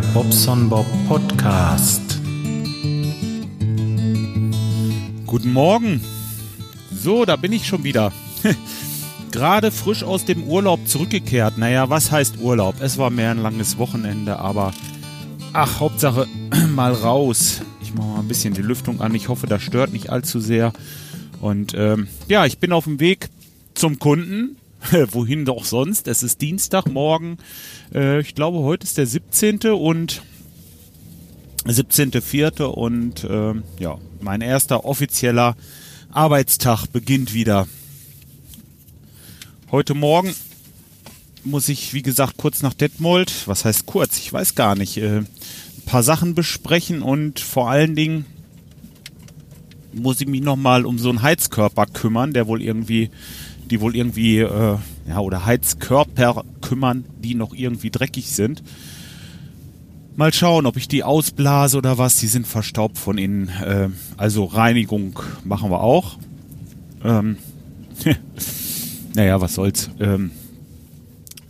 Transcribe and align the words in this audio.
Bobson 0.00 0.68
Bob 0.68 0.86
Podcast. 1.08 2.20
Guten 5.26 5.52
Morgen. 5.52 6.00
So, 6.92 7.24
da 7.24 7.36
bin 7.36 7.52
ich 7.52 7.66
schon 7.66 7.82
wieder. 7.84 8.12
Gerade 9.32 9.70
frisch 9.70 10.02
aus 10.02 10.24
dem 10.24 10.44
Urlaub 10.44 10.86
zurückgekehrt. 10.86 11.56
Naja, 11.58 11.88
was 11.88 12.10
heißt 12.10 12.38
Urlaub? 12.40 12.76
Es 12.80 12.98
war 12.98 13.10
mehr 13.10 13.30
ein 13.30 13.42
langes 13.42 13.78
Wochenende, 13.78 14.38
aber 14.38 14.72
ach, 15.52 15.80
Hauptsache 15.80 16.26
mal 16.74 16.92
raus. 16.92 17.62
Ich 17.80 17.94
mache 17.94 18.08
mal 18.08 18.20
ein 18.20 18.28
bisschen 18.28 18.54
die 18.54 18.62
Lüftung 18.62 19.00
an. 19.00 19.14
Ich 19.14 19.28
hoffe, 19.28 19.46
das 19.46 19.62
stört 19.62 19.92
nicht 19.92 20.10
allzu 20.10 20.40
sehr. 20.40 20.72
Und 21.40 21.74
ähm, 21.74 22.08
ja, 22.28 22.44
ich 22.44 22.58
bin 22.58 22.72
auf 22.72 22.84
dem 22.84 23.00
Weg 23.00 23.28
zum 23.74 23.98
Kunden. 23.98 24.56
Wohin 25.12 25.44
doch 25.44 25.64
sonst? 25.64 26.08
Es 26.08 26.22
ist 26.22 26.40
Dienstagmorgen. 26.40 27.38
Äh, 27.94 28.20
ich 28.20 28.34
glaube, 28.34 28.58
heute 28.58 28.84
ist 28.84 28.98
der 28.98 29.06
17. 29.06 29.60
und 29.72 30.22
17.04. 31.64 32.62
und 32.62 33.24
äh, 33.24 33.54
ja, 33.82 33.98
mein 34.20 34.40
erster 34.40 34.84
offizieller 34.84 35.56
Arbeitstag 36.10 36.86
beginnt 36.86 37.34
wieder. 37.34 37.66
Heute 39.70 39.94
Morgen 39.94 40.34
muss 41.44 41.68
ich, 41.68 41.92
wie 41.92 42.02
gesagt, 42.02 42.36
kurz 42.36 42.62
nach 42.62 42.74
Detmold, 42.74 43.46
was 43.46 43.64
heißt 43.64 43.86
kurz, 43.86 44.18
ich 44.18 44.32
weiß 44.32 44.54
gar 44.54 44.76
nicht, 44.76 44.96
äh, 44.98 45.18
ein 45.18 45.26
paar 45.86 46.02
Sachen 46.02 46.34
besprechen 46.34 47.02
und 47.02 47.40
vor 47.40 47.70
allen 47.70 47.96
Dingen 47.96 48.26
muss 49.92 50.20
ich 50.20 50.28
mich 50.28 50.42
nochmal 50.42 50.84
um 50.84 50.98
so 50.98 51.08
einen 51.08 51.22
Heizkörper 51.22 51.86
kümmern, 51.86 52.32
der 52.32 52.46
wohl 52.46 52.62
irgendwie, 52.62 53.10
die 53.70 53.80
wohl 53.80 53.96
irgendwie, 53.96 54.38
äh, 54.38 54.76
ja, 55.08 55.20
oder 55.20 55.44
Heizkörper 55.46 56.44
kümmern, 56.60 57.04
die 57.18 57.34
noch 57.34 57.54
irgendwie 57.54 57.90
dreckig 57.90 58.30
sind. 58.30 58.62
Mal 60.16 60.32
schauen, 60.32 60.66
ob 60.66 60.76
ich 60.76 60.88
die 60.88 61.04
ausblase 61.04 61.76
oder 61.76 61.98
was. 61.98 62.16
Die 62.16 62.26
sind 62.26 62.46
verstaubt 62.46 62.98
von 62.98 63.18
innen. 63.18 63.48
Äh, 63.48 63.90
also 64.16 64.44
Reinigung 64.44 65.18
machen 65.44 65.70
wir 65.70 65.80
auch. 65.80 66.16
Ähm, 67.04 67.36
naja, 69.14 69.40
was 69.40 69.54
soll's. 69.54 69.90
Ähm, 70.00 70.30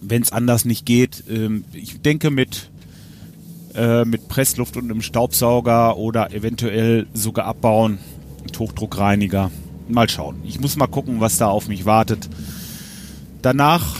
Wenn 0.00 0.22
es 0.22 0.32
anders 0.32 0.64
nicht 0.64 0.84
geht, 0.84 1.24
ähm, 1.30 1.64
ich 1.72 2.00
denke 2.00 2.30
mit 2.30 2.70
äh, 3.76 4.04
mit 4.04 4.28
Pressluft 4.28 4.76
und 4.76 4.84
einem 4.84 5.02
Staubsauger 5.02 5.96
oder 5.96 6.32
eventuell 6.32 7.06
sogar 7.12 7.44
abbauen 7.44 7.98
mit 8.42 8.58
Hochdruckreiniger. 8.58 9.50
Mal 9.88 10.08
schauen. 10.08 10.36
Ich 10.44 10.60
muss 10.60 10.76
mal 10.76 10.86
gucken, 10.86 11.20
was 11.20 11.38
da 11.38 11.48
auf 11.48 11.68
mich 11.68 11.84
wartet. 11.84 12.28
Danach 13.42 13.96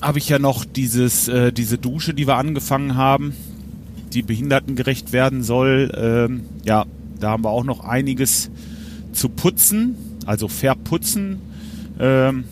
habe 0.00 0.18
ich 0.18 0.28
ja 0.28 0.38
noch 0.38 0.64
dieses, 0.64 1.28
äh, 1.28 1.52
diese 1.52 1.78
Dusche, 1.78 2.14
die 2.14 2.26
wir 2.26 2.36
angefangen 2.36 2.96
haben, 2.96 3.34
die 4.12 4.22
behindertengerecht 4.22 5.12
werden 5.12 5.42
soll. 5.42 5.92
Ähm, 5.94 6.44
ja, 6.64 6.86
da 7.18 7.30
haben 7.30 7.44
wir 7.44 7.50
auch 7.50 7.64
noch 7.64 7.84
einiges 7.84 8.50
zu 9.12 9.28
putzen, 9.28 9.96
also 10.26 10.48
verputzen 10.48 11.40
ähm, 11.98 12.44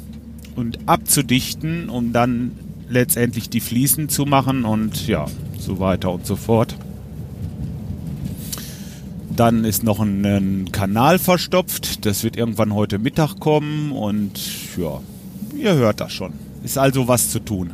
und 0.56 0.80
abzudichten, 0.86 1.88
um 1.88 2.12
dann 2.12 2.52
letztendlich 2.88 3.48
die 3.48 3.60
Fliesen 3.60 4.08
zu 4.08 4.24
machen 4.24 4.64
und 4.64 5.06
ja, 5.06 5.26
so 5.58 5.80
weiter 5.80 6.12
und 6.12 6.26
so 6.26 6.36
fort. 6.36 6.74
Dann 9.38 9.64
ist 9.64 9.84
noch 9.84 10.00
ein, 10.00 10.26
ein 10.26 10.72
Kanal 10.72 11.20
verstopft. 11.20 12.04
Das 12.04 12.24
wird 12.24 12.36
irgendwann 12.36 12.74
heute 12.74 12.98
Mittag 12.98 13.38
kommen 13.38 13.92
und 13.92 14.32
ja, 14.76 15.00
ihr 15.56 15.74
hört 15.74 16.00
das 16.00 16.12
schon. 16.12 16.32
Ist 16.64 16.76
also 16.76 17.06
was 17.06 17.30
zu 17.30 17.38
tun. 17.38 17.70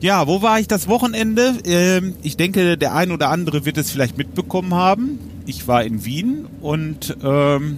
Ja, 0.00 0.26
wo 0.26 0.42
war 0.42 0.58
ich 0.58 0.66
das 0.66 0.88
Wochenende? 0.88 1.54
Ähm, 1.64 2.14
ich 2.24 2.36
denke, 2.36 2.76
der 2.76 2.96
ein 2.96 3.12
oder 3.12 3.30
andere 3.30 3.64
wird 3.64 3.78
es 3.78 3.92
vielleicht 3.92 4.18
mitbekommen 4.18 4.74
haben. 4.74 5.20
Ich 5.46 5.68
war 5.68 5.84
in 5.84 6.04
Wien 6.04 6.46
und 6.60 7.16
ähm, 7.22 7.76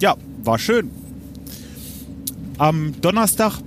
ja, 0.00 0.16
war 0.44 0.58
schön. 0.58 0.90
Am 2.56 2.94
Donnerstag 3.02 3.60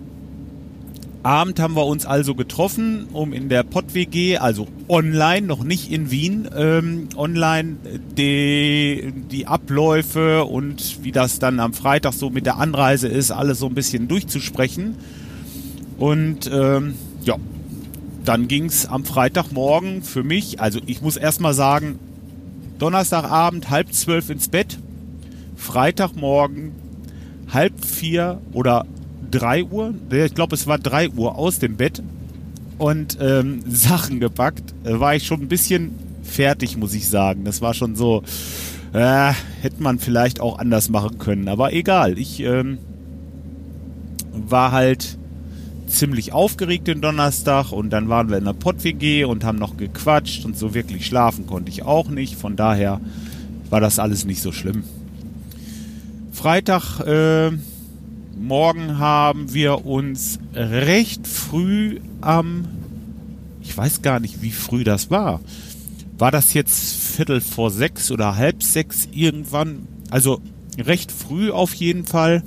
Abend 1.21 1.59
haben 1.59 1.75
wir 1.75 1.85
uns 1.85 2.05
also 2.05 2.33
getroffen, 2.33 3.07
um 3.11 3.33
in 3.33 3.49
der 3.49 3.63
Pott-WG, 3.63 4.37
also 4.37 4.67
online, 4.87 5.45
noch 5.45 5.63
nicht 5.63 5.91
in 5.91 6.11
Wien, 6.11 6.49
ähm, 6.55 7.09
online 7.17 7.75
die, 8.17 9.13
die 9.29 9.45
Abläufe 9.45 10.45
und 10.45 11.03
wie 11.03 11.11
das 11.11 11.39
dann 11.39 11.59
am 11.59 11.73
Freitag 11.73 12.13
so 12.13 12.29
mit 12.29 12.45
der 12.45 12.57
Anreise 12.57 13.09
ist, 13.09 13.31
alles 13.31 13.59
so 13.59 13.67
ein 13.67 13.75
bisschen 13.75 14.07
durchzusprechen. 14.07 14.95
Und 15.97 16.49
ähm, 16.53 16.95
ja, 17.23 17.35
dann 18.23 18.47
ging 18.47 18.65
es 18.65 18.85
am 18.85 19.03
Freitagmorgen 19.03 20.03
für 20.03 20.23
mich, 20.23 20.61
also 20.61 20.79
ich 20.85 21.01
muss 21.01 21.17
erstmal 21.17 21.53
sagen, 21.53 21.99
Donnerstagabend 22.77 23.69
halb 23.69 23.93
zwölf 23.93 24.29
ins 24.29 24.47
Bett, 24.47 24.79
Freitagmorgen 25.57 26.71
halb 27.51 27.83
vier 27.83 28.39
oder 28.53 28.85
3 29.31 29.63
Uhr, 29.65 29.93
ich 30.11 30.35
glaube 30.35 30.55
es 30.55 30.67
war 30.67 30.77
3 30.77 31.09
Uhr 31.11 31.35
aus 31.35 31.59
dem 31.59 31.75
Bett 31.75 32.01
und 32.77 33.17
ähm, 33.21 33.61
Sachen 33.69 34.19
gepackt, 34.19 34.73
äh, 34.83 34.99
war 34.99 35.15
ich 35.15 35.25
schon 35.25 35.41
ein 35.41 35.47
bisschen 35.47 35.91
fertig, 36.23 36.77
muss 36.77 36.93
ich 36.93 37.07
sagen. 37.07 37.43
Das 37.43 37.61
war 37.61 37.73
schon 37.73 37.95
so, 37.95 38.23
äh, 38.93 39.33
hätte 39.61 39.81
man 39.81 39.99
vielleicht 39.99 40.39
auch 40.39 40.59
anders 40.59 40.89
machen 40.89 41.17
können, 41.17 41.47
aber 41.47 41.73
egal. 41.73 42.17
Ich 42.17 42.39
ähm, 42.41 42.77
war 44.31 44.71
halt 44.71 45.17
ziemlich 45.87 46.33
aufgeregt 46.33 46.87
den 46.87 47.01
Donnerstag 47.01 47.71
und 47.71 47.89
dann 47.89 48.09
waren 48.09 48.29
wir 48.29 48.37
in 48.37 48.45
der 48.45 48.53
Pott-WG 48.53 49.25
und 49.25 49.43
haben 49.43 49.57
noch 49.57 49.75
gequatscht 49.75 50.45
und 50.45 50.57
so 50.57 50.73
wirklich 50.73 51.05
schlafen 51.05 51.47
konnte 51.47 51.69
ich 51.69 51.83
auch 51.83 52.09
nicht. 52.09 52.35
Von 52.35 52.55
daher 52.55 53.01
war 53.69 53.81
das 53.81 53.99
alles 53.99 54.25
nicht 54.25 54.41
so 54.41 54.51
schlimm. 54.51 54.83
Freitag, 56.31 56.99
äh, 57.01 57.51
morgen 58.39 58.97
haben 58.97 59.53
wir 59.53 59.85
uns 59.85 60.39
recht 60.53 61.27
früh 61.27 61.99
am, 62.21 62.67
ich 63.61 63.75
weiß 63.75 64.01
gar 64.01 64.19
nicht, 64.19 64.41
wie 64.41 64.51
früh 64.51 64.83
das 64.83 65.11
war. 65.11 65.41
War 66.17 66.31
das 66.31 66.53
jetzt 66.53 67.15
Viertel 67.15 67.41
vor 67.41 67.71
sechs 67.71 68.11
oder 68.11 68.35
halb 68.35 68.63
sechs 68.63 69.07
irgendwann? 69.11 69.87
Also 70.09 70.41
recht 70.77 71.11
früh 71.11 71.51
auf 71.51 71.73
jeden 71.73 72.05
Fall 72.05 72.43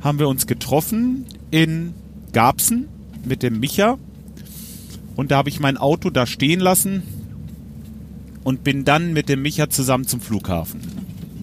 haben 0.00 0.18
wir 0.18 0.28
uns 0.28 0.46
getroffen 0.46 1.24
in 1.50 1.94
Garbsen 2.32 2.88
mit 3.24 3.42
dem 3.42 3.60
Micha. 3.60 3.98
Und 5.16 5.30
da 5.30 5.38
habe 5.38 5.48
ich 5.48 5.60
mein 5.60 5.78
Auto 5.78 6.10
da 6.10 6.26
stehen 6.26 6.60
lassen 6.60 7.02
und 8.44 8.62
bin 8.62 8.84
dann 8.84 9.12
mit 9.12 9.28
dem 9.28 9.42
Micha 9.42 9.70
zusammen 9.70 10.06
zum 10.06 10.20
Flughafen. 10.20 10.80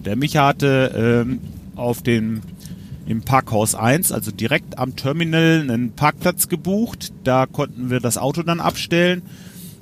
Der 0.04 0.16
Micha 0.16 0.46
hatte 0.46 1.24
ähm, 1.26 1.40
auf 1.76 2.02
dem 2.02 2.42
im 3.06 3.22
Parkhaus 3.22 3.74
1, 3.74 4.12
also 4.12 4.30
direkt 4.30 4.78
am 4.78 4.96
Terminal, 4.96 5.60
einen 5.60 5.92
Parkplatz 5.92 6.48
gebucht. 6.48 7.12
Da 7.22 7.46
konnten 7.46 7.90
wir 7.90 8.00
das 8.00 8.18
Auto 8.18 8.42
dann 8.42 8.60
abstellen 8.60 9.22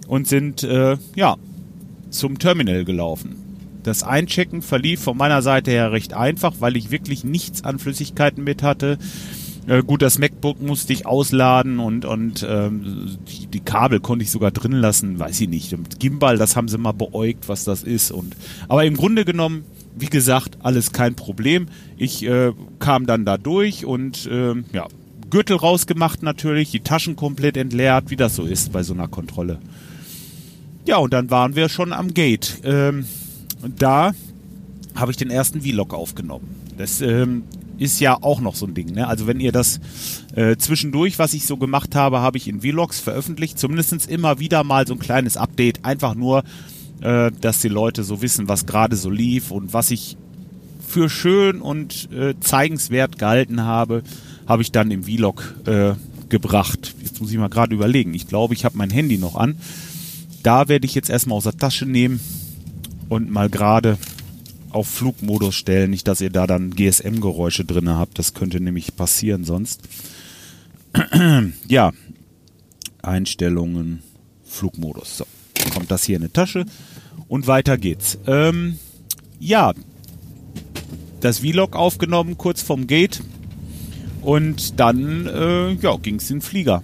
und 0.08 0.26
sind 0.26 0.62
äh, 0.62 0.96
ja 1.14 1.36
zum 2.10 2.38
Terminal 2.38 2.84
gelaufen. 2.84 3.36
Das 3.82 4.02
Einchecken 4.02 4.62
verlief 4.62 5.00
von 5.00 5.16
meiner 5.16 5.42
Seite 5.42 5.70
her 5.70 5.92
recht 5.92 6.14
einfach, 6.14 6.54
weil 6.60 6.76
ich 6.76 6.90
wirklich 6.90 7.24
nichts 7.24 7.64
an 7.64 7.78
Flüssigkeiten 7.78 8.44
mit 8.44 8.62
hatte. 8.62 8.98
Äh, 9.66 9.82
gut, 9.82 10.02
das 10.02 10.18
MacBook 10.18 10.60
musste 10.60 10.92
ich 10.92 11.06
ausladen 11.06 11.78
und, 11.78 12.04
und 12.04 12.46
ähm, 12.48 13.18
die, 13.28 13.46
die, 13.46 13.60
Kabel 13.60 14.00
konnte 14.00 14.24
ich 14.24 14.30
sogar 14.30 14.50
drin 14.50 14.72
lassen, 14.72 15.18
weiß 15.18 15.40
ich 15.40 15.48
nicht. 15.48 15.72
Und 15.72 16.00
Gimbal, 16.00 16.36
das 16.36 16.56
haben 16.56 16.68
sie 16.68 16.78
mal 16.78 16.92
beäugt, 16.92 17.48
was 17.48 17.64
das 17.64 17.82
ist. 17.82 18.10
Und, 18.10 18.36
aber 18.68 18.84
im 18.84 18.96
Grunde 18.96 19.24
genommen 19.24 19.64
wie 19.96 20.06
gesagt, 20.06 20.58
alles 20.62 20.92
kein 20.92 21.14
Problem. 21.14 21.66
Ich 21.96 22.24
äh, 22.24 22.52
kam 22.78 23.06
dann 23.06 23.24
da 23.24 23.36
durch 23.36 23.84
und 23.84 24.26
äh, 24.26 24.54
ja, 24.72 24.86
Gürtel 25.30 25.56
rausgemacht 25.56 26.22
natürlich, 26.22 26.70
die 26.70 26.80
Taschen 26.80 27.16
komplett 27.16 27.56
entleert, 27.56 28.10
wie 28.10 28.16
das 28.16 28.36
so 28.36 28.44
ist 28.44 28.72
bei 28.72 28.82
so 28.82 28.92
einer 28.92 29.08
Kontrolle. 29.08 29.58
Ja, 30.84 30.96
und 30.96 31.12
dann 31.12 31.30
waren 31.30 31.54
wir 31.56 31.68
schon 31.68 31.92
am 31.92 32.12
Gate. 32.12 32.58
Ähm, 32.64 33.06
und 33.62 33.80
da 33.80 34.12
habe 34.94 35.10
ich 35.10 35.16
den 35.16 35.30
ersten 35.30 35.62
Vlog 35.62 35.94
aufgenommen. 35.94 36.48
Das 36.76 37.00
ähm, 37.00 37.44
ist 37.78 38.00
ja 38.00 38.18
auch 38.20 38.40
noch 38.40 38.54
so 38.54 38.66
ein 38.66 38.74
Ding. 38.74 38.92
Ne? 38.92 39.06
Also 39.06 39.26
wenn 39.26 39.40
ihr 39.40 39.52
das 39.52 39.80
äh, 40.34 40.56
zwischendurch, 40.56 41.18
was 41.18 41.34
ich 41.34 41.46
so 41.46 41.56
gemacht 41.56 41.94
habe, 41.94 42.20
habe 42.20 42.36
ich 42.36 42.48
in 42.48 42.60
Vlogs 42.60 43.00
veröffentlicht. 43.00 43.58
Zumindest 43.58 44.10
immer 44.10 44.38
wieder 44.38 44.64
mal 44.64 44.86
so 44.86 44.94
ein 44.94 44.98
kleines 44.98 45.36
Update. 45.36 45.84
Einfach 45.84 46.14
nur, 46.14 46.44
äh, 47.02 47.30
dass 47.40 47.60
die 47.60 47.68
Leute 47.68 48.04
so 48.04 48.22
wissen, 48.22 48.48
was 48.48 48.66
gerade 48.66 48.96
so 48.96 49.10
lief 49.10 49.50
und 49.50 49.72
was 49.72 49.90
ich 49.90 50.16
für 50.86 51.08
schön 51.08 51.60
und 51.60 52.10
äh, 52.12 52.34
zeigenswert 52.40 53.18
gehalten 53.18 53.62
habe, 53.62 54.02
habe 54.46 54.62
ich 54.62 54.72
dann 54.72 54.90
im 54.90 55.04
Vlog 55.04 55.54
äh, 55.66 55.94
gebracht. 56.28 56.94
Jetzt 57.02 57.20
muss 57.20 57.30
ich 57.30 57.38
mal 57.38 57.48
gerade 57.48 57.74
überlegen. 57.74 58.14
Ich 58.14 58.26
glaube, 58.26 58.54
ich 58.54 58.64
habe 58.64 58.76
mein 58.76 58.90
Handy 58.90 59.18
noch 59.18 59.36
an. 59.36 59.56
Da 60.42 60.68
werde 60.68 60.86
ich 60.86 60.94
jetzt 60.94 61.10
erstmal 61.10 61.38
aus 61.38 61.44
der 61.44 61.56
Tasche 61.56 61.86
nehmen 61.86 62.20
und 63.08 63.30
mal 63.30 63.48
gerade 63.48 63.98
auf 64.70 64.88
Flugmodus 64.88 65.54
stellen. 65.54 65.90
Nicht, 65.90 66.08
dass 66.08 66.20
ihr 66.20 66.30
da 66.30 66.46
dann 66.46 66.74
GSM-Geräusche 66.74 67.64
drin 67.64 67.88
habt. 67.88 68.18
Das 68.18 68.34
könnte 68.34 68.60
nämlich 68.60 68.96
passieren 68.96 69.44
sonst. 69.44 69.80
ja. 71.68 71.92
Einstellungen, 73.02 74.02
Flugmodus. 74.44 75.18
So. 75.18 75.26
kommt 75.74 75.90
das 75.90 76.04
hier 76.04 76.16
in 76.16 76.22
eine 76.22 76.32
Tasche 76.32 76.66
und 77.28 77.46
weiter 77.46 77.78
geht's. 77.78 78.18
Ähm, 78.26 78.78
ja, 79.38 79.72
das 81.20 81.40
Vlog 81.40 81.76
aufgenommen 81.76 82.36
kurz 82.36 82.62
vom 82.62 82.86
Gate 82.86 83.22
und 84.22 84.78
dann 84.80 85.26
äh, 85.26 85.72
ja, 85.72 85.96
ging 85.96 86.16
es 86.16 86.30
in 86.30 86.36
den 86.36 86.42
Flieger. 86.42 86.82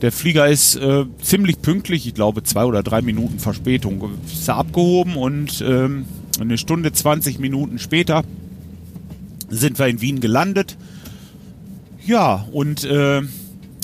Der 0.00 0.12
Flieger 0.12 0.48
ist 0.48 0.76
äh, 0.76 1.04
ziemlich 1.20 1.60
pünktlich, 1.60 2.06
ich 2.06 2.14
glaube 2.14 2.44
zwei 2.44 2.64
oder 2.64 2.82
drei 2.82 3.02
Minuten 3.02 3.40
Verspätung. 3.40 4.12
Ist 4.26 4.48
er 4.48 4.56
abgehoben 4.56 5.16
und 5.16 5.60
ähm, 5.66 6.04
eine 6.40 6.56
Stunde 6.56 6.92
20 6.92 7.40
Minuten 7.40 7.78
später 7.80 8.22
sind 9.48 9.78
wir 9.78 9.86
in 9.86 10.00
Wien 10.00 10.20
gelandet. 10.20 10.76
Ja, 12.06 12.46
und 12.52 12.84
äh, 12.84 13.22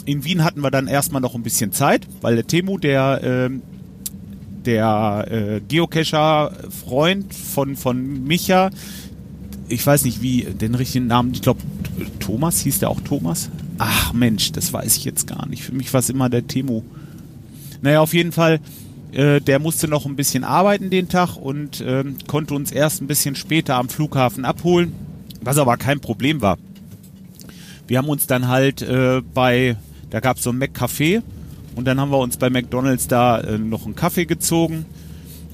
in 0.04 0.24
Wien 0.24 0.44
hatten 0.44 0.60
wir 0.60 0.70
dann 0.70 0.86
erstmal 0.86 1.20
noch 1.20 1.34
ein 1.34 1.42
bisschen 1.42 1.72
Zeit, 1.72 2.06
weil 2.20 2.36
der 2.36 2.46
Temu, 2.46 2.78
der, 2.78 3.22
äh, 3.22 3.50
der 4.66 5.26
äh, 5.30 5.60
Geocacher-Freund 5.60 7.34
von, 7.34 7.76
von 7.76 8.24
Micha, 8.24 8.70
ich 9.68 9.86
weiß 9.86 10.04
nicht 10.04 10.22
wie, 10.22 10.42
den 10.42 10.74
richtigen 10.74 11.06
Namen, 11.06 11.32
ich 11.32 11.42
glaube 11.42 11.60
Thomas, 12.20 12.60
hieß 12.60 12.80
der 12.80 12.90
auch 12.90 13.00
Thomas? 13.00 13.50
Ach 13.78 14.12
Mensch, 14.12 14.52
das 14.52 14.72
weiß 14.72 14.96
ich 14.96 15.04
jetzt 15.04 15.26
gar 15.26 15.46
nicht. 15.48 15.62
Für 15.62 15.72
mich 15.72 15.92
war 15.92 16.00
es 16.00 16.10
immer 16.10 16.28
der 16.28 16.46
Temu. 16.46 16.82
Naja, 17.82 18.00
auf 18.00 18.14
jeden 18.14 18.32
Fall, 18.32 18.60
äh, 19.12 19.40
der 19.40 19.58
musste 19.58 19.88
noch 19.88 20.06
ein 20.06 20.16
bisschen 20.16 20.44
arbeiten 20.44 20.90
den 20.90 21.08
Tag 21.08 21.36
und 21.36 21.80
äh, 21.80 22.04
konnte 22.26 22.54
uns 22.54 22.72
erst 22.72 23.00
ein 23.00 23.06
bisschen 23.06 23.36
später 23.36 23.76
am 23.76 23.88
Flughafen 23.88 24.44
abholen, 24.44 24.92
was 25.40 25.58
aber 25.58 25.76
kein 25.76 26.00
Problem 26.00 26.40
war. 26.40 26.58
Wir 27.86 27.98
haben 27.98 28.08
uns 28.08 28.26
dann 28.26 28.48
halt 28.48 28.82
äh, 28.82 29.20
bei, 29.34 29.76
da 30.10 30.20
gab 30.20 30.38
es 30.38 30.44
so 30.44 30.50
ein 30.50 30.58
Mac-Café 30.58 31.22
und 31.74 31.86
dann 31.86 32.00
haben 32.00 32.10
wir 32.10 32.18
uns 32.18 32.36
bei 32.36 32.50
McDonalds 32.50 33.08
da 33.08 33.40
äh, 33.40 33.58
noch 33.58 33.84
einen 33.84 33.94
Kaffee 33.94 34.26
gezogen 34.26 34.86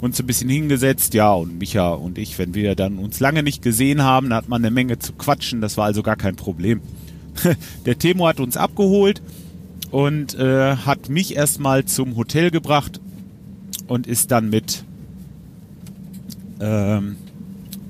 uns 0.01 0.19
ein 0.19 0.27
bisschen 0.27 0.49
hingesetzt, 0.49 1.15
ja, 1.15 1.33
und 1.33 1.59
Micha 1.59 1.91
und 1.91 2.19
ich, 2.19 2.39
wenn 2.39 2.55
wir 2.55 2.75
dann 2.75 2.99
uns 2.99 3.21
lange 3.21 3.43
nicht 3.43 3.63
gesehen 3.63 4.03
haben, 4.03 4.31
da 4.31 4.37
hat 4.37 4.49
man 4.49 4.63
eine 4.63 4.71
Menge 4.71 4.99
zu 4.99 5.13
quatschen, 5.13 5.61
das 5.61 5.77
war 5.77 5.85
also 5.85 6.03
gar 6.03 6.17
kein 6.17 6.37
Problem. 6.37 6.81
Der 7.87 7.99
Temo 7.99 8.27
hat 8.27 8.41
uns 8.41 8.57
abgeholt 8.57 9.23
und 9.91 10.35
äh, 10.39 10.77
hat 10.77 11.09
mich 11.09 11.37
erstmal 11.37 11.85
zum 11.85 12.17
Hotel 12.17 12.51
gebracht 12.51 13.01
und 13.89 14.07
ist 14.07 14.31
dann 14.31 14.49
mit, 14.49 14.85
ähm, 16.61 17.17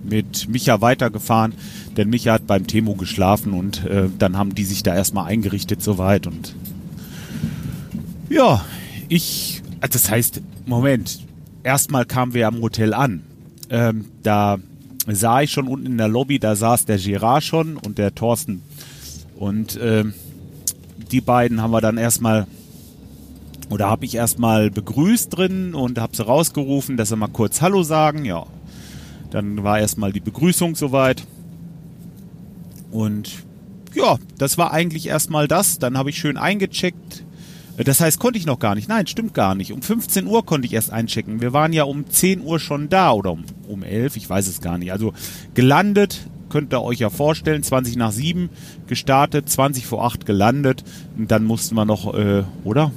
mit 0.03 0.49
Micha 0.49 0.81
weitergefahren, 0.81 1.55
denn 1.97 2.11
Micha 2.11 2.33
hat 2.33 2.47
beim 2.47 2.67
Temo 2.67 2.95
geschlafen 2.95 3.53
und 3.53 3.85
äh, 3.87 4.09
dann 4.19 4.37
haben 4.37 4.55
die 4.55 4.65
sich 4.65 4.83
da 4.83 4.95
erstmal 4.95 5.27
eingerichtet 5.27 5.83
soweit 5.83 6.27
und 6.27 6.55
ja, 8.31 8.65
ich, 9.09 9.61
also 9.81 9.93
das 9.93 10.11
heißt, 10.11 10.41
Moment, 10.65 11.27
erstmal 11.63 12.07
kamen 12.07 12.33
wir 12.33 12.47
am 12.47 12.63
Hotel 12.63 12.95
an. 12.95 13.23
Ähm, 13.69 14.07
da 14.23 14.59
sah 15.07 15.43
ich 15.43 15.51
schon 15.51 15.69
unten 15.69 15.87
in 15.87 15.99
der 15.99 16.09
Lobby, 16.09 16.39
da 16.39 16.55
saß 16.55 16.87
der 16.87 16.97
Girard 16.97 17.43
schon 17.43 17.77
und 17.77 17.99
der 17.99 18.15
Thorsten. 18.15 18.63
Und 19.37 19.79
ähm, 19.83 20.15
die 21.11 21.21
beiden 21.21 21.61
haben 21.61 21.73
wir 21.73 21.81
dann 21.81 21.99
erstmal, 21.99 22.47
oder 23.69 23.89
habe 23.89 24.05
ich 24.05 24.15
erstmal 24.15 24.71
begrüßt 24.71 25.37
drin 25.37 25.75
und 25.75 25.99
habe 25.99 26.17
sie 26.17 26.25
rausgerufen, 26.25 26.97
dass 26.97 27.09
sie 27.09 27.17
mal 27.17 27.29
kurz 27.29 27.61
Hallo 27.61 27.83
sagen. 27.83 28.25
Ja, 28.25 28.47
dann 29.31 29.65
war 29.65 29.81
erstmal 29.81 30.13
die 30.13 30.21
Begrüßung 30.21 30.77
soweit. 30.77 31.25
Und 32.93 33.45
ja, 33.95 34.19
das 34.39 34.57
war 34.57 34.73
eigentlich 34.73 35.09
erstmal 35.09 35.49
das. 35.49 35.81
Dann 35.81 35.99
habe 35.99 36.11
ich 36.11 36.19
schön 36.19 36.37
eingecheckt 36.37 37.25
das 37.85 38.01
heißt, 38.01 38.19
konnte 38.19 38.39
ich 38.39 38.47
noch 38.47 38.59
gar 38.59 38.75
nicht. 38.75 38.89
Nein, 38.89 39.07
stimmt 39.07 39.35
gar 39.35 39.55
nicht. 39.55 39.73
Um 39.73 39.81
15 39.83 40.27
Uhr 40.27 40.45
konnte 40.45 40.67
ich 40.67 40.73
erst 40.73 40.93
einchecken. 40.93 41.41
Wir 41.41 41.53
waren 41.53 41.73
ja 41.73 41.85
um 41.85 42.09
10 42.09 42.43
Uhr 42.43 42.59
schon 42.59 42.89
da 42.89 43.13
oder 43.13 43.33
um, 43.33 43.45
um 43.69 43.83
11, 43.83 44.17
ich 44.17 44.29
weiß 44.29 44.49
es 44.49 44.61
gar 44.61 44.79
nicht. 44.79 44.93
Also 44.93 45.15
gelandet, 45.55 46.29
könnt 46.51 46.75
ihr 46.75 46.83
euch 46.83 46.99
ja 46.99 47.11
vorstellen, 47.11 47.63
20 47.63 47.97
nach 47.97 48.13
7 48.13 48.51
gestartet, 48.87 49.49
20 49.49 49.87
vor 49.87 50.05
8 50.05 50.27
gelandet. 50.27 50.85
Und 51.17 51.31
dann 51.31 51.45
mussten 51.45 51.75
wir 51.75 51.85
noch, 51.85 52.13
äh, 52.15 52.43
oder? 52.65 52.91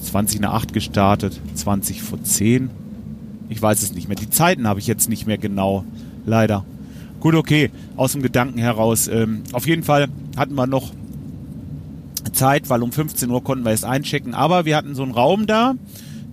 20 0.00 0.40
nach 0.40 0.52
8 0.54 0.72
gestartet, 0.72 1.40
20 1.54 2.02
vor 2.02 2.22
10. 2.22 2.70
Ich 3.48 3.62
weiß 3.62 3.82
es 3.82 3.94
nicht 3.94 4.08
mehr. 4.08 4.16
Die 4.16 4.30
Zeiten 4.30 4.66
habe 4.66 4.80
ich 4.80 4.86
jetzt 4.86 5.08
nicht 5.08 5.26
mehr 5.26 5.38
genau, 5.38 5.84
leider. 6.26 6.64
Gut, 7.20 7.34
okay, 7.34 7.70
aus 7.96 8.12
dem 8.12 8.22
Gedanken 8.22 8.58
heraus. 8.58 9.08
Ähm, 9.08 9.42
auf 9.52 9.66
jeden 9.66 9.82
Fall 9.82 10.08
hatten 10.36 10.54
wir 10.54 10.66
noch 10.66 10.92
Zeit, 12.38 12.70
weil 12.70 12.82
um 12.82 12.92
15 12.92 13.28
Uhr 13.30 13.42
konnten 13.42 13.64
wir 13.64 13.72
es 13.72 13.84
einchecken. 13.84 14.32
Aber 14.32 14.64
wir 14.64 14.76
hatten 14.76 14.94
so 14.94 15.02
einen 15.02 15.12
Raum 15.12 15.46
da, 15.46 15.74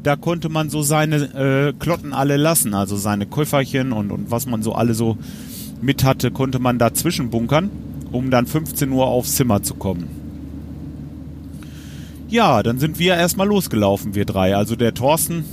da 0.03 0.15
konnte 0.15 0.49
man 0.49 0.69
so 0.69 0.83
seine 0.83 1.15
äh, 1.15 1.73
Klotten 1.73 2.13
alle 2.13 2.37
lassen, 2.37 2.73
also 2.73 2.95
seine 2.95 3.25
Käuferchen 3.25 3.91
und, 3.91 4.11
und 4.11 4.29
was 4.29 4.45
man 4.45 4.61
so 4.61 4.73
alle 4.73 4.93
so 4.93 5.17
mit 5.81 6.03
hatte, 6.03 6.31
konnte 6.31 6.59
man 6.59 6.77
da 6.77 6.93
zwischenbunkern, 6.93 7.69
um 8.11 8.29
dann 8.29 8.45
15 8.45 8.91
Uhr 8.91 9.07
aufs 9.07 9.35
Zimmer 9.35 9.63
zu 9.63 9.73
kommen. 9.73 10.07
Ja, 12.29 12.63
dann 12.63 12.79
sind 12.79 12.99
wir 12.99 13.15
erstmal 13.15 13.47
losgelaufen, 13.47 14.15
wir 14.15 14.25
drei. 14.25 14.55
Also 14.55 14.75
der 14.75 14.93
Thorsten, 14.93 15.43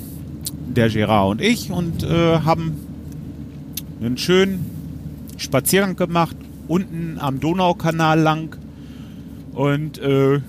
der 0.69 0.91
Gerard 0.91 1.31
und 1.31 1.41
ich 1.41 1.71
und 1.71 2.03
äh, 2.03 2.41
haben 2.41 2.77
einen 4.01 4.19
schönen 4.19 4.67
Spaziergang 5.39 5.97
gemacht, 5.97 6.37
unten 6.69 7.19
am 7.19 7.41
Donaukanal 7.41 8.21
lang 8.21 8.57
und 9.55 9.99
äh, 9.99 10.41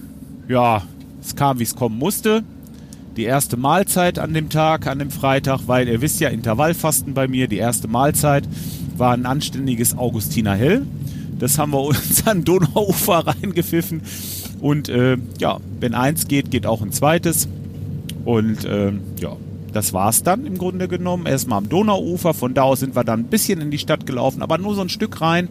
ja, 0.48 0.84
es 1.22 1.36
kam, 1.36 1.60
wie 1.60 1.64
es 1.64 1.76
kommen 1.76 1.98
musste. 1.98 2.44
Die 3.16 3.24
erste 3.24 3.58
Mahlzeit 3.58 4.18
an 4.18 4.34
dem 4.34 4.50
Tag, 4.50 4.88
an 4.88 5.00
dem 5.00 5.12
Freitag, 5.12 5.62
weil 5.68 5.88
ihr 5.88 6.02
wisst 6.02 6.20
ja, 6.20 6.30
Intervallfasten 6.30 7.14
bei 7.14 7.28
mir, 7.28 7.48
die 7.48 7.58
erste 7.58 7.88
Mahlzeit 7.88 8.48
war 8.98 9.14
ein 9.14 9.26
anständiges 9.26 9.98
Augustiner 9.98 10.56
Hell. 10.56 10.86
Das 11.40 11.58
haben 11.58 11.72
wir 11.72 11.82
uns 11.82 12.26
an 12.26 12.44
Donauufer 12.44 13.28
reingepfiffen. 13.28 14.02
Und 14.62 14.90
äh, 14.90 15.18
ja, 15.40 15.60
wenn 15.80 15.94
eins 15.94 16.28
geht, 16.28 16.52
geht 16.52 16.66
auch 16.66 16.82
ein 16.82 16.92
zweites. 16.92 17.48
Und 18.26 18.66
äh, 18.66 18.94
ja, 19.20 19.36
das 19.74 19.94
war's 19.94 20.24
dann 20.24 20.46
im 20.46 20.58
Grunde 20.58 20.88
genommen. 20.88 21.26
Erstmal 21.26 21.58
am 21.58 21.70
Donauufer. 21.70 22.34
Von 22.34 22.54
da 22.54 22.64
aus 22.64 22.80
sind 22.80 22.96
wir 22.96 23.04
dann 23.04 23.22
ein 23.22 23.28
bisschen 23.28 23.60
in 23.62 23.72
die 23.72 23.78
Stadt 23.78 24.06
gelaufen, 24.06 24.42
aber 24.42 24.58
nur 24.58 24.76
so 24.76 24.82
ein 24.82 24.90
Stück 24.90 25.22
rein. 25.22 25.50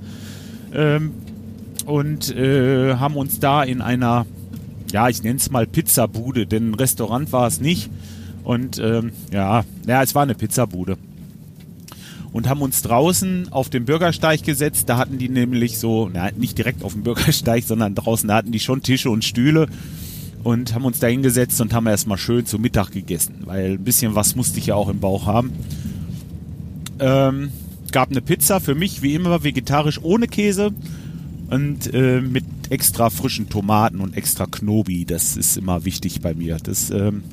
Ähm, 0.73 1.13
und 1.87 2.35
äh, 2.35 2.95
haben 2.95 3.17
uns 3.17 3.41
da 3.41 3.63
in 3.63 3.81
einer, 3.81 4.27
ja, 4.93 5.09
ich 5.09 5.23
nenne 5.23 5.37
es 5.37 5.51
mal 5.51 5.67
Pizzabude, 5.67 6.47
denn 6.47 6.71
ein 6.71 6.75
Restaurant 6.75 7.33
war 7.33 7.47
es 7.47 7.61
nicht. 7.61 7.91
Und 8.45 8.79
ähm, 8.79 9.13
ja, 9.33 9.65
ja, 9.87 10.03
es 10.03 10.15
war 10.15 10.23
eine 10.23 10.35
Pizzabude. 10.35 10.97
Und 12.33 12.49
haben 12.49 12.63
uns 12.63 12.83
draußen 12.83 13.53
auf 13.53 13.69
den 13.69 13.85
Bürgersteig 13.85 14.43
gesetzt. 14.43 14.89
Da 14.89 14.97
hatten 14.97 15.19
die 15.19 15.29
nämlich 15.29 15.79
so, 15.79 16.11
na, 16.13 16.31
nicht 16.31 16.57
direkt 16.57 16.83
auf 16.83 16.95
dem 16.95 17.03
Bürgersteig, 17.03 17.65
sondern 17.67 17.95
draußen, 17.95 18.29
da 18.29 18.37
hatten 18.37 18.53
die 18.53 18.61
schon 18.61 18.83
Tische 18.83 19.11
und 19.11 19.25
Stühle. 19.25 19.69
Und 20.43 20.75
haben 20.75 20.85
uns 20.85 20.99
da 20.99 21.07
hingesetzt 21.07 21.61
und 21.61 21.73
haben 21.73 21.87
erstmal 21.87 22.19
schön 22.19 22.47
zu 22.47 22.59
Mittag 22.59 22.91
gegessen. 22.91 23.43
Weil 23.45 23.73
ein 23.73 23.85
bisschen 23.85 24.17
was 24.17 24.35
musste 24.35 24.59
ich 24.59 24.67
ja 24.67 24.75
auch 24.75 24.89
im 24.89 24.99
Bauch 24.99 25.27
haben. 25.27 25.53
Ähm, 26.99 27.51
gab 27.93 28.11
eine 28.11 28.23
Pizza 28.23 28.59
für 28.59 28.75
mich, 28.75 29.03
wie 29.03 29.15
immer, 29.15 29.45
vegetarisch 29.45 30.01
ohne 30.03 30.27
Käse 30.27 30.73
und 31.53 31.93
äh, 31.93 32.23
mit 32.23 32.45
extra 32.71 33.11
frischen 33.11 33.51
Tomaten 33.51 34.01
und 34.01 34.17
extra 34.17 34.47
Knobi. 34.47 35.05
Das 35.05 35.37
ist 35.37 35.59
immer 35.59 35.85
wichtig 35.85 36.23
bei 36.23 36.33
mir. 36.33 36.57
Das 36.57 36.89
ähm, 36.91 37.25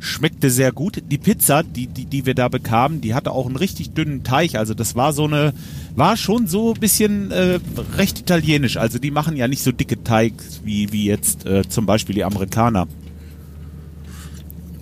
schmeckte 0.00 0.50
sehr 0.50 0.72
gut. 0.72 1.00
Die 1.08 1.18
Pizza, 1.18 1.62
die, 1.62 1.86
die, 1.86 2.06
die 2.06 2.26
wir 2.26 2.34
da 2.34 2.48
bekamen, 2.48 3.00
die 3.00 3.14
hatte 3.14 3.30
auch 3.30 3.46
einen 3.46 3.54
richtig 3.54 3.92
dünnen 3.92 4.24
Teig. 4.24 4.56
Also 4.56 4.74
das 4.74 4.96
war 4.96 5.12
so 5.12 5.26
eine, 5.26 5.54
war 5.94 6.16
schon 6.16 6.48
so 6.48 6.74
ein 6.74 6.80
bisschen 6.80 7.30
äh, 7.30 7.60
recht 7.96 8.18
italienisch. 8.18 8.78
Also 8.78 8.98
die 8.98 9.12
machen 9.12 9.36
ja 9.36 9.46
nicht 9.46 9.62
so 9.62 9.70
dicke 9.70 10.02
Teig 10.02 10.32
wie, 10.64 10.90
wie 10.90 11.04
jetzt 11.04 11.46
äh, 11.46 11.62
zum 11.68 11.86
Beispiel 11.86 12.16
die 12.16 12.24
Amerikaner. 12.24 12.88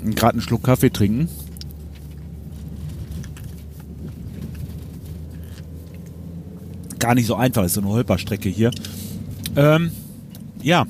Gerade 0.04 0.32
einen 0.32 0.42
Schluck 0.42 0.64
Kaffee 0.64 0.90
trinken. 0.90 1.28
Gar 7.02 7.14
nicht 7.14 7.26
so 7.26 7.34
einfach 7.34 7.64
ist, 7.64 7.74
so 7.74 7.80
eine 7.80 7.90
Holperstrecke 7.90 8.48
hier. 8.48 8.70
Ähm, 9.56 9.90
ja. 10.62 10.86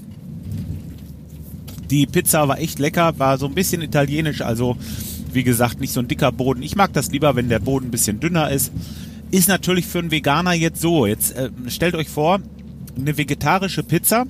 Die 1.91 2.07
Pizza 2.07 2.47
war 2.47 2.61
echt 2.61 2.79
lecker, 2.79 3.19
war 3.19 3.39
so 3.39 3.47
ein 3.47 3.55
bisschen 3.55 3.83
italienisch, 3.83 4.41
also 4.43 4.77
wie 5.33 5.43
gesagt, 5.43 5.81
nicht 5.81 5.93
so 5.93 6.01
ein 6.01 6.09
dicker 6.09 6.31
Boden. 6.31 6.63
Ich 6.63 6.77
mag 6.77 6.93
das 6.93 7.11
lieber, 7.11 7.35
wenn 7.35 7.49
der 7.49 7.59
Boden 7.59 7.87
ein 7.87 7.91
bisschen 7.91 8.21
dünner 8.21 8.51
ist. 8.51 8.71
Ist 9.31 9.49
natürlich 9.49 9.87
für 9.87 9.99
einen 9.99 10.11
Veganer 10.11 10.53
jetzt 10.53 10.81
so. 10.81 11.07
Jetzt 11.07 11.35
äh, 11.35 11.51
stellt 11.69 11.95
euch 11.95 12.09
vor, 12.09 12.41
eine 12.97 13.17
vegetarische 13.17 13.83
Pizza 13.83 14.27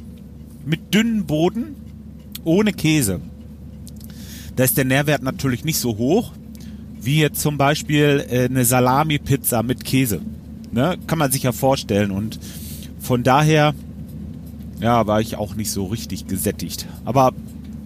mit 0.65 0.95
dünnen 0.95 1.27
Boden 1.27 1.75
ohne 2.45 2.73
Käse. 2.73 3.21
Da 4.55 4.65
ist 4.65 4.77
der 4.77 4.85
Nährwert 4.85 5.23
natürlich 5.23 5.65
nicht 5.65 5.79
so 5.79 5.97
hoch 5.99 6.33
wie 7.05 7.19
jetzt 7.19 7.41
zum 7.41 7.59
Beispiel 7.59 8.25
äh, 8.31 8.45
eine 8.45 8.65
Salami-Pizza 8.65 9.63
mit 9.63 9.85
Käse. 9.85 10.21
Ne? 10.73 10.99
Kann 11.07 11.19
man 11.19 11.31
sich 11.31 11.45
ja 11.45 11.53
vorstellen. 11.53 12.11
Und 12.11 12.41
von 12.99 13.23
daher, 13.23 13.75
ja, 14.81 15.07
war 15.07 15.21
ich 15.21 15.37
auch 15.37 15.55
nicht 15.55 15.71
so 15.71 15.87
richtig 15.87 16.27
gesättigt. 16.27 16.87
Aber 17.05 17.33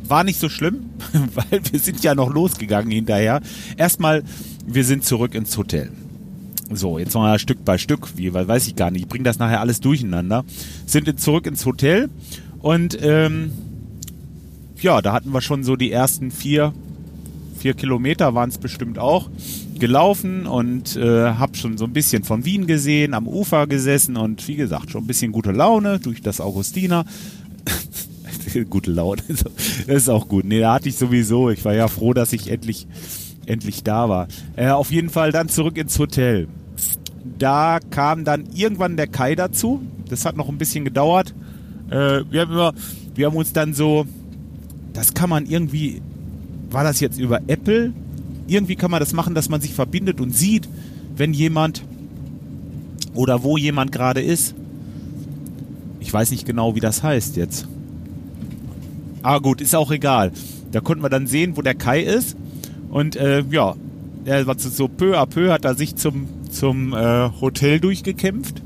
war 0.08 0.24
nicht 0.24 0.40
so 0.40 0.48
schlimm. 0.48 0.90
weil 1.34 1.60
wir 1.70 1.80
sind 1.80 2.02
ja 2.02 2.14
noch 2.14 2.32
losgegangen 2.32 2.90
hinterher. 2.90 3.40
Erstmal, 3.76 4.22
wir 4.66 4.84
sind 4.84 5.04
zurück 5.04 5.34
ins 5.34 5.56
Hotel. 5.56 5.90
So, 6.72 6.98
jetzt 6.98 7.14
mal 7.14 7.38
Stück 7.38 7.64
bei 7.64 7.78
Stück, 7.78 8.16
wie, 8.16 8.34
weiß 8.34 8.66
ich 8.66 8.74
gar 8.74 8.90
nicht. 8.90 9.02
Ich 9.02 9.08
bringe 9.08 9.24
das 9.24 9.38
nachher 9.38 9.60
alles 9.60 9.80
durcheinander. 9.80 10.44
Sind 10.84 11.20
zurück 11.20 11.46
ins 11.46 11.64
Hotel 11.64 12.08
und 12.60 12.98
ähm, 13.00 13.52
ja, 14.80 15.00
da 15.00 15.12
hatten 15.12 15.30
wir 15.30 15.40
schon 15.40 15.62
so 15.62 15.76
die 15.76 15.92
ersten 15.92 16.32
vier, 16.32 16.72
vier 17.56 17.74
Kilometer 17.74 18.34
waren 18.34 18.48
es 18.48 18.58
bestimmt 18.58 18.98
auch 18.98 19.30
gelaufen 19.78 20.46
und 20.46 20.96
äh, 20.96 21.30
habe 21.30 21.56
schon 21.56 21.78
so 21.78 21.84
ein 21.84 21.92
bisschen 21.92 22.24
von 22.24 22.44
Wien 22.44 22.66
gesehen, 22.66 23.14
am 23.14 23.28
Ufer 23.28 23.66
gesessen 23.66 24.16
und 24.16 24.46
wie 24.48 24.56
gesagt 24.56 24.90
schon 24.90 25.04
ein 25.04 25.06
bisschen 25.06 25.32
gute 25.32 25.52
Laune 25.52 25.98
durch 26.00 26.22
das 26.22 26.40
Augustiner. 26.40 27.04
gute 28.70 28.90
Laune, 28.90 29.22
das 29.28 29.86
ist 29.86 30.08
auch 30.08 30.28
gut. 30.28 30.44
Nee, 30.44 30.60
da 30.60 30.74
hatte 30.74 30.88
ich 30.88 30.96
sowieso. 30.96 31.50
Ich 31.50 31.64
war 31.64 31.74
ja 31.74 31.88
froh, 31.88 32.14
dass 32.14 32.32
ich 32.32 32.50
endlich 32.50 32.86
endlich 33.46 33.82
da 33.82 34.08
war. 34.08 34.28
Äh, 34.56 34.68
auf 34.68 34.90
jeden 34.90 35.10
Fall 35.10 35.32
dann 35.32 35.48
zurück 35.48 35.78
ins 35.78 35.98
Hotel. 35.98 36.48
Da 37.38 37.78
kam 37.90 38.24
dann 38.24 38.44
irgendwann 38.54 38.96
der 38.96 39.06
Kai 39.06 39.34
dazu. 39.34 39.82
Das 40.08 40.24
hat 40.24 40.36
noch 40.36 40.48
ein 40.48 40.58
bisschen 40.58 40.84
gedauert. 40.84 41.34
Äh, 41.90 42.22
wir, 42.30 42.42
haben 42.42 42.52
immer, 42.52 42.74
wir 43.14 43.26
haben 43.26 43.36
uns 43.36 43.52
dann 43.52 43.74
so, 43.74 44.06
das 44.92 45.14
kann 45.14 45.30
man 45.30 45.46
irgendwie, 45.46 46.02
war 46.70 46.84
das 46.84 47.00
jetzt 47.00 47.18
über 47.18 47.40
Apple? 47.46 47.92
Irgendwie 48.46 48.76
kann 48.76 48.90
man 48.90 49.00
das 49.00 49.12
machen, 49.12 49.34
dass 49.34 49.48
man 49.48 49.60
sich 49.60 49.74
verbindet 49.74 50.20
und 50.20 50.34
sieht, 50.34 50.68
wenn 51.16 51.32
jemand 51.32 51.82
oder 53.14 53.42
wo 53.42 53.56
jemand 53.56 53.92
gerade 53.92 54.20
ist. 54.20 54.54
Ich 56.00 56.12
weiß 56.12 56.30
nicht 56.30 56.46
genau, 56.46 56.74
wie 56.74 56.80
das 56.80 57.02
heißt 57.02 57.36
jetzt. 57.36 57.66
Aber 59.22 59.40
gut, 59.40 59.60
ist 59.60 59.74
auch 59.74 59.90
egal. 59.90 60.32
Da 60.70 60.80
konnten 60.80 61.02
wir 61.02 61.08
dann 61.08 61.26
sehen, 61.26 61.56
wo 61.56 61.62
der 61.62 61.74
Kai 61.74 62.02
ist. 62.02 62.36
Und 62.90 63.16
äh, 63.16 63.42
ja, 63.50 63.74
er 64.24 64.46
war 64.46 64.58
so 64.58 64.88
peu 64.88 65.18
à 65.18 65.26
peu 65.26 65.52
hat 65.52 65.64
er 65.64 65.74
sich 65.74 65.96
zum, 65.96 66.28
zum 66.50 66.92
äh, 66.92 67.30
Hotel 67.40 67.80
durchgekämpft. 67.80 68.62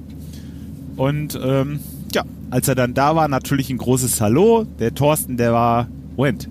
Und 0.96 1.38
ähm, 1.42 1.80
ja, 2.12 2.24
als 2.50 2.68
er 2.68 2.74
dann 2.74 2.92
da 2.92 3.16
war, 3.16 3.28
natürlich 3.28 3.70
ein 3.70 3.78
großes 3.78 4.20
Hallo. 4.20 4.66
Der 4.78 4.94
Thorsten, 4.94 5.36
der 5.36 5.52
war. 5.52 5.88
Moment, 6.16 6.48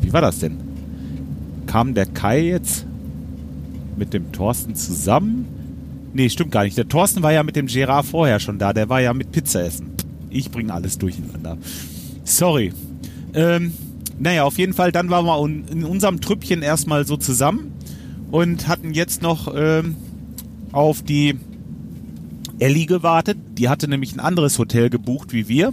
wie 0.00 0.12
war 0.12 0.22
das 0.22 0.38
denn? 0.38 0.71
Kam 1.66 1.94
der 1.94 2.06
Kai 2.06 2.40
jetzt 2.40 2.86
mit 3.96 4.12
dem 4.12 4.32
Thorsten 4.32 4.74
zusammen? 4.74 5.46
Nee, 6.14 6.28
stimmt 6.28 6.52
gar 6.52 6.64
nicht. 6.64 6.76
Der 6.76 6.88
Thorsten 6.88 7.22
war 7.22 7.32
ja 7.32 7.42
mit 7.42 7.56
dem 7.56 7.66
Gerard 7.66 8.06
vorher 8.06 8.40
schon 8.40 8.58
da. 8.58 8.72
Der 8.72 8.88
war 8.88 9.00
ja 9.00 9.14
mit 9.14 9.32
Pizza 9.32 9.64
essen. 9.64 9.90
Ich 10.30 10.50
bringe 10.50 10.72
alles 10.72 10.98
durcheinander. 10.98 11.56
Sorry. 12.24 12.72
Ähm, 13.34 13.72
naja, 14.18 14.44
auf 14.44 14.58
jeden 14.58 14.74
Fall, 14.74 14.92
dann 14.92 15.10
waren 15.10 15.26
wir 15.26 15.72
in 15.72 15.84
unserem 15.84 16.20
Trüppchen 16.20 16.62
erstmal 16.62 17.06
so 17.06 17.16
zusammen 17.16 17.72
und 18.30 18.68
hatten 18.68 18.92
jetzt 18.92 19.22
noch 19.22 19.52
ähm, 19.54 19.96
auf 20.72 21.02
die 21.02 21.38
Ellie 22.58 22.86
gewartet. 22.86 23.38
Die 23.58 23.68
hatte 23.68 23.88
nämlich 23.88 24.14
ein 24.14 24.20
anderes 24.20 24.58
Hotel 24.58 24.90
gebucht 24.90 25.32
wie 25.32 25.48
wir. 25.48 25.70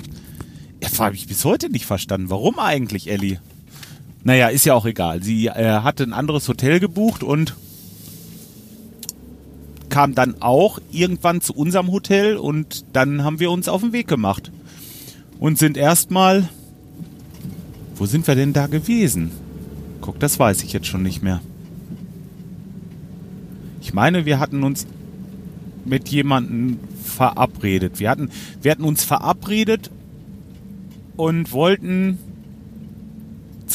Das 0.79 0.99
habe 0.99 1.15
ich 1.15 1.27
bis 1.27 1.45
heute 1.45 1.69
nicht 1.69 1.85
verstanden. 1.85 2.29
Warum 2.29 2.59
eigentlich, 2.59 3.09
Ellie? 3.09 3.39
Naja, 4.23 4.47
ist 4.49 4.65
ja 4.65 4.73
auch 4.73 4.85
egal. 4.85 5.23
Sie 5.23 5.47
äh, 5.47 5.79
hatte 5.81 6.03
ein 6.03 6.13
anderes 6.13 6.47
Hotel 6.47 6.79
gebucht 6.79 7.23
und 7.23 7.55
kam 9.89 10.13
dann 10.13 10.41
auch 10.41 10.79
irgendwann 10.91 11.41
zu 11.41 11.53
unserem 11.53 11.91
Hotel 11.91 12.37
und 12.37 12.85
dann 12.93 13.23
haben 13.23 13.39
wir 13.39 13.49
uns 13.49 13.67
auf 13.67 13.81
den 13.81 13.91
Weg 13.91 14.07
gemacht 14.07 14.51
und 15.39 15.57
sind 15.57 15.77
erstmal 15.77 16.47
wo 17.99 18.05
sind 18.05 18.25
wir 18.27 18.35
denn 18.35 18.53
da 18.53 18.67
gewesen? 18.67 19.31
Guck, 19.99 20.21
das 20.21 20.39
weiß 20.39 20.63
ich 20.63 20.71
jetzt 20.71 20.87
schon 20.87 21.03
nicht 21.03 21.21
mehr. 21.21 21.41
Ich 23.81 23.93
meine, 23.93 24.25
wir 24.25 24.39
hatten 24.39 24.63
uns 24.63 24.87
mit 25.83 26.07
jemandem 26.07 26.79
verabredet. 27.03 27.99
Wir 27.99 28.09
hatten, 28.09 28.29
wir 28.61 28.71
hatten 28.71 28.85
uns 28.85 29.03
verabredet 29.03 29.91
und 31.17 31.51
wollten 31.51 32.19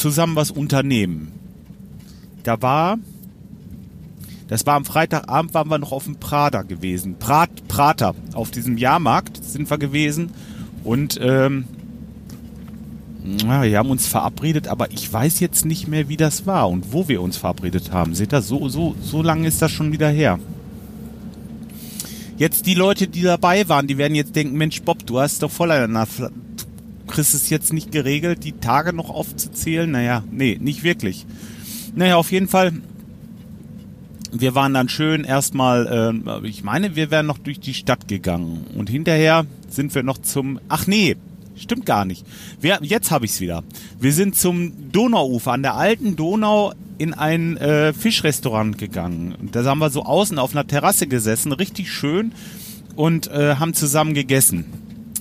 zusammen 0.05 0.35
was 0.35 0.51
unternehmen. 0.51 1.31
Da 2.43 2.61
war, 2.61 2.99
das 4.47 4.67
war 4.67 4.75
am 4.75 4.85
Freitagabend, 4.85 5.55
waren 5.55 5.67
wir 5.67 5.79
noch 5.79 5.91
auf 5.91 6.03
dem 6.03 6.17
Prater 6.17 6.63
gewesen. 6.63 7.15
Prat, 7.17 7.67
Prater, 7.67 8.13
auf 8.35 8.51
diesem 8.51 8.77
Jahrmarkt 8.77 9.43
sind 9.43 9.67
wir 9.67 9.79
gewesen. 9.79 10.29
Und 10.83 11.19
ähm, 11.19 11.65
ja, 13.47 13.63
wir 13.63 13.79
haben 13.79 13.89
uns 13.89 14.05
verabredet, 14.05 14.67
aber 14.67 14.91
ich 14.91 15.11
weiß 15.11 15.39
jetzt 15.39 15.65
nicht 15.65 15.87
mehr, 15.87 16.07
wie 16.07 16.17
das 16.17 16.45
war 16.45 16.69
und 16.69 16.93
wo 16.93 17.07
wir 17.07 17.23
uns 17.23 17.37
verabredet 17.37 17.91
haben. 17.91 18.13
Seht 18.13 18.31
ihr, 18.31 18.43
so, 18.43 18.69
so, 18.69 18.93
so 19.01 19.23
lange 19.23 19.47
ist 19.47 19.63
das 19.63 19.71
schon 19.71 19.91
wieder 19.91 20.09
her. 20.09 20.37
Jetzt 22.37 22.67
die 22.67 22.75
Leute, 22.75 23.07
die 23.07 23.23
dabei 23.23 23.67
waren, 23.69 23.87
die 23.87 23.97
werden 23.97 24.13
jetzt 24.13 24.35
denken, 24.35 24.55
Mensch, 24.55 24.83
Bob, 24.83 25.03
du 25.07 25.19
hast 25.19 25.41
doch 25.41 25.49
voll 25.49 25.71
du 25.71 26.29
kriegst 27.07 27.33
es 27.33 27.49
jetzt 27.49 27.73
nicht 27.73 27.91
geregelt, 27.91 28.43
die 28.43 28.53
Tage 28.53 28.93
noch 28.93 29.09
aufzuzählen. 29.09 29.89
Naja, 29.89 30.23
nee, 30.31 30.57
nicht 30.59 30.83
wirklich. 30.83 31.25
Naja, 31.95 32.17
auf 32.17 32.31
jeden 32.31 32.47
Fall, 32.47 32.73
wir 34.31 34.55
waren 34.55 34.73
dann 34.73 34.89
schön 34.89 35.23
erstmal, 35.23 36.21
äh, 36.43 36.47
ich 36.47 36.63
meine, 36.63 36.95
wir 36.95 37.11
wären 37.11 37.25
noch 37.25 37.37
durch 37.37 37.59
die 37.59 37.73
Stadt 37.73 38.07
gegangen 38.07 38.65
und 38.75 38.89
hinterher 38.89 39.45
sind 39.69 39.95
wir 39.95 40.03
noch 40.03 40.17
zum, 40.17 40.59
ach 40.67 40.87
nee, 40.87 41.15
Stimmt 41.57 41.85
gar 41.85 42.03
nicht. 42.03 42.25
Wir, 42.59 42.79
jetzt 42.81 43.11
habe 43.11 43.25
ich 43.25 43.31
es 43.31 43.41
wieder. 43.41 43.63
Wir 43.99 44.11
sind 44.11 44.35
zum 44.35 44.91
Donauufer 44.91 45.53
an 45.53 45.63
der 45.63 45.75
alten 45.75 46.15
Donau 46.15 46.73
in 46.97 47.13
ein 47.13 47.57
äh, 47.57 47.93
Fischrestaurant 47.93 48.77
gegangen. 48.77 49.35
Da 49.51 49.63
haben 49.63 49.79
wir 49.79 49.89
so 49.89 50.03
außen 50.03 50.37
auf 50.37 50.51
einer 50.51 50.67
Terrasse 50.67 51.07
gesessen, 51.07 51.51
richtig 51.53 51.91
schön 51.91 52.33
und 52.95 53.27
äh, 53.27 53.55
haben 53.55 53.73
zusammen 53.73 54.13
gegessen. 54.13 54.65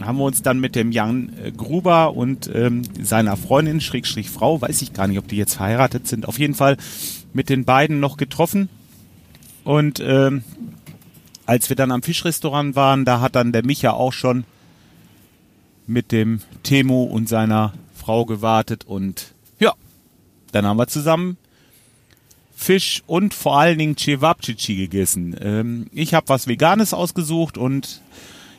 Haben 0.01 0.19
wir 0.19 0.25
uns 0.25 0.43
dann 0.43 0.59
mit 0.59 0.75
dem 0.75 0.91
Jan 0.93 1.33
äh, 1.43 1.53
Gruber 1.53 2.15
und 2.15 2.51
ähm, 2.53 2.83
seiner 3.01 3.37
Freundin, 3.37 3.81
Schrägstrich 3.81 4.29
Frau, 4.29 4.61
weiß 4.61 4.83
ich 4.83 4.93
gar 4.93 5.07
nicht, 5.07 5.19
ob 5.19 5.29
die 5.29 5.37
jetzt 5.37 5.55
verheiratet 5.55 6.09
sind, 6.09 6.27
auf 6.27 6.39
jeden 6.39 6.55
Fall 6.55 6.77
mit 7.33 7.49
den 7.49 7.65
beiden 7.65 8.01
noch 8.01 8.17
getroffen. 8.17 8.69
Und 9.63 10.01
ähm, 10.01 10.43
als 11.47 11.69
wir 11.69 11.77
dann 11.77 11.91
am 11.91 12.03
Fischrestaurant 12.03 12.75
waren, 12.75 13.05
da 13.05 13.21
hat 13.21 13.37
dann 13.37 13.53
der 13.53 13.65
Micha 13.65 13.93
auch 13.93 14.13
schon 14.13 14.45
mit 15.87 16.13
dem 16.13 16.41
Temo 16.63 17.05
und 17.05 17.29
seiner 17.29 17.73
Frau 17.95 18.25
gewartet 18.25 18.85
und 18.85 19.35
ja, 19.59 19.75
dann 20.53 20.67
haben 20.67 20.79
wir 20.79 20.87
zusammen 20.89 21.37
Fisch 22.57 23.03
und 23.07 23.35
vor 23.35 23.59
allen 23.59 23.79
Dingen 23.79 23.97
Cevapcici 23.97 24.77
gegessen. 24.77 25.37
Ähm, 25.41 25.87
ich 25.93 26.15
habe 26.15 26.29
was 26.29 26.47
Veganes 26.47 26.95
ausgesucht 26.95 27.59
und 27.59 28.01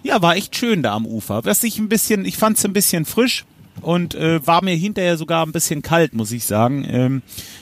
ja, 0.05 0.21
war 0.21 0.35
echt 0.35 0.55
schön 0.55 0.83
da 0.83 0.93
am 0.93 1.07
Ufer. 1.07 1.45
Was 1.45 1.63
ich 1.63 1.79
ein 1.79 1.89
bisschen, 1.89 2.25
ich 2.25 2.37
fand 2.37 2.57
es 2.57 2.65
ein 2.65 2.73
bisschen 2.73 3.05
frisch 3.05 3.43
und 3.81 4.13
äh, 4.13 4.45
war 4.45 4.63
mir 4.63 4.75
hinterher 4.75 5.17
sogar 5.17 5.43
ein 5.43 5.51
bisschen 5.51 5.81
kalt, 5.81 6.13
muss 6.13 6.31
ich 6.31 6.45
sagen. 6.45 6.85
Ähm, 6.87 7.21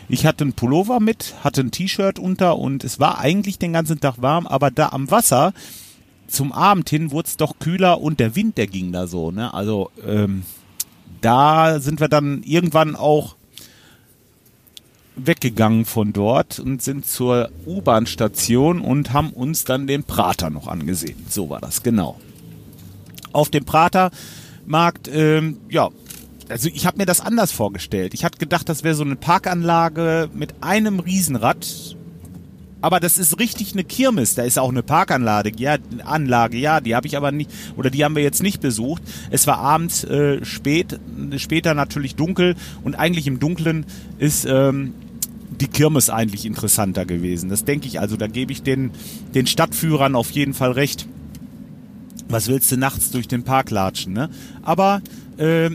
ich 0.10 0.26
hatte 0.26 0.44
einen 0.44 0.54
Pullover 0.54 1.00
mit, 1.00 1.36
hatte 1.42 1.62
ein 1.62 1.72
T-Shirt 1.72 2.20
unter 2.20 2.58
und 2.58 2.84
es 2.84 3.00
war 3.00 3.20
eigentlich 3.20 3.60
den 3.60 3.72
ganzen 3.72 4.02
Tag 4.02 4.16
warm, 4.22 4.46
aber 4.46 4.72
da 4.72 4.90
am 4.90 5.10
Wasser 5.10 5.54
zum 6.28 6.52
Abend 6.52 6.90
hin 6.90 7.12
wurde 7.12 7.30
es 7.30 7.38
doch 7.38 7.60
kühler 7.60 8.02
und 8.02 8.20
der 8.20 8.36
Wind, 8.36 8.58
der 8.58 8.68
ging 8.68 8.92
da 8.92 9.08
so. 9.08 9.32
Ne? 9.32 9.54
Also 9.54 9.90
ähm, 10.06 10.44
da 11.22 11.80
sind 11.80 12.02
wir 12.02 12.10
dann 12.10 12.44
irgendwann 12.44 12.98
auch 12.98 13.38
weggegangen 15.16 15.86
von 15.86 16.12
dort 16.12 16.60
und 16.60 16.82
sind 16.82 17.06
zur 17.06 17.52
U-Bahn-Station 17.66 18.82
und 18.82 19.14
haben 19.14 19.30
uns 19.30 19.64
dann 19.64 19.88
den 19.88 20.04
Prater 20.04 20.50
noch 20.50 20.68
angesehen. 20.68 21.26
So 21.30 21.50
war 21.50 21.62
das, 21.62 21.84
genau. 21.84 22.20
Auf 23.34 23.50
dem 23.50 23.66
Pratermarkt, 23.66 25.10
ähm, 25.13 25.58
ja, 25.70 25.90
also 26.50 26.70
ich 26.74 26.86
habe 26.86 26.98
mir 26.98 27.06
das 27.06 27.20
anders 27.20 27.52
vorgestellt. 27.52 28.13
Ich 28.13 28.24
hatte 28.24 28.38
gedacht, 28.38 28.70
das 28.70 28.84
wäre 28.84 28.96
so 28.96 29.04
eine 29.04 29.16
Parkanlage 29.16 30.30
mit 30.34 30.56
einem 30.62 31.00
Riesenrad 31.00 31.96
aber 32.84 33.00
das 33.00 33.18
ist 33.18 33.40
richtig 33.40 33.72
eine 33.72 33.86
Kirmes. 33.86 34.36
Da 34.36 34.44
ist 34.44 34.60
auch 34.60 34.70
eine 34.70 34.84
Parkanlage, 34.84 35.54
ja, 35.56 35.78
Anlage, 36.04 36.58
ja, 36.58 36.82
die 36.82 36.96
habe 36.96 37.08
ich 37.08 37.16
aber 37.16 37.32
nicht, 37.32 37.50
oder 37.78 37.90
die 37.90 38.04
haben 38.04 38.13
wir 38.13 38.24
jetzt 38.24 38.44
nicht 38.44 38.60
besucht. 38.60 39.02
Es 39.30 39.48
war 39.48 39.60
abends 39.60 40.04
äh, 40.04 40.44
spät, 40.44 41.00
später 41.38 41.75
natürlich 41.75 42.16
dunkel 42.16 42.56
und 42.84 42.96
eigentlich 42.96 43.25
im 43.25 43.40
Dunkeln 43.40 43.86
ist 44.20 44.44
ähm, 44.44 44.94
die 45.62 45.70
Kirmes 45.70 46.10
eigentlich 46.10 46.46
interessanter 46.46 47.06
gewesen. 47.06 47.50
Das 47.50 47.63
denke 47.63 47.88
ich 47.88 48.02
also. 48.02 48.18
Da 48.18 48.28
gebe 48.28 48.52
ich 48.52 48.63
den, 48.63 48.92
den 49.34 49.48
Stadtführern 49.48 50.13
auf 50.13 50.32
jeden 50.32 50.54
Fall 50.54 50.74
recht. 50.74 51.08
Was 52.30 52.48
willst 52.48 52.72
du 52.72 52.77
nachts 52.77 53.12
durch 53.12 53.27
den 53.27 53.44
Park 53.44 53.70
latschen, 53.70 54.13
ne? 54.13 54.30
Aber 54.62 55.01
äh, 55.38 55.70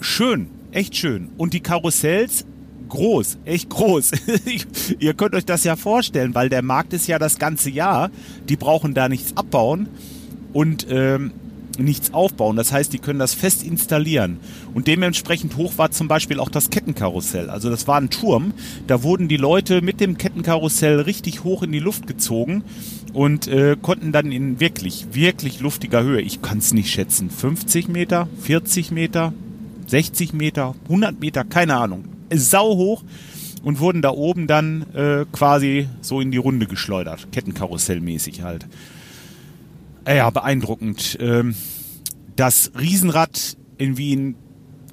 schön, 0.00 0.48
echt 0.72 0.96
schön. 0.96 1.30
Und 1.36 1.54
die 1.54 1.60
Karussells 1.60 2.44
groß, 2.88 3.38
echt 3.44 3.68
groß. 3.70 4.12
Ihr 4.98 5.14
könnt 5.14 5.34
euch 5.34 5.44
das 5.44 5.64
ja 5.64 5.76
vorstellen, 5.76 6.34
weil 6.34 6.48
der 6.48 6.62
Markt 6.62 6.92
ist 6.92 7.06
ja 7.06 7.18
das 7.18 7.38
ganze 7.38 7.70
Jahr. 7.70 8.10
Die 8.48 8.56
brauchen 8.56 8.94
da 8.94 9.08
nichts 9.08 9.36
abbauen. 9.36 9.88
Und 10.52 10.86
ähm, 10.90 11.32
nichts 11.78 12.12
aufbauen. 12.12 12.56
Das 12.56 12.72
heißt, 12.72 12.92
die 12.92 12.98
können 12.98 13.18
das 13.18 13.34
fest 13.34 13.62
installieren. 13.62 14.40
Und 14.74 14.86
dementsprechend 14.86 15.56
hoch 15.56 15.74
war 15.76 15.90
zum 15.90 16.08
Beispiel 16.08 16.40
auch 16.40 16.48
das 16.48 16.70
Kettenkarussell. 16.70 17.50
Also 17.50 17.70
das 17.70 17.86
war 17.86 18.00
ein 18.00 18.10
Turm. 18.10 18.52
Da 18.86 19.02
wurden 19.02 19.28
die 19.28 19.36
Leute 19.36 19.80
mit 19.82 20.00
dem 20.00 20.18
Kettenkarussell 20.18 21.00
richtig 21.00 21.44
hoch 21.44 21.62
in 21.62 21.72
die 21.72 21.78
Luft 21.78 22.06
gezogen 22.06 22.64
und 23.12 23.48
äh, 23.48 23.76
konnten 23.80 24.12
dann 24.12 24.32
in 24.32 24.60
wirklich, 24.60 25.08
wirklich 25.12 25.60
luftiger 25.60 26.02
Höhe, 26.02 26.20
ich 26.20 26.42
kann 26.42 26.58
es 26.58 26.72
nicht 26.72 26.90
schätzen, 26.90 27.30
50 27.30 27.88
Meter, 27.88 28.28
40 28.40 28.90
Meter, 28.90 29.32
60 29.86 30.32
Meter, 30.32 30.74
100 30.84 31.20
Meter, 31.20 31.44
keine 31.44 31.76
Ahnung, 31.76 32.04
sau 32.32 32.76
hoch 32.76 33.02
und 33.62 33.80
wurden 33.80 34.02
da 34.02 34.10
oben 34.10 34.46
dann 34.46 34.82
äh, 34.94 35.24
quasi 35.32 35.88
so 36.00 36.20
in 36.20 36.30
die 36.30 36.38
Runde 36.38 36.66
geschleudert, 36.66 37.32
Kettenkarussellmäßig 37.32 38.42
halt. 38.42 38.66
Ja, 40.06 40.30
beeindruckend. 40.30 41.18
Ähm, 41.20 41.54
das 42.36 42.72
Riesenrad 42.78 43.56
in 43.76 43.98
Wien 43.98 44.36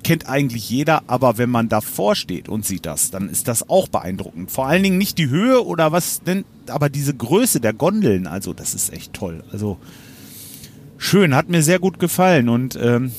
kennt 0.05 0.29
eigentlich 0.29 0.69
jeder, 0.69 1.01
aber 1.07 1.39
wenn 1.39 1.49
man 1.49 1.67
davor 1.67 2.15
steht 2.15 2.47
und 2.47 2.63
sieht 2.63 2.85
das, 2.85 3.09
dann 3.09 3.27
ist 3.27 3.47
das 3.47 3.71
auch 3.71 3.87
beeindruckend. 3.87 4.51
Vor 4.51 4.67
allen 4.67 4.83
Dingen 4.83 4.99
nicht 4.99 5.17
die 5.17 5.29
Höhe 5.29 5.65
oder 5.65 5.91
was 5.91 6.21
denn, 6.21 6.45
aber 6.67 6.89
diese 6.89 7.15
Größe 7.15 7.59
der 7.59 7.73
Gondeln, 7.73 8.27
also 8.27 8.53
das 8.53 8.75
ist 8.75 8.93
echt 8.93 9.13
toll. 9.13 9.43
Also 9.51 9.79
schön, 10.99 11.33
hat 11.33 11.49
mir 11.49 11.63
sehr 11.63 11.79
gut 11.79 11.97
gefallen 11.97 12.49
und 12.49 12.77
ähm, 12.79 13.13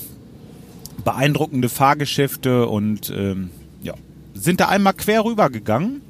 beeindruckende 1.05 1.69
Fahrgeschäfte 1.69 2.69
und 2.69 3.11
ähm, 3.11 3.51
ja, 3.83 3.95
sind 4.35 4.61
da 4.61 4.69
einmal 4.69 4.95
quer 4.95 5.25
rübergegangen, 5.25 6.03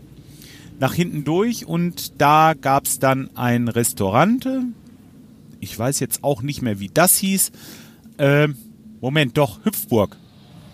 nach 0.78 0.92
hinten 0.92 1.24
durch 1.24 1.66
und 1.66 2.20
da 2.20 2.52
gab's 2.52 2.98
dann 2.98 3.30
ein 3.34 3.68
Restaurant. 3.68 4.46
Ich 5.58 5.78
weiß 5.78 6.00
jetzt 6.00 6.22
auch 6.22 6.42
nicht 6.42 6.60
mehr, 6.60 6.80
wie 6.80 6.90
das 6.92 7.16
hieß. 7.16 7.50
Ähm, 8.18 8.58
Moment, 9.00 9.38
doch, 9.38 9.64
Hüpfburg. 9.64 10.18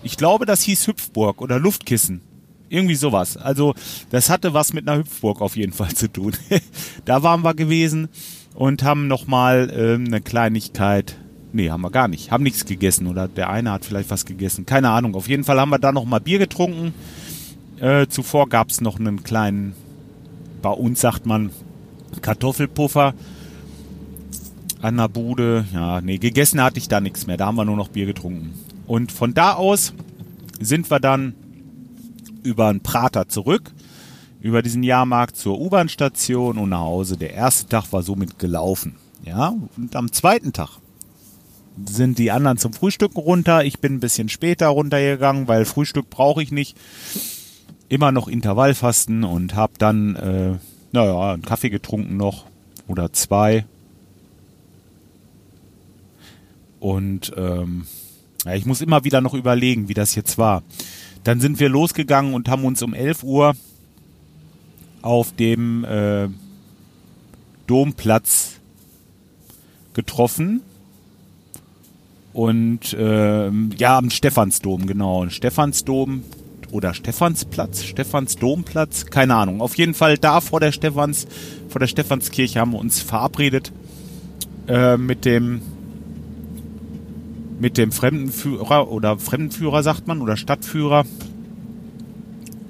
Ich 0.03 0.17
glaube, 0.17 0.47
das 0.47 0.63
hieß 0.63 0.89
Hüpfburg 0.89 1.41
oder 1.41 1.59
Luftkissen. 1.59 2.23
Irgendwie 2.69 2.95
sowas. 2.95 3.37
Also, 3.37 3.75
das 4.11 4.31
hatte 4.31 4.55
was 4.55 4.73
mit 4.73 4.89
einer 4.89 4.99
Hüpfburg 4.99 5.41
auf 5.41 5.57
jeden 5.57 5.73
Fall 5.73 5.95
zu 5.95 6.11
tun. 6.11 6.33
da 7.05 7.23
waren 7.23 7.43
wir 7.43 7.55
gewesen 7.55 8.09
und 8.55 8.83
haben 8.83 9.07
nochmal 9.09 9.73
ähm, 9.77 10.07
eine 10.07 10.21
Kleinigkeit. 10.21 11.17
Nee, 11.53 11.71
haben 11.71 11.83
wir 11.83 11.91
gar 11.91 12.09
nicht. 12.09 12.31
Haben 12.31 12.45
nichts 12.45 12.65
gegessen 12.65 13.07
oder 13.07 13.29
der 13.29 13.51
eine 13.51 13.73
hat 13.73 13.85
vielleicht 13.85 14.11
was 14.11 14.25
gegessen. 14.25 14.65
Keine 14.65 14.91
Ahnung. 14.91 15.15
Auf 15.15 15.29
jeden 15.29 15.45
Fall 15.45 15.61
haben 15.61 15.71
wir 15.71 15.79
da 15.79 15.93
nochmal 15.93 16.21
Bier 16.21 16.39
getrunken. 16.39 16.95
Äh, 17.79 18.07
zuvor 18.07 18.49
gab's 18.49 18.81
noch 18.81 18.99
einen 18.99 19.23
kleinen, 19.23 19.75
bei 20.63 20.71
uns 20.71 21.01
sagt 21.01 21.27
man, 21.27 21.51
Kartoffelpuffer 22.23 23.15
an 24.81 24.97
der 24.97 25.09
Bude. 25.09 25.67
Ja, 25.75 26.01
nee, 26.01 26.19
gegessen 26.19 26.63
hatte 26.63 26.79
ich 26.79 26.89
da 26.89 27.01
nichts 27.01 27.27
mehr. 27.27 27.37
Da 27.37 27.47
haben 27.47 27.57
wir 27.57 27.65
nur 27.65 27.77
noch 27.77 27.89
Bier 27.89 28.07
getrunken. 28.07 28.55
Und 28.87 29.13
von 29.13 29.35
da 29.35 29.55
aus 29.55 29.93
sind 30.61 30.91
wir 30.91 31.01
dann 31.01 31.35
über 32.43 32.69
einen 32.69 32.81
Prater 32.81 33.29
zurück, 33.29 33.73
über 34.41 34.63
diesen 34.63 34.83
Jahrmarkt 34.83 35.37
zur 35.37 35.61
U-Bahn-Station 35.61 36.59
und 36.59 36.71
nach 36.71 36.81
Hause. 36.81 37.17
Der 37.17 37.33
erste 37.33 37.69
Tag 37.69 37.93
war 37.93 38.03
somit 38.03 38.39
gelaufen. 38.39 38.97
Ja, 39.25 39.55
und 39.77 39.95
am 39.95 40.11
zweiten 40.11 40.53
Tag 40.53 40.81
sind 41.87 42.19
die 42.19 42.31
anderen 42.31 42.59
zum 42.59 42.73
Frühstücken 42.73 43.19
runter. 43.19 43.65
Ich 43.65 43.79
bin 43.79 43.95
ein 43.95 44.01
bisschen 44.01 44.29
später 44.29 44.69
runtergegangen, 44.69 45.49
weil 45.49 45.65
Frühstück 45.65 46.11
brauche 46.11 46.43
ich 46.43 46.51
nicht. 46.51 46.77
Immer 47.89 48.11
noch 48.11 48.27
Intervallfasten 48.27 49.23
und 49.23 49.55
habe 49.55 49.75
dann, 49.79 50.17
äh, 50.17 50.59
naja, 50.93 51.33
einen 51.33 51.43
Kaffee 51.43 51.71
getrunken 51.71 52.17
noch 52.17 52.47
oder 52.89 53.13
zwei. 53.13 53.65
Und 56.81 57.33
ähm, 57.37 57.87
ja, 58.45 58.55
ich 58.55 58.67
muss 58.67 58.81
immer 58.81 59.05
wieder 59.05 59.21
noch 59.21 59.35
überlegen, 59.35 59.89
wie 59.89 59.95
das 59.95 60.15
jetzt 60.15 60.39
war. 60.39 60.63
Dann 61.25 61.41
sind 61.41 61.61
wir 61.61 61.69
losgegangen 61.69 62.35
und 62.35 62.49
haben 62.49 62.65
uns 62.65 62.83
um 62.83 62.95
11 62.95 63.23
Uhr 63.23 63.55
auf 65.03 65.33
dem 65.33 65.85
äh, 65.85 66.29
Domplatz 67.67 68.61
getroffen. 69.95 70.63
Und 72.33 72.95
äh, 72.95 73.51
ja, 73.77 73.99
am 73.99 74.11
Stephansdom, 74.11 74.87
genau. 74.87 75.29
Stephansdom 75.29 76.23
oder 76.71 76.95
Stephansplatz, 76.95 77.85
Stephansdomplatz, 77.85 79.07
keine 79.07 79.35
Ahnung. 79.35 79.61
Auf 79.61 79.77
jeden 79.77 79.93
Fall 79.93 80.17
da 80.17 80.41
vor 80.41 80.59
der 80.59 80.73
Stephans, 80.73 81.27
vor 81.69 81.79
der 81.79 81.87
Stephanskirche 81.87 82.59
haben 82.59 82.73
wir 82.73 82.79
uns 82.79 83.03
verabredet 83.03 83.71
äh, 84.67 84.97
mit 84.97 85.27
dem 85.27 85.61
mit 87.63 87.79
dem 87.79 87.93
Fremdenführer 87.93 88.91
oder 88.91 89.19
Fremdenführer 89.19 89.85
sagt 89.85 90.09
man 90.09 90.21
oder 90.21 90.37
Stadtführer. 90.37 91.05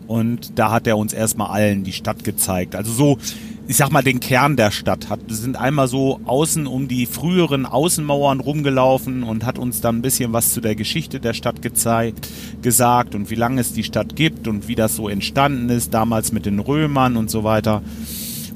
Und 0.06 0.58
da 0.58 0.70
hat 0.70 0.86
er 0.86 0.98
uns 0.98 1.14
erstmal 1.14 1.48
allen 1.48 1.82
die 1.82 1.94
Stadt 1.94 2.24
gezeigt. 2.24 2.74
Also 2.76 2.92
so, 2.92 3.18
ich 3.66 3.78
sag 3.78 3.90
mal, 3.90 4.02
den 4.02 4.20
Kern 4.20 4.54
der 4.54 4.70
Stadt. 4.70 5.08
Hat, 5.08 5.20
wir 5.26 5.34
sind 5.34 5.56
einmal 5.56 5.88
so 5.88 6.20
außen 6.26 6.66
um 6.66 6.88
die 6.88 7.06
früheren 7.06 7.64
Außenmauern 7.64 8.40
rumgelaufen 8.40 9.22
und 9.22 9.46
hat 9.46 9.58
uns 9.58 9.80
dann 9.80 9.96
ein 9.96 10.02
bisschen 10.02 10.34
was 10.34 10.52
zu 10.52 10.60
der 10.60 10.74
Geschichte 10.74 11.20
der 11.20 11.32
Stadt 11.32 11.62
gezeigt, 11.62 12.28
gesagt 12.60 13.14
und 13.14 13.30
wie 13.30 13.34
lange 13.34 13.62
es 13.62 13.72
die 13.72 13.84
Stadt 13.84 14.14
gibt 14.14 14.46
und 14.46 14.68
wie 14.68 14.74
das 14.74 14.94
so 14.94 15.08
entstanden 15.08 15.70
ist, 15.70 15.94
damals 15.94 16.32
mit 16.32 16.44
den 16.44 16.58
Römern 16.58 17.16
und 17.16 17.30
so 17.30 17.44
weiter. 17.44 17.82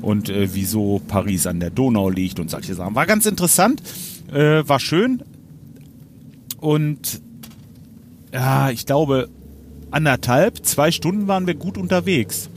Und 0.02 0.28
äh, 0.28 0.50
wieso 0.52 1.00
Paris 1.08 1.46
an 1.46 1.60
der 1.60 1.70
Donau 1.70 2.10
liegt 2.10 2.38
und 2.38 2.50
solche 2.50 2.74
Sachen. 2.74 2.94
War 2.94 3.06
ganz 3.06 3.24
interessant, 3.24 3.80
äh, 4.30 4.62
war 4.68 4.80
schön. 4.80 5.22
Und 6.58 7.20
ja, 8.32 8.70
ich 8.70 8.86
glaube, 8.86 9.28
anderthalb, 9.90 10.64
zwei 10.64 10.90
Stunden 10.90 11.28
waren 11.28 11.46
wir 11.46 11.54
gut 11.54 11.78
unterwegs. 11.78 12.50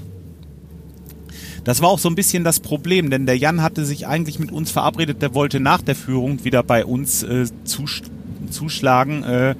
Das 1.63 1.81
war 1.81 1.89
auch 1.89 1.99
so 1.99 2.09
ein 2.09 2.15
bisschen 2.15 2.43
das 2.43 2.59
Problem, 2.59 3.09
denn 3.09 3.25
der 3.25 3.37
Jan 3.37 3.61
hatte 3.61 3.85
sich 3.85 4.07
eigentlich 4.07 4.39
mit 4.39 4.51
uns 4.51 4.71
verabredet, 4.71 5.21
der 5.21 5.35
wollte 5.35 5.59
nach 5.59 5.81
der 5.81 5.95
Führung 5.95 6.43
wieder 6.43 6.63
bei 6.63 6.85
uns 6.85 7.23
äh, 7.23 7.45
zus 7.63 8.01
zuschlagen 8.49 9.23
äh, 9.23 9.55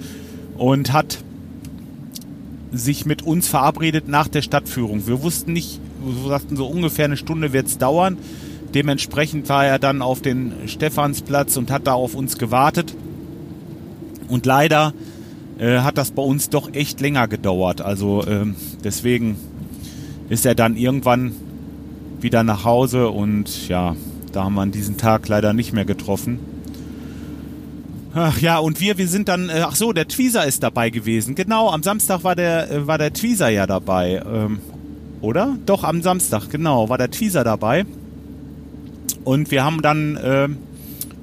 und 0.57 0.93
hat 0.93 1.19
sich 2.71 3.05
mit 3.05 3.21
uns 3.21 3.47
verabredet 3.47 4.07
nach 4.07 4.27
der 4.27 4.41
Stadtführung. 4.41 5.05
Wir 5.05 5.21
wussten 5.21 5.53
nicht, 5.53 5.79
wir 6.03 6.29
sagten 6.29 6.55
so 6.55 6.65
ungefähr 6.65 7.05
eine 7.05 7.17
Stunde 7.17 7.53
wird 7.53 7.67
es 7.67 7.77
dauern. 7.77 8.17
Dementsprechend 8.73 9.49
war 9.49 9.65
er 9.65 9.79
dann 9.79 10.01
auf 10.01 10.21
den 10.21 10.53
Stephansplatz 10.67 11.57
und 11.57 11.71
hat 11.71 11.87
da 11.87 11.93
auf 11.93 12.15
uns 12.15 12.37
gewartet. 12.37 12.95
Und 14.29 14.45
leider 14.45 14.93
äh, 15.59 15.79
hat 15.79 15.97
das 15.97 16.11
bei 16.11 16.21
uns 16.21 16.49
doch 16.49 16.73
echt 16.73 17.01
länger 17.01 17.27
gedauert. 17.27 17.81
Also 17.81 18.25
ähm, 18.25 18.55
deswegen 18.83 19.37
ist 20.29 20.45
er 20.45 20.55
dann 20.55 20.77
irgendwann 20.77 21.33
wieder 22.21 22.43
nach 22.43 22.63
Hause 22.63 23.09
und 23.09 23.67
ja, 23.67 23.95
da 24.31 24.43
haben 24.43 24.55
wir 24.55 24.61
an 24.61 24.71
diesem 24.71 24.97
Tag 24.97 25.27
leider 25.27 25.53
nicht 25.53 25.73
mehr 25.73 25.85
getroffen. 25.85 26.39
Ach 28.13 28.39
ja, 28.39 28.57
und 28.57 28.81
wir, 28.81 28.97
wir 28.97 29.07
sind 29.07 29.27
dann, 29.27 29.49
äh, 29.49 29.63
ach 29.65 29.75
so, 29.75 29.93
der 29.93 30.07
Tweezer 30.07 30.45
ist 30.45 30.63
dabei 30.63 30.89
gewesen. 30.89 31.35
Genau, 31.35 31.69
am 31.69 31.83
Samstag 31.83 32.23
war 32.23 32.35
der, 32.35 32.71
äh, 32.71 32.87
war 32.87 32.97
der 32.97 33.13
Tweezer 33.13 33.49
ja 33.49 33.67
dabei. 33.67 34.21
Ähm, 34.25 34.59
oder? 35.21 35.57
Doch, 35.65 35.83
am 35.83 36.01
Samstag, 36.01 36.49
genau, 36.49 36.89
war 36.89 36.97
der 36.97 37.11
Tweezer 37.11 37.43
dabei. 37.43 37.85
Und 39.23 39.51
wir 39.51 39.63
haben 39.63 39.81
dann 39.81 40.15
äh, 40.17 40.49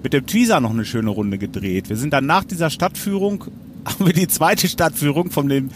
mit 0.06 0.12
dem 0.12 0.24
Tweezer 0.24 0.60
noch 0.60 0.70
eine 0.70 0.84
schöne 0.84 1.10
Runde 1.10 1.36
gedreht. 1.36 1.88
Wir 1.88 1.96
sind 1.96 2.12
dann 2.12 2.26
nach 2.26 2.44
dieser 2.44 2.70
Stadtführung, 2.70 3.46
haben 3.84 4.06
wir 4.06 4.12
die 4.12 4.28
zweite 4.28 4.68
Stadtführung 4.68 5.32
von 5.32 5.48
dem, 5.48 5.68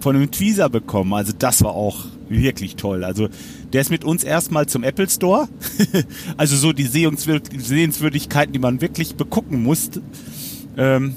von 0.00 0.18
dem 0.18 0.28
Tweezer 0.28 0.68
bekommen. 0.68 1.14
Also 1.14 1.32
das 1.38 1.62
war 1.62 1.70
auch 1.70 2.06
wirklich 2.28 2.74
toll. 2.74 3.04
Also 3.04 3.28
der 3.72 3.82
ist 3.82 3.90
mit 3.90 4.02
uns 4.02 4.24
erstmal 4.24 4.66
zum 4.66 4.82
Apple 4.82 5.08
Store. 5.08 5.48
also 6.36 6.56
so 6.56 6.72
die 6.72 6.82
Sehenswürdigkeiten, 6.82 8.52
die 8.52 8.58
man 8.58 8.80
wirklich 8.80 9.14
begucken 9.14 9.62
muss. 9.62 9.88
Ähm, 10.76 11.14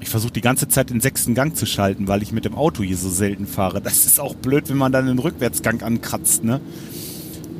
ich 0.00 0.08
versuche 0.08 0.32
die 0.32 0.40
ganze 0.40 0.66
Zeit 0.66 0.90
den 0.90 1.00
sechsten 1.00 1.34
Gang 1.34 1.54
zu 1.54 1.64
schalten, 1.64 2.08
weil 2.08 2.24
ich 2.24 2.32
mit 2.32 2.44
dem 2.44 2.56
Auto 2.56 2.82
hier 2.82 2.96
so 2.96 3.08
selten 3.08 3.46
fahre. 3.46 3.80
Das 3.80 4.04
ist 4.04 4.18
auch 4.18 4.34
blöd, 4.34 4.68
wenn 4.68 4.78
man 4.78 4.90
dann 4.90 5.06
den 5.06 5.20
Rückwärtsgang 5.20 5.82
ankratzt, 5.82 6.42
ne? 6.42 6.60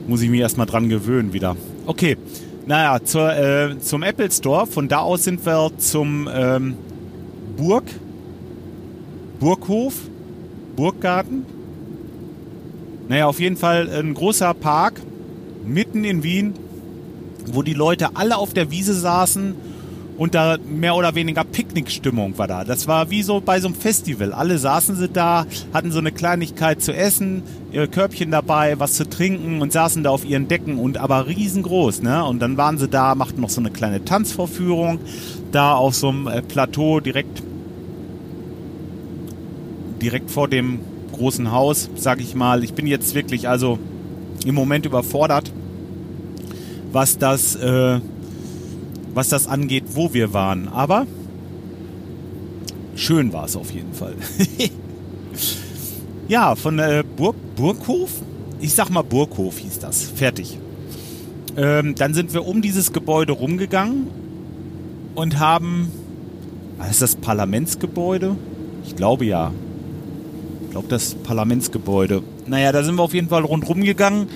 Muss 0.08 0.22
ich 0.22 0.28
mich 0.28 0.40
erstmal 0.40 0.66
dran 0.66 0.88
gewöhnen 0.88 1.32
wieder. 1.32 1.56
Okay, 1.86 2.16
naja, 2.70 3.02
zur, 3.02 3.36
äh, 3.36 3.80
zum 3.80 4.04
Apple 4.04 4.30
Store. 4.30 4.64
Von 4.64 4.86
da 4.86 5.00
aus 5.00 5.24
sind 5.24 5.44
wir 5.44 5.72
zum 5.78 6.30
ähm, 6.32 6.76
Burg, 7.56 7.82
Burghof, 9.40 9.94
Burggarten. 10.76 11.44
Naja, 13.08 13.26
auf 13.26 13.40
jeden 13.40 13.56
Fall 13.56 13.90
ein 13.90 14.14
großer 14.14 14.54
Park 14.54 15.00
mitten 15.66 16.04
in 16.04 16.22
Wien, 16.22 16.54
wo 17.46 17.62
die 17.62 17.74
Leute 17.74 18.10
alle 18.14 18.36
auf 18.36 18.54
der 18.54 18.70
Wiese 18.70 18.94
saßen 18.94 19.56
und 20.20 20.34
da 20.34 20.58
mehr 20.68 20.96
oder 20.96 21.14
weniger 21.14 21.44
Picknickstimmung 21.44 22.36
war 22.36 22.46
da. 22.46 22.62
Das 22.64 22.86
war 22.86 23.08
wie 23.08 23.22
so 23.22 23.40
bei 23.40 23.58
so 23.58 23.68
einem 23.68 23.74
Festival. 23.74 24.34
Alle 24.34 24.58
saßen 24.58 24.94
sie 24.94 25.08
da, 25.08 25.46
hatten 25.72 25.92
so 25.92 25.98
eine 25.98 26.12
Kleinigkeit 26.12 26.82
zu 26.82 26.92
essen, 26.92 27.42
ihr 27.72 27.86
Körbchen 27.86 28.30
dabei, 28.30 28.78
was 28.78 28.92
zu 28.92 29.08
trinken 29.08 29.62
und 29.62 29.72
saßen 29.72 30.02
da 30.02 30.10
auf 30.10 30.26
ihren 30.26 30.46
Decken 30.46 30.78
und 30.78 30.98
aber 30.98 31.26
riesengroß, 31.26 32.02
ne? 32.02 32.22
Und 32.22 32.40
dann 32.40 32.58
waren 32.58 32.76
sie 32.76 32.86
da, 32.86 33.14
machten 33.14 33.40
noch 33.40 33.48
so 33.48 33.62
eine 33.62 33.70
kleine 33.70 34.04
Tanzvorführung 34.04 34.98
da 35.52 35.72
auf 35.72 35.94
so 35.94 36.10
einem 36.10 36.26
äh, 36.26 36.42
Plateau 36.42 37.00
direkt 37.00 37.42
direkt 40.02 40.30
vor 40.30 40.48
dem 40.48 40.80
großen 41.12 41.50
Haus, 41.50 41.88
sag 41.96 42.20
ich 42.20 42.34
mal. 42.34 42.62
Ich 42.62 42.74
bin 42.74 42.86
jetzt 42.86 43.14
wirklich 43.14 43.48
also 43.48 43.78
im 44.44 44.54
Moment 44.54 44.84
überfordert, 44.84 45.50
was 46.92 47.16
das 47.16 47.54
äh, 47.56 48.00
was 49.20 49.28
das 49.28 49.46
angeht, 49.46 49.84
wo 49.92 50.14
wir 50.14 50.32
waren. 50.32 50.66
Aber 50.68 51.06
schön 52.96 53.34
war 53.34 53.44
es 53.44 53.54
auf 53.54 53.70
jeden 53.70 53.92
Fall. 53.92 54.14
ja, 56.28 56.54
von 56.54 56.78
äh, 56.78 57.04
Burg, 57.18 57.36
Burghof? 57.54 58.12
Ich 58.60 58.72
sag 58.72 58.88
mal 58.88 59.02
Burghof 59.02 59.58
hieß 59.58 59.78
das. 59.78 60.04
Fertig. 60.04 60.58
Ähm, 61.54 61.96
dann 61.96 62.14
sind 62.14 62.32
wir 62.32 62.46
um 62.46 62.62
dieses 62.62 62.94
Gebäude 62.94 63.34
rumgegangen 63.34 64.06
und 65.14 65.38
haben. 65.38 65.92
Was 66.78 66.92
ist 66.92 67.02
das 67.02 67.16
Parlamentsgebäude? 67.16 68.36
Ich 68.86 68.96
glaube 68.96 69.26
ja. 69.26 69.52
Ich 70.64 70.70
glaube 70.70 70.88
das 70.88 71.14
Parlamentsgebäude. 71.14 72.22
Naja, 72.46 72.72
da 72.72 72.82
sind 72.82 72.94
wir 72.94 73.02
auf 73.02 73.12
jeden 73.12 73.28
Fall 73.28 73.44
rundherum 73.44 73.82
gegangen 73.82 74.28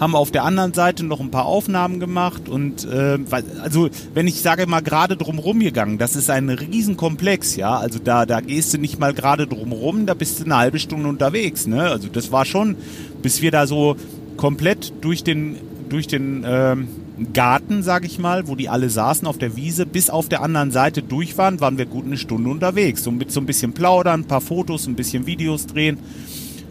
haben 0.00 0.16
auf 0.16 0.30
der 0.30 0.44
anderen 0.44 0.72
Seite 0.72 1.04
noch 1.04 1.20
ein 1.20 1.30
paar 1.30 1.44
Aufnahmen 1.44 2.00
gemacht 2.00 2.48
und 2.48 2.86
äh, 2.86 3.18
also 3.62 3.90
wenn 4.14 4.26
ich 4.26 4.40
sage 4.40 4.66
mal 4.66 4.80
gerade 4.80 5.16
drumherum 5.16 5.60
gegangen, 5.60 5.98
das 5.98 6.16
ist 6.16 6.30
ein 6.30 6.48
Riesenkomplex, 6.48 7.56
ja, 7.56 7.76
also 7.76 7.98
da 8.02 8.24
da 8.24 8.40
gehst 8.40 8.72
du 8.72 8.78
nicht 8.78 8.98
mal 8.98 9.12
gerade 9.12 9.46
drumherum, 9.46 10.06
da 10.06 10.14
bist 10.14 10.40
du 10.40 10.44
eine 10.44 10.56
halbe 10.56 10.78
Stunde 10.78 11.08
unterwegs, 11.08 11.66
ne? 11.66 11.82
Also 11.82 12.08
das 12.08 12.32
war 12.32 12.46
schon, 12.46 12.76
bis 13.22 13.42
wir 13.42 13.50
da 13.50 13.66
so 13.66 13.96
komplett 14.38 14.94
durch 15.02 15.22
den 15.22 15.56
durch 15.90 16.06
den 16.06 16.44
ähm, 16.46 16.88
Garten, 17.34 17.82
sag 17.82 18.06
ich 18.06 18.18
mal, 18.18 18.48
wo 18.48 18.54
die 18.54 18.70
alle 18.70 18.88
saßen 18.88 19.28
auf 19.28 19.36
der 19.36 19.54
Wiese, 19.56 19.84
bis 19.84 20.08
auf 20.08 20.30
der 20.30 20.40
anderen 20.40 20.70
Seite 20.70 21.02
durch 21.02 21.36
waren, 21.36 21.60
waren 21.60 21.76
wir 21.76 21.84
gut 21.84 22.06
eine 22.06 22.16
Stunde 22.16 22.48
unterwegs. 22.48 23.04
So 23.04 23.10
mit 23.10 23.30
so 23.30 23.40
ein 23.40 23.46
bisschen 23.46 23.74
plaudern, 23.74 24.20
ein 24.20 24.24
paar 24.24 24.40
Fotos, 24.40 24.86
ein 24.86 24.94
bisschen 24.94 25.26
Videos 25.26 25.66
drehen 25.66 25.98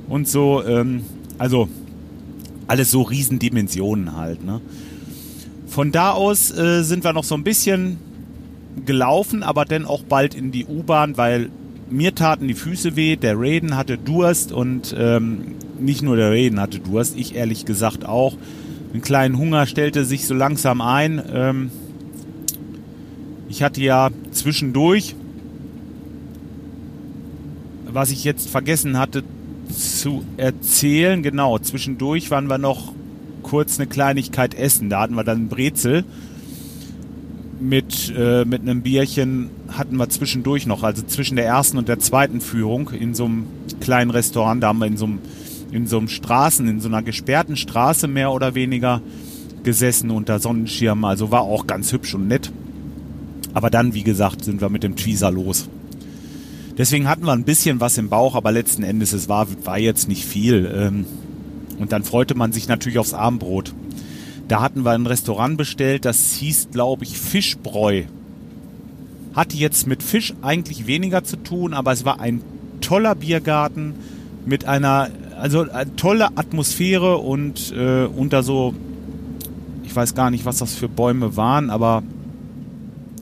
und 0.07 0.27
so. 0.27 0.63
Ähm, 0.65 1.03
also 1.37 1.69
alles 2.69 2.91
so 2.91 3.01
Riesendimensionen 3.01 4.15
halt. 4.15 4.45
Ne? 4.45 4.62
Von 5.67 5.91
da 5.91 6.12
aus 6.12 6.51
äh, 6.51 6.84
sind 6.84 7.03
wir 7.03 7.13
noch 7.13 7.23
so 7.23 7.36
ein 7.36 7.43
bisschen 7.43 7.97
gelaufen, 8.86 9.43
aber 9.43 9.65
dann 9.65 9.86
auch 9.86 10.03
bald 10.03 10.36
in 10.36 10.51
die 10.51 10.65
U-Bahn, 10.65 11.17
weil 11.17 11.49
mir 11.89 12.13
taten 12.13 12.47
die 12.47 12.53
Füße 12.53 12.95
weh, 12.95 13.15
der 13.15 13.36
Raiden 13.38 13.75
hatte 13.75 13.97
Durst 13.97 14.51
und 14.51 14.95
ähm, 14.97 15.55
nicht 15.79 16.03
nur 16.03 16.15
der 16.15 16.29
Raiden 16.29 16.60
hatte 16.60 16.79
Durst, 16.79 17.17
ich 17.17 17.36
ehrlich 17.36 17.65
gesagt 17.65 18.05
auch. 18.05 18.38
Einen 18.93 19.01
kleinen 19.01 19.38
Hunger 19.38 19.65
stellte 19.65 20.05
sich 20.05 20.27
so 20.27 20.36
langsam 20.36 20.82
ein. 20.82 21.21
Ähm, 21.34 21.71
ich 23.49 23.63
hatte 23.63 23.82
ja 23.82 24.10
zwischendurch, 24.32 25.15
was 27.91 28.12
ich 28.12 28.23
jetzt 28.23 28.47
vergessen 28.47 28.99
hatte, 28.99 29.23
zu 29.69 30.23
erzählen. 30.38 31.23
Genau, 31.23 31.58
zwischendurch 31.60 32.32
waren 32.32 32.47
wir 32.47 32.58
noch 32.58 32.93
kurz 33.43 33.79
eine 33.79 33.88
Kleinigkeit 33.88 34.53
essen. 34.53 34.89
Da 34.89 35.01
hatten 35.01 35.15
wir 35.15 35.23
dann 35.23 35.47
Brezel. 35.47 36.03
Mit, 37.62 38.13
äh, 38.15 38.45
mit 38.45 38.62
einem 38.62 38.82
Bierchen 38.82 39.49
hatten 39.67 39.97
wir 39.97 40.08
zwischendurch 40.10 40.65
noch, 40.65 40.84
also 40.84 41.03
zwischen 41.03 41.36
der 41.36 41.45
ersten 41.45 41.77
und 41.77 41.89
der 41.89 41.99
zweiten 41.99 42.39
Führung 42.39 42.91
in 42.91 43.13
so 43.13 43.25
einem 43.25 43.47
kleinen 43.82 44.12
Restaurant. 44.12 44.63
Da 44.63 44.67
haben 44.69 44.79
wir 44.79 44.88
in 44.88 44.95
so 44.95 45.05
einem, 45.05 45.19
in 45.71 45.86
so 45.86 45.97
einem 45.97 46.08
Straßen, 46.08 46.67
in 46.69 46.79
so 46.79 46.88
einer 46.88 47.01
gesperrten 47.01 47.58
Straße 47.58 48.08
mehr 48.08 48.32
oder 48.32 48.55
weniger 48.55 49.01
gesessen 49.63 50.10
unter 50.10 50.39
Sonnenschirmen. 50.39 51.03
Also 51.03 51.32
war 51.32 51.41
auch 51.41 51.67
ganz 51.67 51.91
hübsch 51.91 52.15
und 52.15 52.29
nett. 52.29 52.49
Aber 53.53 53.69
dann, 53.69 53.93
wie 53.93 54.03
gesagt, 54.03 54.45
sind 54.45 54.62
wir 54.62 54.69
mit 54.69 54.84
dem 54.84 54.95
Tweezer 54.95 55.32
los. 55.32 55.67
Deswegen 56.79 57.09
hatten 57.09 57.25
wir 57.25 57.33
ein 57.33 57.43
bisschen 57.43 57.81
was 57.81 57.97
im 57.97 58.07
Bauch, 58.07 58.35
aber 58.35 58.53
letzten 58.53 58.83
Endes, 58.83 59.11
es 59.11 59.27
war, 59.27 59.47
war 59.65 59.77
jetzt 59.77 60.07
nicht 60.07 60.23
viel. 60.23 60.71
Ähm, 60.73 61.05
und 61.77 61.91
dann 61.91 62.05
freute 62.05 62.35
man 62.35 62.53
sich 62.53 62.69
natürlich 62.69 62.99
aufs 62.99 63.13
Abendbrot. 63.13 63.73
Da 64.47 64.61
hatten 64.61 64.85
wir 64.85 64.91
ein 64.91 65.05
Restaurant 65.05 65.57
bestellt, 65.57 66.05
das 66.05 66.35
hieß, 66.35 66.69
glaube 66.71 67.03
ich, 67.03 67.19
Fischbräu. 67.19 68.03
Hatte 69.35 69.57
jetzt 69.57 69.87
mit 69.87 70.01
Fisch 70.01 70.33
eigentlich 70.41 70.87
weniger 70.87 71.25
zu 71.25 71.35
tun, 71.35 71.73
aber 71.73 71.91
es 71.91 72.05
war 72.05 72.21
ein 72.21 72.41
toller 72.79 73.13
Biergarten 73.13 73.93
mit 74.45 74.63
einer, 74.63 75.09
also 75.37 75.69
eine 75.69 75.95
tolle 75.97 76.37
Atmosphäre 76.37 77.17
und 77.17 77.73
äh, 77.75 78.05
unter 78.05 78.41
so, 78.41 78.73
ich 79.83 79.93
weiß 79.93 80.15
gar 80.15 80.31
nicht, 80.31 80.45
was 80.45 80.59
das 80.59 80.75
für 80.75 80.87
Bäume 80.87 81.35
waren, 81.35 81.71
aber 81.71 82.03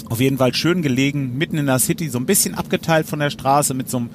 auf 0.09 0.19
jeden 0.19 0.37
Fall 0.37 0.53
schön 0.53 0.81
gelegen, 0.81 1.37
mitten 1.37 1.57
in 1.57 1.65
der 1.65 1.79
City, 1.79 2.09
so 2.09 2.17
ein 2.17 2.25
bisschen 2.25 2.55
abgeteilt 2.55 3.07
von 3.07 3.19
der 3.19 3.29
Straße 3.29 3.73
mit 3.73 3.89
so 3.89 3.97
einem, 3.97 4.09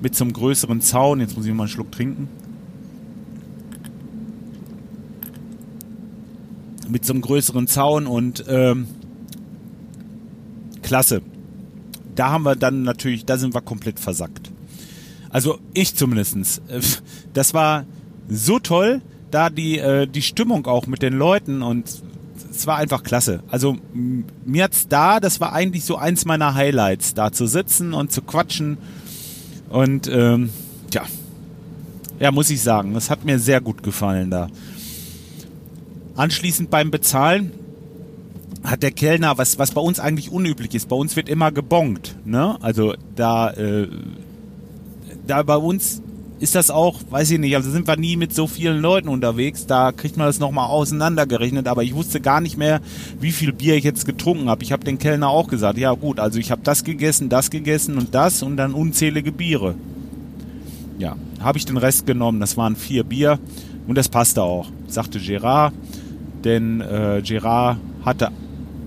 mit 0.00 0.14
so 0.14 0.24
einem 0.24 0.32
größeren 0.32 0.80
Zaun. 0.80 1.20
Jetzt 1.20 1.36
muss 1.36 1.46
ich 1.46 1.54
mal 1.54 1.64
einen 1.64 1.70
Schluck 1.70 1.90
trinken. 1.92 2.28
Mit 6.88 7.04
so 7.04 7.12
einem 7.12 7.22
größeren 7.22 7.66
Zaun 7.66 8.06
und 8.06 8.44
ähm, 8.48 8.88
klasse. 10.82 11.22
Da 12.14 12.30
haben 12.30 12.44
wir 12.44 12.56
dann 12.56 12.82
natürlich, 12.82 13.24
da 13.24 13.36
sind 13.36 13.54
wir 13.54 13.60
komplett 13.60 14.00
versackt. 14.00 14.50
Also 15.30 15.58
ich 15.74 15.94
zumindestens. 15.94 16.60
Das 17.34 17.54
war 17.54 17.84
so 18.28 18.58
toll, 18.58 19.00
da 19.30 19.48
die, 19.50 19.78
äh, 19.78 20.08
die 20.08 20.22
Stimmung 20.22 20.66
auch 20.66 20.86
mit 20.86 21.02
den 21.02 21.12
Leuten 21.12 21.62
und 21.62 22.02
es 22.58 22.66
war 22.66 22.76
einfach 22.76 23.04
klasse. 23.04 23.40
Also 23.48 23.76
mir 24.44 24.64
hat's 24.64 24.88
da, 24.88 25.20
das 25.20 25.40
war 25.40 25.52
eigentlich 25.52 25.84
so 25.84 25.96
eins 25.96 26.24
meiner 26.24 26.54
Highlights, 26.54 27.14
da 27.14 27.30
zu 27.30 27.46
sitzen 27.46 27.94
und 27.94 28.10
zu 28.10 28.20
quatschen. 28.20 28.78
Und 29.68 30.08
ähm, 30.08 30.50
ja, 30.92 31.02
ja, 32.18 32.32
muss 32.32 32.50
ich 32.50 32.60
sagen, 32.60 32.94
das 32.94 33.10
hat 33.10 33.24
mir 33.24 33.38
sehr 33.38 33.60
gut 33.60 33.84
gefallen 33.84 34.30
da. 34.30 34.48
Anschließend 36.16 36.68
beim 36.68 36.90
Bezahlen 36.90 37.52
hat 38.64 38.82
der 38.82 38.90
Kellner, 38.90 39.38
was, 39.38 39.60
was 39.60 39.70
bei 39.70 39.80
uns 39.80 40.00
eigentlich 40.00 40.32
unüblich 40.32 40.74
ist, 40.74 40.88
bei 40.88 40.96
uns 40.96 41.14
wird 41.14 41.28
immer 41.28 41.52
gebongt. 41.52 42.16
Ne? 42.24 42.56
Also 42.60 42.94
da, 43.14 43.50
äh, 43.50 43.86
da 45.28 45.44
bei 45.44 45.56
uns 45.56 46.02
ist 46.40 46.54
das 46.54 46.70
auch, 46.70 47.00
weiß 47.10 47.30
ich 47.32 47.38
nicht, 47.38 47.56
also 47.56 47.70
sind 47.70 47.86
wir 47.86 47.96
nie 47.96 48.16
mit 48.16 48.34
so 48.34 48.46
vielen 48.46 48.80
Leuten 48.80 49.08
unterwegs, 49.08 49.66
da 49.66 49.92
kriegt 49.92 50.16
man 50.16 50.26
das 50.26 50.38
nochmal 50.38 50.68
auseinandergerechnet, 50.68 51.66
aber 51.66 51.82
ich 51.82 51.94
wusste 51.94 52.20
gar 52.20 52.40
nicht 52.40 52.56
mehr, 52.56 52.80
wie 53.20 53.32
viel 53.32 53.52
Bier 53.52 53.74
ich 53.76 53.84
jetzt 53.84 54.06
getrunken 54.06 54.48
habe. 54.48 54.62
Ich 54.62 54.72
habe 54.72 54.84
den 54.84 54.98
Kellner 54.98 55.28
auch 55.28 55.48
gesagt, 55.48 55.78
ja 55.78 55.92
gut, 55.92 56.20
also 56.20 56.38
ich 56.38 56.50
habe 56.50 56.62
das 56.62 56.84
gegessen, 56.84 57.28
das 57.28 57.50
gegessen 57.50 57.98
und 57.98 58.14
das 58.14 58.42
und 58.42 58.56
dann 58.56 58.72
unzählige 58.72 59.32
Biere. 59.32 59.74
Ja, 60.98 61.16
habe 61.40 61.58
ich 61.58 61.66
den 61.66 61.76
Rest 61.76 62.06
genommen, 62.06 62.40
das 62.40 62.56
waren 62.56 62.76
vier 62.76 63.04
Bier 63.04 63.38
und 63.86 63.96
das 63.96 64.08
passte 64.08 64.42
auch, 64.42 64.68
sagte 64.86 65.18
Gerard, 65.18 65.72
denn 66.44 66.80
äh, 66.80 67.22
Gerard 67.24 67.78
hatte, 68.04 68.30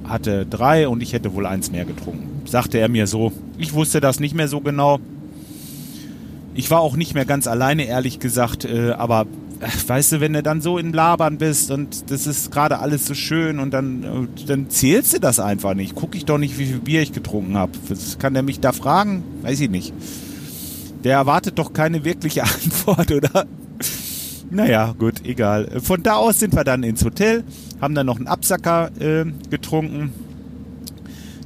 hatte 0.06 0.46
drei 0.46 0.88
und 0.88 1.04
ich 1.04 1.14
hätte 1.14 1.34
wohl 1.34 1.46
eins 1.46 1.72
mehr 1.72 1.86
getrunken. 1.86 2.42
Sagte 2.46 2.80
er 2.80 2.90
mir 2.90 3.08
so. 3.08 3.32
Ich 3.58 3.74
wusste 3.74 4.02
das 4.02 4.20
nicht 4.20 4.36
mehr 4.36 4.48
so 4.48 4.62
genau. 4.62 5.00
Ich 6.54 6.70
war 6.70 6.82
auch 6.82 6.96
nicht 6.96 7.14
mehr 7.14 7.26
ganz 7.26 7.48
alleine, 7.48 7.86
ehrlich 7.86 8.20
gesagt, 8.20 8.66
äh, 8.66 8.92
aber 8.92 9.26
äh, 9.62 9.68
weißt 9.88 10.14
du, 10.14 10.22
wenn 10.22 10.34
du 10.34 10.44
dann 10.44 10.62
so 10.62 10.78
in 10.78 10.92
Labern 10.92 11.38
bist 11.38 11.72
und 11.72 12.12
das 12.12 12.28
ist 12.28 12.52
gerade 12.52 12.80
alles 12.80 13.06
so 13.06 13.14
schön 13.14 13.60
und 13.60 13.72
dann, 13.72 14.04
äh, 14.04 14.46
dann 14.48 14.70
zählst 14.70 15.14
du 15.14 15.20
das 15.20 15.40
einfach 15.40 15.76
nicht. 15.76 15.96
Guck 15.96 16.16
ich 16.16 16.26
doch 16.26 16.38
nicht, 16.38 16.58
wie 16.58 16.66
viel 16.66 16.80
Bier 16.80 17.02
ich 17.02 17.14
getrunken 17.14 17.58
habe. 17.58 17.72
Kann 18.20 18.34
der 18.34 18.44
mich 18.44 18.60
da 18.60 18.74
fragen? 18.74 19.24
Weiß 19.44 19.60
ich 19.62 19.70
nicht. 19.70 19.94
Der 21.04 21.14
erwartet 21.14 21.58
doch 21.58 21.74
keine 21.74 22.04
wirkliche 22.04 22.44
Antwort, 22.44 23.12
oder? 23.12 23.46
Naja, 24.50 24.94
gut, 24.98 25.26
egal. 25.26 25.80
Von 25.82 26.04
da 26.04 26.16
aus 26.16 26.40
sind 26.40 26.54
wir 26.54 26.66
dann 26.66 26.84
ins 26.84 27.06
Hotel, 27.06 27.46
haben 27.80 27.96
dann 27.96 28.06
noch 28.06 28.18
einen 28.18 28.28
Absacker 28.28 28.92
äh, 29.00 29.26
getrunken. 29.50 30.12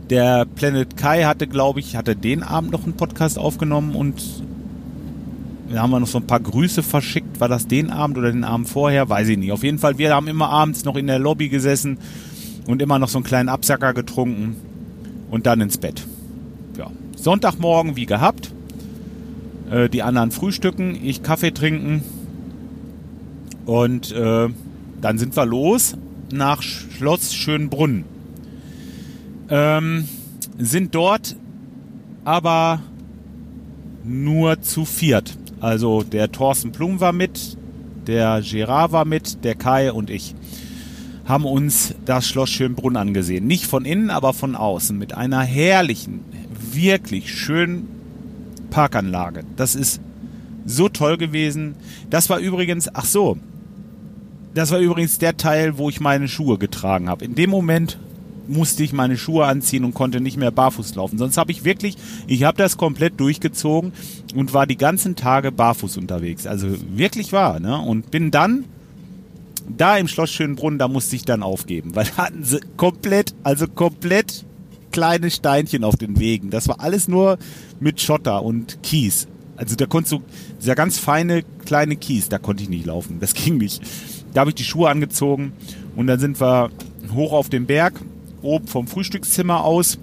Der 0.10 0.46
Planet 0.46 0.98
Kai 0.98 1.24
hatte, 1.24 1.48
glaube 1.48 1.80
ich, 1.80 1.96
hatte 1.96 2.16
den 2.16 2.42
Abend 2.42 2.72
noch 2.72 2.84
einen 2.84 2.94
Podcast 2.94 3.38
aufgenommen 3.38 3.96
und 3.96 4.22
da 5.70 5.82
haben 5.82 5.92
wir 5.92 6.00
noch 6.00 6.08
so 6.08 6.20
ein 6.20 6.28
paar 6.28 6.40
Grüße 6.40 6.84
verschickt. 6.84 7.40
War 7.40 7.50
das 7.50 7.68
den 7.68 7.90
Abend 7.90 8.18
oder 8.18 8.32
den 8.32 8.44
Abend 8.44 8.70
vorher? 8.70 9.10
Weiß 9.10 9.28
ich 9.28 9.38
nicht. 9.38 9.52
Auf 9.52 9.64
jeden 9.64 9.80
Fall, 9.80 9.98
wir 9.98 10.14
haben 10.14 10.28
immer 10.28 10.50
abends 10.50 10.86
noch 10.86 10.96
in 10.96 11.08
der 11.08 11.20
Lobby 11.20 11.50
gesessen 11.50 11.98
und 12.68 12.82
immer 12.82 13.00
noch 13.00 13.10
so 13.10 13.18
einen 13.18 13.26
kleinen 13.26 13.50
Absacker 13.50 13.94
getrunken 13.94 14.56
und 15.32 15.46
dann 15.46 15.62
ins 15.62 15.78
Bett. 15.78 16.06
Ja. 16.78 16.92
Sonntagmorgen 17.16 17.96
wie 17.96 18.06
gehabt. 18.06 18.52
Äh, 19.72 19.90
die 19.90 20.04
anderen 20.04 20.32
frühstücken, 20.32 20.98
ich 21.04 21.24
Kaffee 21.24 21.52
trinken 21.52 22.04
und 23.66 24.12
äh, 24.12 24.50
dann 25.02 25.18
sind 25.18 25.36
wir 25.36 25.46
los 25.46 25.98
nach 26.32 26.62
Schloss 26.62 27.34
Schönbrunn. 27.34 28.04
Ähm, 29.50 30.08
sind 30.58 30.94
dort 30.96 31.36
aber 32.24 32.82
nur 34.04 34.62
zu 34.62 34.86
viert. 34.86 35.38
Also 35.60 36.04
der 36.04 36.32
Thorsten 36.32 36.72
Plum 36.72 37.00
war 37.00 37.14
mit, 37.14 37.58
der 38.08 38.42
Gerard 38.42 38.92
war 38.92 39.06
mit, 39.06 39.44
der 39.44 39.56
Kai 39.56 39.92
und 39.92 40.10
ich 40.10 40.36
haben 41.26 41.46
uns 41.46 41.96
das 42.06 42.28
Schloss 42.28 42.52
Schönbrunn 42.52 42.98
angesehen. 42.98 43.48
Nicht 43.48 43.66
von 43.66 43.84
innen, 43.84 44.12
aber 44.12 44.34
von 44.34 44.56
außen. 44.56 44.98
Mit 44.98 45.16
einer 45.16 45.42
herrlichen, 45.42 46.20
wirklich 46.72 47.34
schönen 47.34 47.88
Parkanlage. 48.70 49.44
Das 49.56 49.76
ist 49.76 50.02
so 50.66 50.88
toll 50.88 51.18
gewesen. 51.18 51.76
Das 52.10 52.30
war 52.30 52.40
übrigens, 52.40 52.94
ach 52.94 53.06
so, 53.06 53.38
das 54.54 54.72
war 54.72 54.80
übrigens 54.80 55.18
der 55.18 55.36
Teil, 55.36 55.78
wo 55.78 55.90
ich 55.90 56.00
meine 56.00 56.28
Schuhe 56.28 56.58
getragen 56.58 57.10
habe. 57.10 57.26
In 57.26 57.36
dem 57.36 57.50
Moment 57.50 57.98
musste 58.48 58.84
ich 58.84 58.94
meine 58.94 59.18
Schuhe 59.18 59.46
anziehen 59.46 59.84
und 59.84 59.94
konnte 59.94 60.22
nicht 60.22 60.38
mehr 60.38 60.52
barfuß 60.52 60.96
laufen. 60.96 61.18
Sonst 61.18 61.38
habe 61.38 61.52
ich 61.52 61.64
wirklich, 61.64 61.98
ich 62.28 62.44
habe 62.44 62.58
das 62.58 62.78
komplett 62.78 63.20
durchgezogen 63.20 63.94
und 64.36 64.54
war 64.54 64.68
die 64.68 64.78
ganzen 64.78 65.16
Tage 65.16 65.52
barfuß 65.52 65.98
unterwegs. 65.98 66.48
Also 66.48 66.68
wirklich 66.96 67.32
wahr, 67.32 67.60
ne? 67.60 67.78
Und 67.80 68.12
bin 68.12 68.32
dann 68.32 68.66
da 69.68 69.98
im 69.98 70.08
Schloss 70.08 70.32
Schönbrunn, 70.32 70.78
da 70.78 70.88
musste 70.88 71.16
ich 71.16 71.26
dann 71.26 71.44
aufgeben, 71.44 71.96
weil 71.96 72.06
hatten 72.18 72.44
sie 72.44 72.60
komplett, 72.78 73.34
also 73.44 73.68
komplett 73.68 74.46
kleine 74.92 75.30
Steinchen 75.30 75.84
auf 75.84 75.96
den 75.96 76.20
Wegen. 76.20 76.50
Das 76.50 76.68
war 76.68 76.80
alles 76.80 77.08
nur 77.08 77.38
mit 77.80 78.00
Schotter 78.00 78.44
und 78.44 78.82
Kies. 78.84 79.28
Also 79.58 79.76
da 79.76 79.86
konntest 79.86 80.14
du, 80.14 80.22
dieser 80.62 80.76
ganz 80.76 81.00
feine 81.00 81.44
kleine 81.66 81.96
Kies, 81.96 82.30
da 82.30 82.38
konnte 82.38 82.64
ich 82.64 82.70
nicht 82.70 82.86
laufen. 82.86 83.20
Das 83.20 83.34
ging 83.34 83.58
nicht. 83.58 83.82
Da 84.34 84.42
habe 84.42 84.52
ich 84.52 84.56
die 84.56 84.64
Schuhe 84.64 84.90
angezogen 84.90 85.54
und 85.96 86.08
dann 86.08 86.20
sind 86.20 86.40
wir 86.40 86.70
hoch 87.14 87.32
auf 87.32 87.50
den 87.50 87.66
Berg 87.66 87.94
oben 88.46 88.68
vom 88.68 88.88
Frühstückszimmer 88.88 89.64
aus 89.64 89.98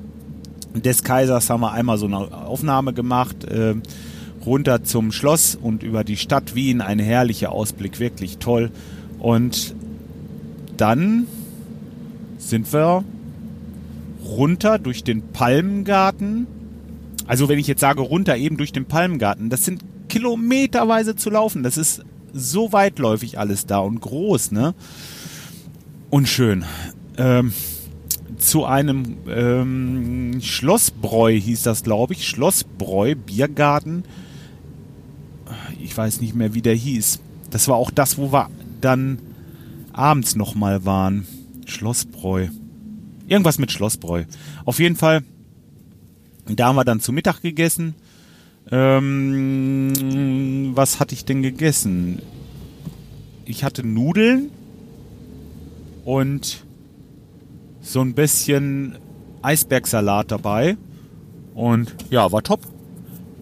des 0.74 1.04
Kaisers 1.04 1.50
haben 1.50 1.60
wir 1.60 1.72
einmal 1.72 1.98
so 1.98 2.06
eine 2.06 2.18
Aufnahme 2.18 2.92
gemacht, 2.92 3.44
äh, 3.44 3.74
runter 4.44 4.84
zum 4.84 5.12
Schloss 5.12 5.54
und 5.54 5.82
über 5.82 6.04
die 6.04 6.16
Stadt 6.16 6.54
Wien. 6.54 6.80
Ein 6.80 6.98
herrlicher 6.98 7.52
Ausblick, 7.52 8.00
wirklich 8.00 8.38
toll. 8.38 8.70
Und 9.18 9.74
dann 10.76 11.26
sind 12.38 12.72
wir 12.72 13.04
runter 14.24 14.78
durch 14.78 15.04
den 15.04 15.22
Palmengarten. 15.32 16.46
Also 17.26 17.48
wenn 17.48 17.58
ich 17.58 17.66
jetzt 17.66 17.80
sage 17.80 18.00
runter 18.00 18.36
eben 18.36 18.56
durch 18.56 18.72
den 18.72 18.86
Palmengarten, 18.86 19.48
das 19.48 19.64
sind 19.64 19.82
kilometerweise 20.08 21.16
zu 21.16 21.30
laufen. 21.30 21.62
Das 21.62 21.76
ist 21.76 22.02
so 22.32 22.72
weitläufig 22.72 23.38
alles 23.38 23.66
da 23.66 23.78
und 23.78 24.00
groß, 24.00 24.52
ne? 24.52 24.74
Und 26.10 26.28
schön. 26.28 26.64
Ähm, 27.16 27.52
zu 28.42 28.64
einem 28.64 29.16
ähm, 29.28 30.40
Schlossbräu 30.40 31.32
hieß 31.32 31.62
das, 31.62 31.82
glaube 31.82 32.14
ich. 32.14 32.26
Schlossbräu, 32.26 33.14
Biergarten. 33.14 34.04
Ich 35.80 35.96
weiß 35.96 36.20
nicht 36.20 36.34
mehr, 36.34 36.52
wie 36.54 36.62
der 36.62 36.74
hieß. 36.74 37.20
Das 37.50 37.68
war 37.68 37.76
auch 37.76 37.90
das, 37.90 38.18
wo 38.18 38.32
wir 38.32 38.50
dann 38.80 39.18
abends 39.92 40.34
nochmal 40.36 40.84
waren. 40.84 41.26
Schlossbräu. 41.66 42.48
Irgendwas 43.26 43.58
mit 43.58 43.70
Schlossbräu. 43.70 44.24
Auf 44.64 44.80
jeden 44.80 44.96
Fall, 44.96 45.22
da 46.46 46.66
haben 46.66 46.76
wir 46.76 46.84
dann 46.84 47.00
zu 47.00 47.12
Mittag 47.12 47.40
gegessen. 47.42 47.94
Ähm, 48.70 49.92
was 50.74 50.98
hatte 50.98 51.14
ich 51.14 51.24
denn 51.24 51.42
gegessen? 51.42 52.20
Ich 53.44 53.64
hatte 53.64 53.86
Nudeln 53.86 54.50
und 56.04 56.64
so 57.82 58.00
ein 58.00 58.14
bisschen 58.14 58.96
Eisbergsalat 59.42 60.30
dabei. 60.30 60.76
Und 61.54 61.94
ja, 62.10 62.32
war 62.32 62.42
top. 62.42 62.60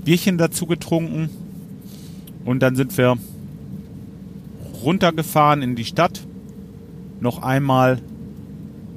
Bierchen 0.05 0.39
dazu 0.39 0.67
getrunken. 0.67 1.29
Und 2.45 2.61
dann 2.61 2.75
sind 2.75 2.97
wir 2.97 3.19
runtergefahren 4.83 5.63
in 5.63 5.77
die 5.77 5.85
Stadt. 5.85 6.23
Noch 7.21 7.43
einmal 7.43 8.01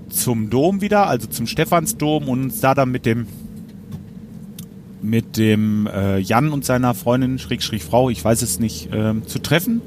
zum 0.10 0.49
Dom 0.49 0.82
wieder, 0.82 1.08
also 1.08 1.27
zum 1.27 1.45
Stephansdom 1.45 2.29
und 2.29 2.43
uns 2.43 2.62
da 2.62 2.73
dann 2.73 2.91
mit 2.91 3.06
dem 3.06 3.27
mit 5.01 5.36
dem 5.36 5.86
äh, 5.88 6.19
Jan 6.19 6.53
und 6.53 6.63
seiner 6.63 6.93
Freundin, 6.93 7.38
Schrägstrich 7.38 7.84
Frau, 7.84 8.10
ich 8.10 8.23
weiß 8.23 8.41
es 8.41 8.60
nicht, 8.60 8.93
äh, 8.93 9.13
zu 9.25 9.39
treffen. 9.39 9.82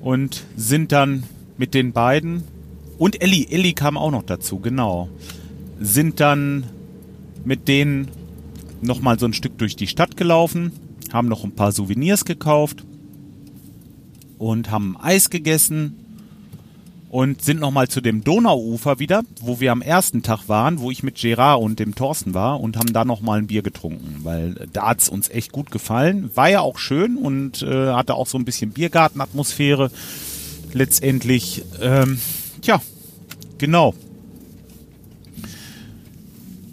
Und 0.00 0.44
sind 0.56 0.92
dann 0.92 1.24
mit 1.58 1.74
den 1.74 1.92
beiden 1.92 2.44
und 2.98 3.22
Ellie, 3.22 3.46
Ellie 3.50 3.74
kam 3.74 3.96
auch 3.96 4.10
noch 4.10 4.22
dazu, 4.22 4.58
genau. 4.58 5.08
Sind 5.80 6.20
dann 6.20 6.64
mit 7.44 7.68
denen 7.68 8.08
nochmal 8.80 9.18
so 9.18 9.26
ein 9.26 9.32
Stück 9.32 9.58
durch 9.58 9.76
die 9.76 9.86
Stadt 9.86 10.16
gelaufen, 10.16 10.72
haben 11.12 11.28
noch 11.28 11.44
ein 11.44 11.52
paar 11.52 11.72
Souvenirs 11.72 12.24
gekauft 12.24 12.84
und 14.38 14.70
haben 14.70 14.96
Eis 15.00 15.30
gegessen 15.30 16.02
und 17.12 17.42
sind 17.42 17.60
nochmal 17.60 17.88
zu 17.88 18.00
dem 18.00 18.24
Donauufer 18.24 18.98
wieder, 18.98 19.22
wo 19.42 19.60
wir 19.60 19.70
am 19.70 19.82
ersten 19.82 20.22
Tag 20.22 20.48
waren, 20.48 20.80
wo 20.80 20.90
ich 20.90 21.02
mit 21.02 21.16
Gerard 21.16 21.60
und 21.60 21.78
dem 21.78 21.94
Thorsten 21.94 22.32
war 22.32 22.58
und 22.58 22.78
haben 22.78 22.94
da 22.94 23.04
nochmal 23.04 23.38
ein 23.38 23.48
Bier 23.48 23.60
getrunken, 23.62 24.20
weil 24.22 24.66
da 24.72 24.88
hat's 24.88 25.10
uns 25.10 25.28
echt 25.28 25.52
gut 25.52 25.70
gefallen. 25.70 26.30
War 26.34 26.48
ja 26.48 26.60
auch 26.60 26.78
schön 26.78 27.18
und 27.18 27.62
äh, 27.62 27.92
hatte 27.92 28.14
auch 28.14 28.26
so 28.26 28.38
ein 28.38 28.46
bisschen 28.46 28.70
Biergartenatmosphäre. 28.70 29.90
Letztendlich, 30.72 31.64
ähm, 31.82 32.18
tja, 32.62 32.80
Genau. 33.62 33.94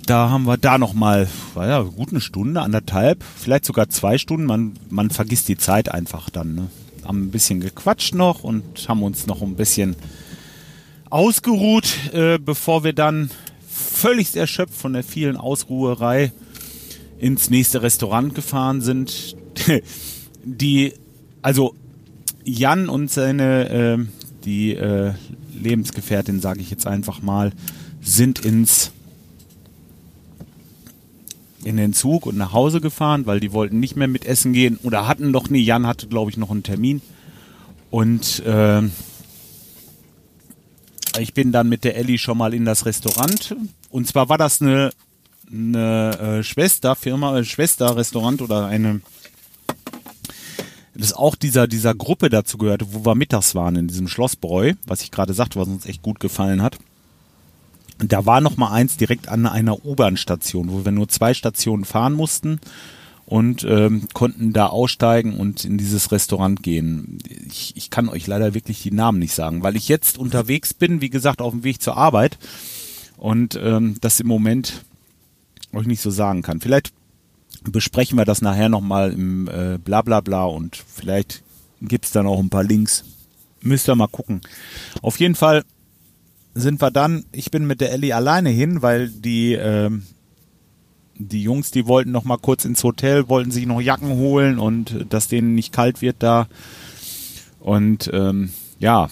Da 0.08 0.32
haben 0.32 0.45
wir 0.45 0.58
da 0.58 0.80
nochmal, 0.80 1.30
war 1.54 1.67
ja 1.67 1.84
gut 1.84 2.10
eine 2.10 2.19
Stunde, 2.19 2.62
anderthalb, 2.62 3.23
vielleicht 3.38 3.63
sogar 3.63 3.89
zwei 3.89 4.17
Stunden. 4.17 4.47
Man, 4.47 4.73
man 4.89 5.12
vergisst 5.12 5.49
die 5.49 5.58
Zeit 5.58 5.91
einfach 5.91 6.32
dann. 6.32 6.56
Ne? 6.56 6.67
Haben 7.06 7.25
ein 7.25 7.30
bisschen 7.30 7.60
gequatscht 7.60 8.15
noch 8.15 8.43
und 8.43 8.89
haben 8.89 9.04
uns 9.04 9.28
noch 9.28 9.43
ein 9.43 9.56
bisschen 9.56 9.95
ausgeruht, 11.12 11.95
äh, 12.12 12.39
bevor 12.39 12.84
wir 12.84 12.93
dann 12.93 13.30
völlig 13.69 14.36
erschöpft 14.36 14.73
von 14.73 14.93
der 14.93 15.04
vielen 15.04 15.38
Ausruherei 15.38 16.32
ins 17.19 17.52
nächste 17.52 17.84
Restaurant 17.84 18.34
gefahren 18.34 18.82
sind. 18.82 19.36
die, 20.43 20.93
also 21.43 21.75
Jan 22.43 22.89
und 22.89 23.12
seine, 23.12 23.69
äh, 23.69 23.97
die 24.43 24.73
äh, 24.73 25.13
Lebensgefährtin, 25.59 26.39
sage 26.39 26.61
ich 26.61 26.69
jetzt 26.71 26.87
einfach 26.87 27.21
mal, 27.21 27.51
sind 28.01 28.39
ins 28.39 28.91
in 31.63 31.77
den 31.77 31.93
Zug 31.93 32.25
und 32.25 32.37
nach 32.37 32.53
Hause 32.53 32.79
gefahren, 32.81 33.25
weil 33.25 33.39
die 33.39 33.51
wollten 33.51 33.79
nicht 33.79 33.95
mehr 33.95 34.07
mit 34.07 34.25
essen 34.25 34.53
gehen 34.53 34.79
oder 34.83 35.07
hatten 35.07 35.33
doch 35.33 35.49
nie. 35.49 35.61
Jan 35.61 35.85
hatte, 35.85 36.07
glaube 36.07 36.31
ich, 36.31 36.37
noch 36.37 36.51
einen 36.51 36.63
Termin. 36.63 37.01
Und 37.89 38.39
äh, 38.45 38.83
ich 41.19 41.33
bin 41.33 41.51
dann 41.51 41.67
mit 41.67 41.83
der 41.83 41.97
Ellie 41.97 42.17
schon 42.17 42.37
mal 42.37 42.53
in 42.53 42.65
das 42.65 42.85
Restaurant. 42.85 43.55
Und 43.89 44.07
zwar 44.07 44.29
war 44.29 44.37
das 44.37 44.61
eine, 44.61 44.91
eine 45.51 46.39
äh, 46.39 46.43
Schwesterfirma, 46.43 47.39
äh, 47.39 47.43
Schwesterrestaurant 47.43 48.41
oder 48.41 48.67
eine 48.67 49.01
das 50.99 51.13
auch 51.13 51.35
dieser, 51.35 51.67
dieser 51.67 51.95
Gruppe 51.95 52.29
dazu 52.29 52.57
gehörte, 52.57 52.93
wo 52.93 53.05
wir 53.05 53.15
mittags 53.15 53.55
waren 53.55 53.75
in 53.75 53.88
diesem 53.88 54.07
Schlossbräu, 54.07 54.73
was 54.85 55.01
ich 55.01 55.12
gerade 55.12 55.33
sagte, 55.33 55.59
was 55.59 55.67
uns 55.67 55.85
echt 55.85 56.01
gut 56.01 56.19
gefallen 56.19 56.62
hat. 56.62 56.77
Und 57.99 58.13
da 58.13 58.25
war 58.25 58.41
noch 58.41 58.57
mal 58.57 58.71
eins 58.71 58.97
direkt 58.97 59.27
an 59.27 59.45
einer 59.45 59.85
U-Bahn-Station, 59.85 60.71
wo 60.71 60.85
wir 60.85 60.91
nur 60.91 61.09
zwei 61.09 61.33
Stationen 61.33 61.83
fahren 61.83 62.13
mussten 62.13 62.59
und 63.25 63.63
ähm, 63.63 64.07
konnten 64.13 64.53
da 64.53 64.67
aussteigen 64.67 65.35
und 65.35 65.65
in 65.65 65.77
dieses 65.77 66.12
Restaurant 66.12 66.63
gehen. 66.63 67.19
Ich, 67.47 67.73
ich 67.75 67.89
kann 67.89 68.09
euch 68.09 68.25
leider 68.25 68.53
wirklich 68.53 68.81
die 68.81 68.91
Namen 68.91 69.19
nicht 69.19 69.35
sagen, 69.35 69.63
weil 69.63 69.75
ich 69.75 69.88
jetzt 69.89 70.17
unterwegs 70.17 70.73
bin, 70.73 71.01
wie 71.01 71.09
gesagt, 71.09 71.41
auf 71.41 71.51
dem 71.51 71.63
Weg 71.63 71.81
zur 71.81 71.97
Arbeit 71.97 72.39
und 73.17 73.59
ähm, 73.62 73.97
das 74.01 74.19
im 74.19 74.27
Moment 74.27 74.85
euch 75.73 75.85
nicht 75.85 76.01
so 76.01 76.09
sagen 76.09 76.41
kann. 76.41 76.62
Vielleicht 76.62 76.93
besprechen 77.63 78.17
wir 78.17 78.25
das 78.25 78.41
nachher 78.41 78.69
nochmal 78.69 79.11
im 79.11 79.47
äh, 79.47 79.77
Blablabla 79.77 80.45
und 80.45 80.75
vielleicht 80.75 81.43
gibt's 81.81 82.11
dann 82.11 82.27
auch 82.27 82.39
ein 82.39 82.49
paar 82.49 82.63
Links. 82.63 83.05
Müsst 83.61 83.89
ihr 83.89 83.95
mal 83.95 84.07
gucken. 84.07 84.41
Auf 85.01 85.19
jeden 85.19 85.35
Fall 85.35 85.63
sind 86.53 86.81
wir 86.81 86.91
dann, 86.91 87.25
ich 87.31 87.51
bin 87.51 87.67
mit 87.67 87.81
der 87.81 87.91
Ellie 87.91 88.15
alleine 88.15 88.49
hin, 88.49 88.81
weil 88.81 89.09
die, 89.09 89.53
ähm, 89.53 90.03
die 91.15 91.43
Jungs, 91.43 91.71
die 91.71 91.87
wollten 91.87 92.11
noch 92.11 92.23
mal 92.23 92.37
kurz 92.37 92.65
ins 92.65 92.83
Hotel, 92.83 93.27
wollten 93.27 93.51
sich 93.51 93.65
noch 93.65 93.81
Jacken 93.81 94.11
holen 94.11 94.59
und 94.59 95.05
dass 95.09 95.27
denen 95.27 95.55
nicht 95.55 95.73
kalt 95.73 96.01
wird 96.01 96.17
da. 96.19 96.47
Und 97.59 98.09
ähm, 98.13 98.51
ja, 98.79 99.09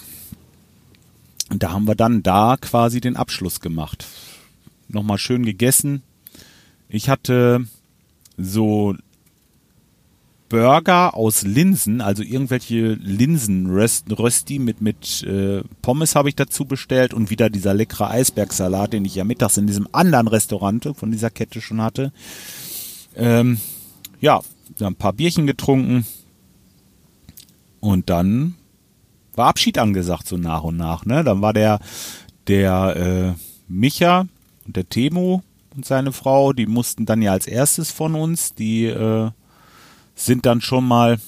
da 1.50 1.72
haben 1.72 1.86
wir 1.86 1.94
dann 1.94 2.22
da 2.22 2.56
quasi 2.60 3.00
den 3.00 3.16
Abschluss 3.16 3.60
gemacht. 3.60 4.06
Nochmal 4.88 5.18
schön 5.18 5.44
gegessen. 5.44 6.02
Ich 6.88 7.10
hatte 7.10 7.66
so 8.38 8.94
Burger 10.48 11.14
aus 11.14 11.42
Linsen, 11.42 12.00
also 12.00 12.22
irgendwelche 12.22 12.94
Linsenrösti 12.94 14.58
mit, 14.58 14.80
mit 14.80 15.22
äh, 15.24 15.62
Pommes 15.82 16.14
habe 16.14 16.30
ich 16.30 16.36
dazu 16.36 16.64
bestellt 16.64 17.12
und 17.12 17.28
wieder 17.28 17.50
dieser 17.50 17.74
leckere 17.74 18.08
Eisbergsalat, 18.08 18.94
den 18.94 19.04
ich 19.04 19.14
ja 19.14 19.24
mittags 19.24 19.58
in 19.58 19.66
diesem 19.66 19.88
anderen 19.92 20.26
Restaurant 20.26 20.92
von 20.94 21.12
dieser 21.12 21.30
Kette 21.30 21.60
schon 21.60 21.82
hatte. 21.82 22.12
Ähm, 23.14 23.60
ja, 24.20 24.40
ein 24.80 24.94
paar 24.94 25.12
Bierchen 25.12 25.46
getrunken 25.46 26.06
und 27.80 28.08
dann 28.08 28.54
war 29.34 29.48
Abschied 29.48 29.78
angesagt, 29.78 30.26
so 30.26 30.36
nach 30.36 30.62
und 30.64 30.76
nach. 30.76 31.04
Ne? 31.04 31.24
Dann 31.24 31.42
war 31.42 31.52
der, 31.52 31.78
der 32.46 33.36
äh, 33.36 33.40
Micha 33.68 34.26
und 34.66 34.76
der 34.76 34.88
Temo 34.88 35.42
und 35.78 35.84
seine 35.84 36.10
Frau, 36.10 36.52
die 36.52 36.66
mussten 36.66 37.06
dann 37.06 37.22
ja 37.22 37.30
als 37.30 37.46
erstes 37.46 37.92
von 37.92 38.16
uns, 38.16 38.52
die 38.52 38.86
äh, 38.86 39.30
sind 40.16 40.44
dann 40.44 40.60
schon 40.60 40.84
mal 40.84 41.20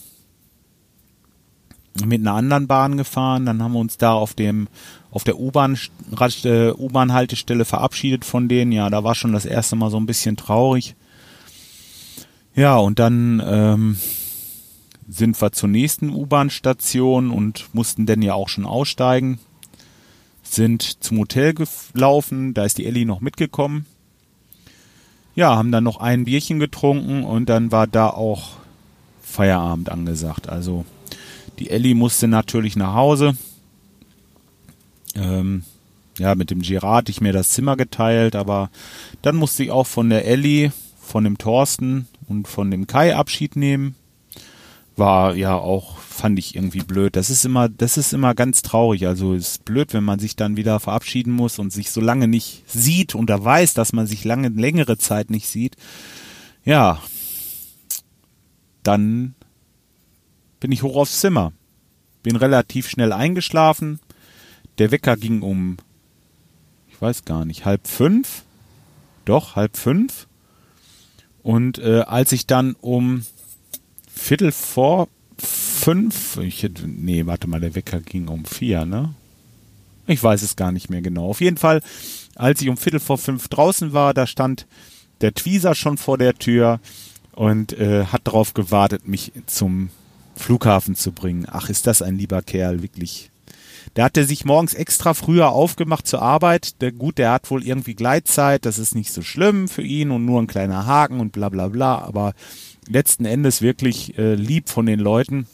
mit 2.05 2.21
einer 2.21 2.35
anderen 2.35 2.67
Bahn 2.67 2.97
gefahren. 2.97 3.47
Dann 3.47 3.63
haben 3.63 3.75
wir 3.75 3.79
uns 3.79 3.97
da 3.97 4.13
auf 4.13 4.35
dem 4.35 4.67
auf 5.13 5.23
der 5.23 5.35
äh, 5.35 6.73
U-Bahn 6.73 7.13
Haltestelle 7.13 7.65
verabschiedet 7.65 8.25
von 8.25 8.49
denen. 8.49 8.73
Ja, 8.73 8.91
da 8.91 9.05
war 9.05 9.15
schon 9.15 9.33
das 9.33 9.45
erste 9.45 9.77
Mal 9.77 9.89
so 9.89 9.99
ein 9.99 10.07
bisschen 10.07 10.37
traurig. 10.37 10.97
Ja, 12.57 12.77
und 12.77 12.99
dann 12.99 13.41
ähm, 13.47 13.99
sind 15.09 15.41
wir 15.41 15.53
zur 15.53 15.69
nächsten 15.69 16.11
U-Bahn-Station 16.11 17.31
und 17.31 17.73
mussten 17.73 18.05
dann 18.05 18.21
ja 18.21 18.35
auch 18.35 18.49
schon 18.49 18.67
aussteigen. 18.67 19.39
Sind 20.43 21.05
zum 21.05 21.19
Hotel 21.19 21.55
gelaufen, 21.55 22.53
da 22.53 22.65
ist 22.65 22.79
die 22.79 22.87
Ellie 22.87 23.07
noch 23.07 23.21
mitgekommen. 23.21 23.87
Ja, 25.35 25.57
haben 25.57 25.73
dann 25.73 25.85
noch 25.85 25.99
ein 25.99 26.25
Bierchen 26.25 26.59
getrunken 26.59 27.25
und 27.25 27.49
dann 27.49 27.73
war 27.73 27.87
da 27.87 28.09
auch 28.09 28.51
Feierabend 29.23 29.90
angesagt. 29.90 30.49
Also 30.49 30.85
die 31.59 31.71
Ellie 31.71 31.95
musste 31.95 32.29
natürlich 32.29 32.77
nach 32.77 32.95
Hause. 32.95 33.37
Ähm, 35.14 35.64
ja, 36.19 36.35
mit 36.35 36.51
dem 36.51 36.61
Girard 36.61 37.09
ich 37.09 37.21
mir 37.21 37.33
das 37.33 37.51
Zimmer 37.51 37.77
geteilt, 37.77 38.37
aber 38.37 38.71
dann 39.23 39.37
musste 39.37 39.62
ich 39.62 39.71
auch 39.71 39.87
von 39.87 40.11
der 40.11 40.27
Ellie, 40.27 40.73
von 41.01 41.25
dem 41.25 41.38
Thorsten 41.38 42.09
und 42.29 42.47
von 42.47 42.71
dem 42.71 42.87
Kai 42.87 43.16
Abschied 43.16 43.57
nehmen. 43.57 43.95
War 44.96 45.35
ja 45.35 45.55
auch, 45.55 45.98
fand 45.98 46.38
ich 46.38 46.55
irgendwie 46.55 46.83
blöd. 46.83 47.16
Das 47.16 47.31
ist 47.31 47.44
immer, 47.44 47.68
das 47.68 47.96
ist 47.96 48.12
immer 48.12 48.35
ganz 48.35 48.62
traurig. 48.62 49.07
Also 49.07 49.35
ist 49.35 49.64
blöd, 49.64 49.94
wenn 49.94 50.05
man 50.05 50.18
sich 50.18 50.37
dann 50.37 50.57
wieder 50.57 50.81
verabschieden 50.81 51.33
muss 51.33 51.59
und 51.59 51.72
sich 51.72 51.90
so 51.90 52.00
lange 52.00 52.29
nicht 52.29 52.64
sieht 52.66 53.14
und 53.14 53.31
da 53.31 53.42
weiß, 53.42 53.74
dass 53.74 53.92
man 53.92 54.07
sich 54.07 54.24
lange, 54.24 54.48
längere 54.48 54.98
Zeit 54.98 55.31
nicht 55.31 55.46
sieht. 55.46 55.76
Ja, 56.64 57.00
dann 58.83 59.35
bin 60.59 60.72
ich 60.72 60.83
hoch 60.83 60.96
aufs 60.96 61.20
Zimmer. 61.20 61.53
Bin 62.22 62.37
relativ 62.37 62.88
schnell 62.88 63.12
eingeschlafen. 63.12 63.98
Der 64.79 64.90
Wecker 64.90 65.16
ging 65.16 65.42
um, 65.42 65.79
ich 66.88 67.00
weiß 67.00 67.24
gar 67.24 67.44
nicht, 67.44 67.64
halb 67.64 67.87
fünf. 67.87 68.44
Doch, 69.24 69.57
halb 69.57 69.76
fünf. 69.76 70.26
Und 71.42 71.79
äh, 71.79 72.00
als 72.00 72.33
ich 72.33 72.46
dann 72.46 72.74
um 72.81 73.24
Viertel 74.20 74.52
vor 74.52 75.09
fünf, 75.38 76.37
ich, 76.37 76.68
nee, 76.87 77.26
warte 77.26 77.48
mal, 77.48 77.59
der 77.59 77.74
Wecker 77.74 78.00
ging 78.00 78.28
um 78.28 78.44
vier, 78.44 78.85
ne? 78.85 79.14
Ich 80.06 80.22
weiß 80.22 80.42
es 80.42 80.54
gar 80.54 80.70
nicht 80.70 80.88
mehr 80.88 81.02
genau. 81.02 81.28
Auf 81.30 81.40
jeden 81.40 81.56
Fall, 81.56 81.80
als 82.37 82.61
ich 82.61 82.68
um 82.68 82.76
Viertel 82.76 83.00
vor 83.00 83.18
fünf 83.18 83.48
draußen 83.48 83.92
war, 83.92 84.14
da 84.14 84.26
stand 84.26 84.66
der 85.20 85.35
Tweezer 85.35 85.74
schon 85.74 85.96
vor 85.96 86.16
der 86.16 86.35
Tür 86.35 86.80
und 87.33 87.72
äh, 87.72 88.04
hat 88.04 88.26
darauf 88.28 88.54
gewartet, 88.54 89.09
mich 89.09 89.33
zum 89.46 89.90
Flughafen 90.37 90.94
zu 90.94 91.11
bringen. 91.12 91.46
Ach, 91.50 91.68
ist 91.68 91.88
das 91.88 92.02
ein 92.02 92.16
lieber 92.16 92.42
Kerl, 92.42 92.83
wirklich. 92.83 93.30
Der 93.96 94.04
hatte 94.04 94.24
sich 94.24 94.44
morgens 94.44 94.74
extra 94.74 95.14
früher 95.14 95.48
aufgemacht 95.48 96.06
zur 96.06 96.22
Arbeit. 96.22 96.80
Der, 96.83 96.92
gut, 96.92 97.18
der 97.18 97.33
hat 97.33 97.50
wohl 97.50 97.66
irgendwie 97.66 97.94
Gleitzeit, 97.94 98.64
das 98.64 98.78
ist 98.78 98.94
nicht 98.94 99.12
so 99.12 99.22
schlimm 99.22 99.66
für 99.66 99.83
ihn 99.83 100.11
und 100.12 100.24
nur 100.24 100.40
ein 100.40 100.46
kleiner 100.46 100.87
Haken 100.87 101.18
und 101.18 101.33
bla 101.33 101.48
bla 101.48 101.68
bla. 101.68 101.98
Aber 101.98 102.35
letzten 102.90 103.24
Endes 103.24 103.62
wirklich 103.62 104.18
äh, 104.18 104.35
lieb 104.35 104.68
von 104.68 104.87
den 104.87 105.00
Leuten, 105.00 105.46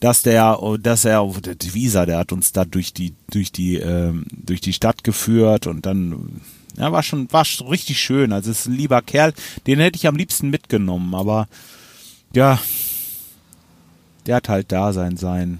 dass 0.00 0.22
der, 0.22 0.58
dass 0.80 1.04
er, 1.04 1.24
der 1.26 1.56
Visa, 1.74 2.06
der 2.06 2.18
hat 2.18 2.32
uns 2.32 2.52
da 2.52 2.64
durch 2.64 2.92
die, 2.92 3.14
durch 3.30 3.52
die, 3.52 3.76
ähm, 3.76 4.26
durch 4.32 4.60
die 4.60 4.72
Stadt 4.72 5.04
geführt 5.04 5.66
und 5.66 5.86
dann 5.86 6.40
ja, 6.76 6.90
war 6.90 7.02
schon, 7.02 7.30
war 7.32 7.44
schon 7.44 7.68
richtig 7.68 8.00
schön. 8.00 8.32
Also 8.32 8.50
es 8.50 8.60
ist 8.60 8.66
ein 8.66 8.74
lieber 8.74 9.02
Kerl. 9.02 9.34
Den 9.66 9.78
hätte 9.78 9.96
ich 9.96 10.06
am 10.06 10.16
liebsten 10.16 10.50
mitgenommen, 10.50 11.14
aber 11.14 11.46
ja, 12.34 12.58
der 14.26 14.36
hat 14.36 14.48
halt 14.48 14.72
da 14.72 14.92
sein 14.92 15.16
sein. 15.16 15.58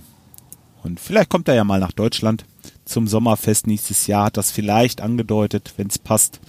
Und 0.82 0.98
vielleicht 0.98 1.28
kommt 1.28 1.48
er 1.48 1.54
ja 1.54 1.64
mal 1.64 1.80
nach 1.80 1.92
Deutschland 1.92 2.44
zum 2.84 3.06
Sommerfest 3.06 3.66
nächstes 3.66 4.06
Jahr. 4.06 4.26
Hat 4.26 4.36
das 4.36 4.50
vielleicht 4.50 5.00
angedeutet, 5.00 5.74
wenn 5.76 5.86
es 5.86 5.98
passt. 5.98 6.40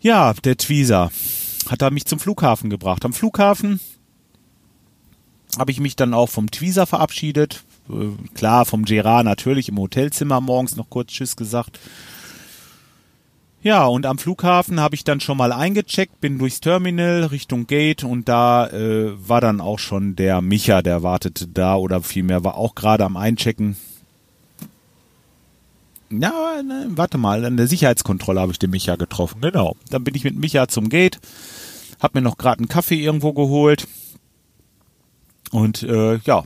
Ja, 0.00 0.34
der 0.34 0.56
Tweezer 0.56 1.10
hat 1.70 1.82
er 1.82 1.90
mich 1.90 2.06
zum 2.06 2.18
Flughafen 2.18 2.70
gebracht. 2.70 3.04
Am 3.04 3.12
Flughafen 3.12 3.80
habe 5.58 5.70
ich 5.70 5.80
mich 5.80 5.96
dann 5.96 6.14
auch 6.14 6.28
vom 6.28 6.50
Tweezer 6.50 6.86
verabschiedet. 6.86 7.64
Äh, 7.88 8.34
klar, 8.34 8.64
vom 8.64 8.84
Gerard 8.84 9.24
natürlich 9.24 9.68
im 9.68 9.78
Hotelzimmer 9.78 10.40
morgens 10.40 10.76
noch 10.76 10.90
kurz 10.90 11.12
Tschüss 11.12 11.36
gesagt. 11.36 11.78
Ja, 13.62 13.86
und 13.86 14.06
am 14.06 14.18
Flughafen 14.18 14.78
habe 14.78 14.94
ich 14.94 15.02
dann 15.02 15.18
schon 15.18 15.38
mal 15.38 15.50
eingecheckt, 15.52 16.20
bin 16.20 16.38
durchs 16.38 16.60
Terminal 16.60 17.24
Richtung 17.24 17.66
Gate 17.66 18.04
und 18.04 18.28
da 18.28 18.68
äh, 18.68 19.12
war 19.28 19.40
dann 19.40 19.60
auch 19.60 19.80
schon 19.80 20.14
der 20.14 20.40
Micha, 20.40 20.82
der 20.82 21.02
wartete 21.02 21.48
da 21.48 21.74
oder 21.74 22.00
vielmehr 22.02 22.44
war 22.44 22.56
auch 22.56 22.76
gerade 22.76 23.04
am 23.04 23.16
Einchecken. 23.16 23.76
Ja, 26.10 26.62
ne, 26.62 26.86
warte 26.90 27.18
mal, 27.18 27.44
an 27.44 27.56
der 27.56 27.66
Sicherheitskontrolle 27.66 28.40
habe 28.40 28.52
ich 28.52 28.58
den 28.58 28.70
Micha 28.70 28.96
getroffen, 28.96 29.40
genau. 29.40 29.76
Dann 29.90 30.04
bin 30.04 30.14
ich 30.14 30.24
mit 30.24 30.36
Micha 30.36 30.68
zum 30.68 30.88
Gate, 30.88 31.18
hab 32.00 32.14
mir 32.14 32.20
noch 32.22 32.38
gerade 32.38 32.58
einen 32.58 32.68
Kaffee 32.68 33.02
irgendwo 33.02 33.32
geholt 33.32 33.88
und 35.50 35.82
äh, 35.82 36.18
ja, 36.18 36.44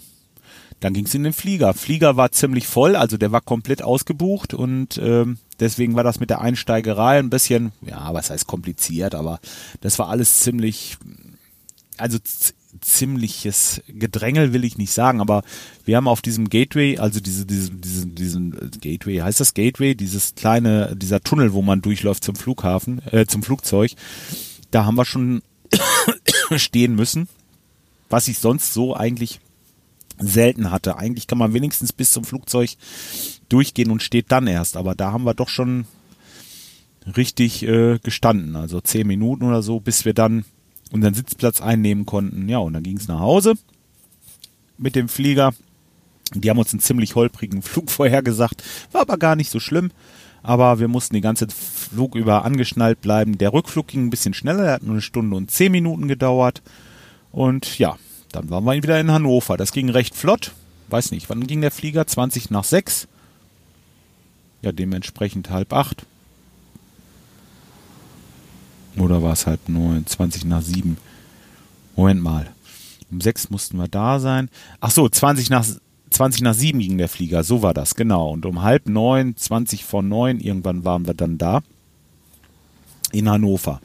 dann 0.81 0.95
ging 0.95 1.05
es 1.05 1.15
in 1.15 1.25
den 1.25 1.35
Flieger. 1.35 1.75
Flieger 1.75 2.17
war 2.17 2.33
ziemlich 2.33 2.67
voll, 2.67 2.97
also 2.97 3.19
der 3.19 3.33
war 3.33 3.43
komplett 3.43 3.83
ausgebucht 3.83 4.55
und 4.55 4.97
ähm, 4.97 5.37
deswegen 5.59 5.95
war 5.95 6.05
das 6.05 6.21
mit 6.21 6.31
der 6.31 6.41
Einsteigerei 6.41 7.19
ein 7.19 7.29
bisschen, 7.29 7.73
ja, 7.83 8.15
was 8.15 8.31
heißt 8.31 8.47
kompliziert, 8.47 9.15
aber 9.15 9.41
das 9.83 9.99
war 9.99 10.09
alles 10.09 10.39
ziemlich, 10.41 10.97
also 11.99 12.19
ziemliches 12.81 13.83
Gedrängel 13.89 14.53
will 14.53 14.65
ich 14.65 14.79
nicht 14.79 14.93
sagen, 14.93 15.21
aber 15.21 15.43
wir 15.85 15.97
haben 15.97 16.09
auf 16.09 16.23
diesem 16.23 16.49
Gateway, 16.49 16.99
also 16.99 17.21
diese, 17.21 17.47
diese, 17.47 17.71
diesen, 17.71 18.15
diesen 18.15 18.71
Gateway, 18.81 19.19
heißt 19.19 19.41
das 19.41 19.55
Gateway, 19.55 19.95
dieses 19.95 20.35
kleine, 20.35 20.95
dieser 20.97 21.21
Tunnel, 21.21 21.53
wo 21.53 21.63
man 21.63 21.83
durchläuft 21.83 22.25
zum 22.25 22.37
Flughafen, 22.37 23.03
äh, 23.11 23.27
zum 23.27 23.43
Flugzeug, 23.43 23.93
da 24.71 24.85
haben 24.85 24.97
wir 24.97 25.05
schon 25.05 25.43
stehen 26.57 26.95
müssen, 26.95 27.29
was 28.09 28.29
ich 28.29 28.39
sonst 28.39 28.73
so 28.73 28.97
eigentlich 28.97 29.41
selten 30.19 30.71
hatte. 30.71 30.97
Eigentlich 30.97 31.27
kann 31.27 31.39
man 31.39 31.55
wenigstens 31.55 31.93
bis 31.93 32.13
zum 32.13 32.25
Flugzeug 32.25 32.71
durchgehen 33.49 33.91
und 33.91 34.03
steht 34.03 34.31
dann 34.31 34.47
erst. 34.47 34.77
Aber 34.77 34.95
da 34.95 35.13
haben 35.13 35.25
wir 35.25 35.35
doch 35.35 35.49
schon 35.49 35.87
richtig 37.17 37.63
äh, 37.63 37.99
gestanden. 37.99 38.57
Also 38.57 38.81
zehn 38.81 39.07
Minuten 39.07 39.45
oder 39.45 39.63
so, 39.63 39.81
bis 39.81 40.05
wir 40.05 40.15
dann 40.15 40.45
unseren 40.93 41.15
Sitzplatz 41.15 41.61
einnehmen 41.61 42.07
konnten. 42.07 42.49
Ja, 42.49 42.59
und 42.59 42.73
dann 42.73 42.83
ging 42.83 42.97
es 42.97 43.09
nach 43.09 43.21
Hause 43.21 43.55
mit 44.79 44.95
dem 44.97 45.09
Flieger. 45.09 45.53
Die 46.35 46.49
haben 46.49 46.59
uns 46.59 46.73
einen 46.73 46.81
ziemlich 46.81 47.15
holprigen 47.15 47.63
Flug 47.63 47.91
vorhergesagt. 47.91 48.63
War 48.93 49.03
aber 49.03 49.19
gar 49.19 49.37
nicht 49.37 49.51
so 49.51 49.61
schlimm. 49.61 49.91
Aber 50.43 50.79
wir 50.79 50.89
mussten 50.89 51.15
die 51.15 51.21
ganze 51.21 51.49
Flug 51.49 52.15
über 52.15 52.45
angeschnallt 52.45 53.03
bleiben. 53.03 53.37
Der 53.37 53.53
Rückflug 53.53 53.89
ging 53.89 54.07
ein 54.07 54.11
bisschen 54.11 54.33
schneller. 54.33 54.63
Der 54.63 54.73
hat 54.75 54.83
nur 54.83 54.93
eine 54.93 55.03
Stunde 55.03 55.37
und 55.37 55.51
zehn 55.51 55.71
Minuten 55.71 56.09
gedauert. 56.09 56.63
Und 57.31 57.79
ja, 57.79 57.99
dann 58.33 58.49
waren 58.49 58.65
wir 58.65 58.75
wieder 58.75 58.99
in 58.99 59.11
Hannover. 59.11 59.57
Das 59.57 59.73
ging 59.73 59.91
recht 59.91 60.15
flott. 60.15 60.53
Weiß 60.89 61.11
nicht, 61.11 61.29
wann 61.29 61.47
ging 61.47 61.61
der 61.61 61.71
Flieger? 61.71 62.07
20 62.07 62.51
nach 62.51 62.65
6. 62.65 63.07
Ja, 64.63 64.73
dementsprechend 64.73 65.51
halb 65.51 65.73
8. 65.73 66.07
Oder 69.01 69.23
war 69.23 69.33
es 69.33 69.47
halb 69.47 69.69
9? 69.69 70.07
20 70.07 70.45
nach 70.45 70.63
7. 70.63 70.97
Moment 71.97 72.23
mal. 72.23 72.51
Um 73.11 73.21
6 73.21 73.51
mussten 73.51 73.77
wir 73.79 73.89
da 73.89 74.21
sein. 74.21 74.49
Ach 74.81 74.91
so, 74.91 75.09
20 75.09 75.51
nach 75.51 75.65
20 76.11 76.43
nach 76.43 76.55
7 76.55 76.79
ging 76.81 76.99
der 76.99 77.09
Flieger, 77.09 77.45
so 77.45 77.63
war 77.63 77.73
das, 77.73 77.95
genau. 77.95 78.31
Und 78.31 78.45
um 78.45 78.63
halb 78.63 78.89
9, 78.89 79.37
20 79.37 79.85
vor 79.85 80.03
9, 80.03 80.41
irgendwann 80.41 80.85
waren 80.85 81.07
wir 81.07 81.15
dann 81.15 81.39
da. 81.39 81.61
In 83.13 83.29
Hannover 83.29 83.81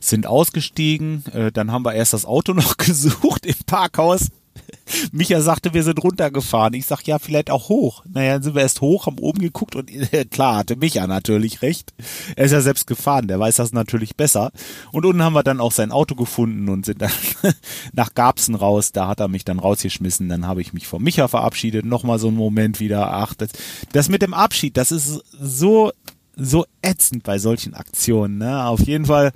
sind 0.00 0.26
ausgestiegen. 0.26 1.24
Äh, 1.32 1.52
dann 1.52 1.70
haben 1.70 1.84
wir 1.84 1.94
erst 1.94 2.12
das 2.12 2.24
Auto 2.24 2.52
noch 2.54 2.76
gesucht 2.76 3.46
im 3.46 3.54
Parkhaus. 3.66 4.28
Micha 5.12 5.40
sagte, 5.40 5.74
wir 5.74 5.82
sind 5.82 6.02
runtergefahren. 6.02 6.74
Ich 6.74 6.86
sag, 6.86 7.06
ja, 7.06 7.18
vielleicht 7.18 7.50
auch 7.50 7.68
hoch. 7.68 8.04
Naja, 8.08 8.34
dann 8.34 8.42
sind 8.42 8.54
wir 8.54 8.62
erst 8.62 8.80
hoch, 8.80 9.06
haben 9.06 9.18
oben 9.18 9.40
geguckt 9.40 9.76
und 9.76 9.90
klar 10.30 10.56
hatte 10.56 10.76
Micha 10.76 11.06
natürlich 11.06 11.62
recht. 11.62 11.92
Er 12.36 12.46
ist 12.46 12.52
ja 12.52 12.60
selbst 12.60 12.86
gefahren, 12.86 13.28
der 13.28 13.38
weiß 13.38 13.56
das 13.56 13.72
natürlich 13.72 14.16
besser. 14.16 14.52
Und 14.92 15.04
unten 15.04 15.22
haben 15.22 15.32
wir 15.32 15.42
dann 15.42 15.60
auch 15.60 15.72
sein 15.72 15.92
Auto 15.92 16.14
gefunden 16.14 16.68
und 16.68 16.84
sind 16.84 17.02
dann 17.02 17.12
nach 17.92 18.14
Garbsen 18.14 18.54
raus. 18.54 18.92
Da 18.92 19.08
hat 19.08 19.20
er 19.20 19.28
mich 19.28 19.44
dann 19.44 19.58
rausgeschmissen. 19.58 20.28
Dann 20.28 20.46
habe 20.46 20.60
ich 20.60 20.72
mich 20.72 20.86
von 20.86 21.02
Micha 21.02 21.28
verabschiedet. 21.28 21.84
Nochmal 21.84 22.18
so 22.18 22.28
ein 22.28 22.34
Moment 22.34 22.80
wieder. 22.80 23.12
Ach, 23.12 23.34
das, 23.34 23.50
das 23.92 24.08
mit 24.08 24.22
dem 24.22 24.34
Abschied, 24.34 24.76
das 24.76 24.92
ist 24.92 25.22
so, 25.38 25.92
so 26.36 26.64
ätzend 26.82 27.22
bei 27.22 27.38
solchen 27.38 27.74
Aktionen. 27.74 28.38
Ne? 28.38 28.64
Auf 28.66 28.80
jeden 28.80 29.06
Fall 29.06 29.32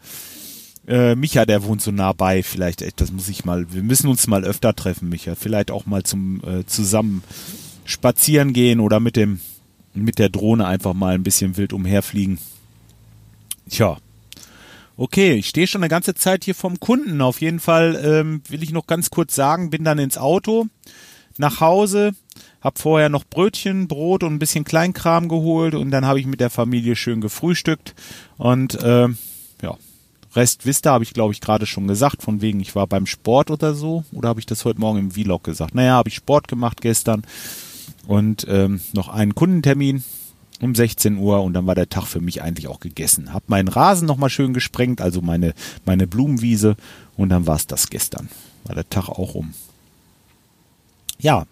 äh, 0.86 1.14
Micha, 1.14 1.46
der 1.46 1.64
wohnt 1.64 1.80
so 1.80 1.90
nah 1.90 2.12
bei, 2.12 2.42
vielleicht, 2.42 2.82
echt, 2.82 3.00
das 3.00 3.12
muss 3.12 3.28
ich 3.28 3.44
mal, 3.44 3.72
wir 3.72 3.82
müssen 3.82 4.08
uns 4.08 4.26
mal 4.26 4.44
öfter 4.44 4.74
treffen, 4.74 5.08
Micha. 5.08 5.34
Vielleicht 5.34 5.70
auch 5.70 5.86
mal 5.86 6.02
zum 6.02 6.42
äh, 6.44 6.66
zusammen 6.66 7.22
spazieren 7.84 8.52
gehen 8.52 8.80
oder 8.80 9.00
mit 9.00 9.16
dem, 9.16 9.40
mit 9.94 10.18
der 10.18 10.28
Drohne 10.28 10.66
einfach 10.66 10.94
mal 10.94 11.14
ein 11.14 11.22
bisschen 11.22 11.56
wild 11.56 11.72
umherfliegen. 11.72 12.38
Tja. 13.68 13.98
Okay, 14.96 15.32
ich 15.34 15.48
stehe 15.48 15.66
schon 15.66 15.82
eine 15.82 15.88
ganze 15.88 16.14
Zeit 16.14 16.44
hier 16.44 16.54
vom 16.54 16.78
Kunden. 16.78 17.20
Auf 17.20 17.40
jeden 17.40 17.58
Fall 17.58 18.00
ähm, 18.04 18.42
will 18.48 18.62
ich 18.62 18.70
noch 18.70 18.86
ganz 18.86 19.10
kurz 19.10 19.34
sagen, 19.34 19.70
bin 19.70 19.82
dann 19.82 19.98
ins 19.98 20.18
Auto, 20.18 20.66
nach 21.36 21.60
Hause, 21.60 22.12
hab 22.60 22.78
vorher 22.78 23.08
noch 23.08 23.24
Brötchen, 23.24 23.88
Brot 23.88 24.22
und 24.22 24.34
ein 24.34 24.38
bisschen 24.38 24.64
Kleinkram 24.64 25.28
geholt 25.28 25.74
und 25.74 25.90
dann 25.90 26.06
habe 26.06 26.20
ich 26.20 26.26
mit 26.26 26.40
der 26.40 26.50
Familie 26.50 26.94
schön 26.94 27.20
gefrühstückt 27.20 27.94
und 28.36 28.76
äh, 28.76 29.08
Rest 30.34 30.66
ihr, 30.66 30.90
habe 30.90 31.04
ich 31.04 31.14
glaube 31.14 31.32
ich 31.32 31.40
gerade 31.40 31.66
schon 31.66 31.86
gesagt, 31.86 32.22
von 32.22 32.40
wegen 32.40 32.60
ich 32.60 32.74
war 32.74 32.86
beim 32.86 33.06
Sport 33.06 33.50
oder 33.50 33.74
so. 33.74 34.04
Oder 34.12 34.28
habe 34.30 34.40
ich 34.40 34.46
das 34.46 34.64
heute 34.64 34.80
Morgen 34.80 34.98
im 34.98 35.10
Vlog 35.12 35.44
gesagt? 35.44 35.74
Naja, 35.74 35.92
habe 35.92 36.08
ich 36.08 36.16
Sport 36.16 36.48
gemacht 36.48 36.80
gestern 36.80 37.22
und 38.06 38.46
ähm, 38.48 38.80
noch 38.92 39.08
einen 39.08 39.34
Kundentermin 39.34 40.02
um 40.60 40.74
16 40.74 41.18
Uhr 41.18 41.42
und 41.42 41.52
dann 41.52 41.66
war 41.66 41.74
der 41.74 41.88
Tag 41.88 42.06
für 42.06 42.20
mich 42.20 42.42
eigentlich 42.42 42.68
auch 42.68 42.80
gegessen. 42.80 43.32
Hab 43.32 43.48
meinen 43.48 43.68
Rasen 43.68 44.06
nochmal 44.06 44.30
schön 44.30 44.54
gesprengt, 44.54 45.00
also 45.00 45.20
meine, 45.20 45.54
meine 45.84 46.06
Blumenwiese 46.06 46.76
und 47.16 47.28
dann 47.28 47.46
war 47.46 47.56
es 47.56 47.66
das 47.66 47.90
gestern. 47.90 48.28
War 48.64 48.74
der 48.74 48.88
Tag 48.88 49.08
auch 49.08 49.34
um. 49.34 49.54
Ja, 51.18 51.46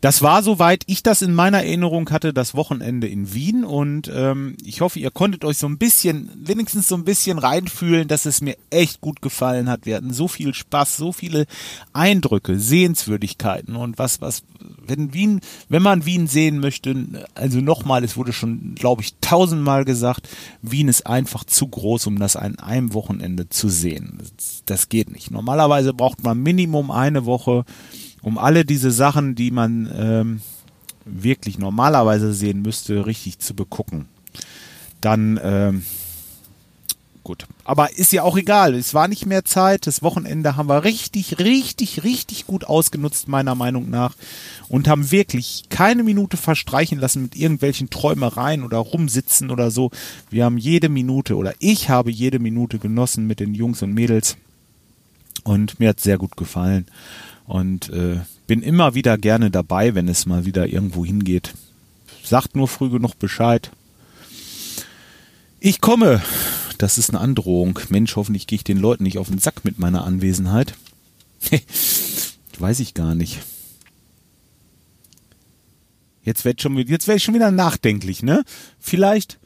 das 0.00 0.22
war 0.22 0.42
soweit 0.42 0.82
ich 0.86 1.02
das 1.02 1.20
in 1.20 1.34
meiner 1.34 1.58
Erinnerung 1.58 2.08
hatte, 2.10 2.32
das 2.32 2.54
Wochenende 2.54 3.06
in 3.06 3.34
Wien 3.34 3.64
und 3.64 4.10
ähm, 4.14 4.56
ich 4.64 4.80
hoffe, 4.80 4.98
ihr 4.98 5.10
konntet 5.10 5.44
euch 5.44 5.58
so 5.58 5.66
ein 5.66 5.76
bisschen, 5.76 6.30
wenigstens 6.34 6.88
so 6.88 6.94
ein 6.94 7.04
bisschen 7.04 7.38
reinfühlen, 7.38 8.08
dass 8.08 8.24
es 8.24 8.40
mir 8.40 8.56
echt 8.70 9.00
gut 9.00 9.20
gefallen 9.20 9.68
hat. 9.68 9.84
Wir 9.84 9.96
hatten 9.96 10.12
so 10.12 10.26
viel 10.26 10.54
Spaß, 10.54 10.96
so 10.96 11.12
viele 11.12 11.46
Eindrücke, 11.92 12.58
Sehenswürdigkeiten 12.58 13.76
und 13.76 13.98
was, 13.98 14.22
was, 14.22 14.42
wenn 14.86 15.12
Wien, 15.12 15.40
wenn 15.68 15.82
man 15.82 16.06
Wien 16.06 16.26
sehen 16.26 16.60
möchte, 16.60 16.94
also 17.34 17.60
nochmal, 17.60 18.02
es 18.02 18.16
wurde 18.16 18.32
schon, 18.32 18.74
glaube 18.76 19.02
ich, 19.02 19.14
tausendmal 19.20 19.84
gesagt, 19.84 20.28
Wien 20.62 20.88
ist 20.88 21.06
einfach 21.06 21.44
zu 21.44 21.68
groß, 21.68 22.06
um 22.06 22.18
das 22.18 22.36
an 22.36 22.58
einem 22.58 22.94
Wochenende 22.94 23.50
zu 23.50 23.68
sehen. 23.68 24.18
Das, 24.18 24.62
das 24.64 24.88
geht 24.88 25.10
nicht. 25.10 25.30
Normalerweise 25.30 25.92
braucht 25.92 26.22
man 26.24 26.42
Minimum 26.42 26.90
eine 26.90 27.26
Woche 27.26 27.64
um 28.22 28.38
alle 28.38 28.64
diese 28.64 28.90
Sachen, 28.90 29.34
die 29.34 29.50
man 29.50 29.90
ähm, 29.94 30.40
wirklich 31.04 31.58
normalerweise 31.58 32.32
sehen 32.32 32.62
müsste, 32.62 33.06
richtig 33.06 33.38
zu 33.38 33.54
begucken. 33.54 34.06
Dann, 35.00 35.40
ähm, 35.42 35.82
gut. 37.24 37.46
Aber 37.64 37.96
ist 37.96 38.12
ja 38.12 38.22
auch 38.22 38.36
egal. 38.36 38.74
Es 38.74 38.92
war 38.92 39.08
nicht 39.08 39.24
mehr 39.24 39.44
Zeit. 39.44 39.86
Das 39.86 40.02
Wochenende 40.02 40.56
haben 40.56 40.68
wir 40.68 40.84
richtig, 40.84 41.38
richtig, 41.38 42.04
richtig 42.04 42.46
gut 42.46 42.64
ausgenutzt, 42.64 43.28
meiner 43.28 43.54
Meinung 43.54 43.88
nach. 43.88 44.14
Und 44.68 44.88
haben 44.88 45.10
wirklich 45.10 45.64
keine 45.70 46.02
Minute 46.02 46.36
verstreichen 46.36 46.98
lassen 46.98 47.22
mit 47.22 47.36
irgendwelchen 47.36 47.88
Träumereien 47.88 48.62
oder 48.62 48.78
rumsitzen 48.78 49.50
oder 49.50 49.70
so. 49.70 49.90
Wir 50.28 50.44
haben 50.44 50.58
jede 50.58 50.90
Minute 50.90 51.36
oder 51.36 51.54
ich 51.58 51.88
habe 51.88 52.10
jede 52.10 52.38
Minute 52.38 52.78
genossen 52.78 53.26
mit 53.26 53.40
den 53.40 53.54
Jungs 53.54 53.82
und 53.82 53.94
Mädels. 53.94 54.36
Und 55.42 55.80
mir 55.80 55.90
hat 55.90 56.00
sehr 56.00 56.18
gut 56.18 56.36
gefallen 56.36 56.86
und 57.46 57.90
äh, 57.90 58.20
bin 58.46 58.62
immer 58.62 58.94
wieder 58.94 59.18
gerne 59.18 59.50
dabei, 59.50 59.94
wenn 59.94 60.08
es 60.08 60.26
mal 60.26 60.44
wieder 60.44 60.66
irgendwo 60.66 61.04
hingeht. 61.04 61.54
Sagt 62.24 62.56
nur 62.56 62.68
früh 62.68 62.90
genug 62.90 63.18
Bescheid. 63.18 63.70
Ich 65.58 65.80
komme. 65.80 66.22
Das 66.78 66.96
ist 66.96 67.10
eine 67.10 67.20
Androhung. 67.20 67.78
Mensch, 67.90 68.16
hoffentlich 68.16 68.46
gehe 68.46 68.56
ich 68.56 68.64
den 68.64 68.78
Leuten 68.78 69.02
nicht 69.02 69.18
auf 69.18 69.28
den 69.28 69.38
Sack 69.38 69.64
mit 69.64 69.78
meiner 69.78 70.04
Anwesenheit. 70.04 70.74
Weiß 72.58 72.80
ich 72.80 72.94
gar 72.94 73.14
nicht. 73.14 73.38
Jetzt 76.22 76.44
werd 76.44 76.60
schon, 76.60 76.76
jetzt 76.78 77.08
werde 77.08 77.16
ich 77.18 77.24
schon 77.24 77.34
wieder 77.34 77.50
nachdenklich, 77.50 78.22
ne? 78.22 78.44
Vielleicht, 78.78 79.38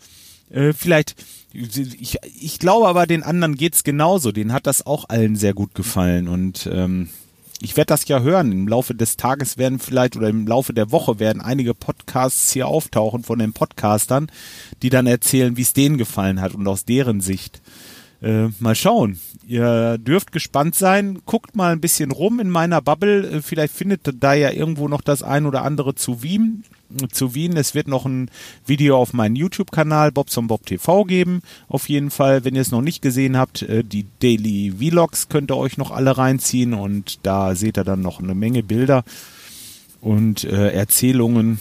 äh, 0.50 0.72
vielleicht, 0.72 1.16
ich, 1.52 2.18
ich 2.40 2.58
glaube 2.58 2.88
aber 2.88 3.06
den 3.06 3.22
anderen 3.22 3.56
geht's 3.56 3.84
genauso. 3.84 4.32
Denen 4.32 4.52
hat 4.52 4.66
das 4.66 4.84
auch 4.86 5.08
allen 5.08 5.36
sehr 5.36 5.54
gut 5.54 5.74
gefallen 5.74 6.28
und 6.28 6.68
ähm, 6.72 7.08
ich 7.64 7.78
werde 7.78 7.88
das 7.88 8.06
ja 8.06 8.20
hören. 8.20 8.52
Im 8.52 8.68
Laufe 8.68 8.94
des 8.94 9.16
Tages 9.16 9.56
werden 9.56 9.78
vielleicht 9.78 10.16
oder 10.16 10.28
im 10.28 10.46
Laufe 10.46 10.74
der 10.74 10.92
Woche 10.92 11.18
werden 11.18 11.40
einige 11.40 11.72
Podcasts 11.72 12.52
hier 12.52 12.68
auftauchen 12.68 13.24
von 13.24 13.38
den 13.38 13.54
Podcastern, 13.54 14.30
die 14.82 14.90
dann 14.90 15.06
erzählen, 15.06 15.56
wie 15.56 15.62
es 15.62 15.72
denen 15.72 15.96
gefallen 15.96 16.42
hat 16.42 16.54
und 16.54 16.68
aus 16.68 16.84
deren 16.84 17.22
Sicht. 17.22 17.62
Äh, 18.24 18.48
mal 18.58 18.74
schauen. 18.74 19.18
Ihr 19.46 19.98
dürft 19.98 20.32
gespannt 20.32 20.74
sein. 20.74 21.18
Guckt 21.26 21.56
mal 21.56 21.72
ein 21.72 21.80
bisschen 21.80 22.10
rum 22.10 22.40
in 22.40 22.48
meiner 22.48 22.80
Bubble. 22.80 23.28
Äh, 23.28 23.42
vielleicht 23.42 23.74
findet 23.74 24.00
da 24.22 24.32
ja 24.32 24.50
irgendwo 24.50 24.88
noch 24.88 25.02
das 25.02 25.22
ein 25.22 25.44
oder 25.44 25.62
andere 25.62 25.94
zu 25.94 26.22
Wien 26.22 26.64
zu 27.12 27.34
Wien. 27.34 27.56
Es 27.56 27.74
wird 27.74 27.88
noch 27.88 28.04
ein 28.06 28.30
Video 28.66 28.96
auf 28.96 29.12
meinem 29.12 29.36
YouTube-Kanal 29.36 30.12
Bobson 30.12 30.46
Bob 30.46 30.64
TV 30.66 31.04
geben. 31.04 31.42
Auf 31.68 31.88
jeden 31.88 32.10
Fall, 32.10 32.44
wenn 32.44 32.54
ihr 32.54 32.60
es 32.60 32.70
noch 32.70 32.82
nicht 32.82 33.02
gesehen 33.02 33.36
habt, 33.36 33.62
äh, 33.62 33.84
die 33.84 34.06
Daily 34.20 34.72
Vlogs 34.78 35.28
könnt 35.28 35.50
ihr 35.50 35.56
euch 35.56 35.76
noch 35.76 35.90
alle 35.90 36.16
reinziehen 36.16 36.74
und 36.74 37.18
da 37.24 37.54
seht 37.54 37.78
ihr 37.78 37.84
dann 37.84 38.00
noch 38.00 38.20
eine 38.20 38.34
Menge 38.34 38.62
Bilder 38.62 39.04
und 40.00 40.44
äh, 40.44 40.70
Erzählungen 40.70 41.58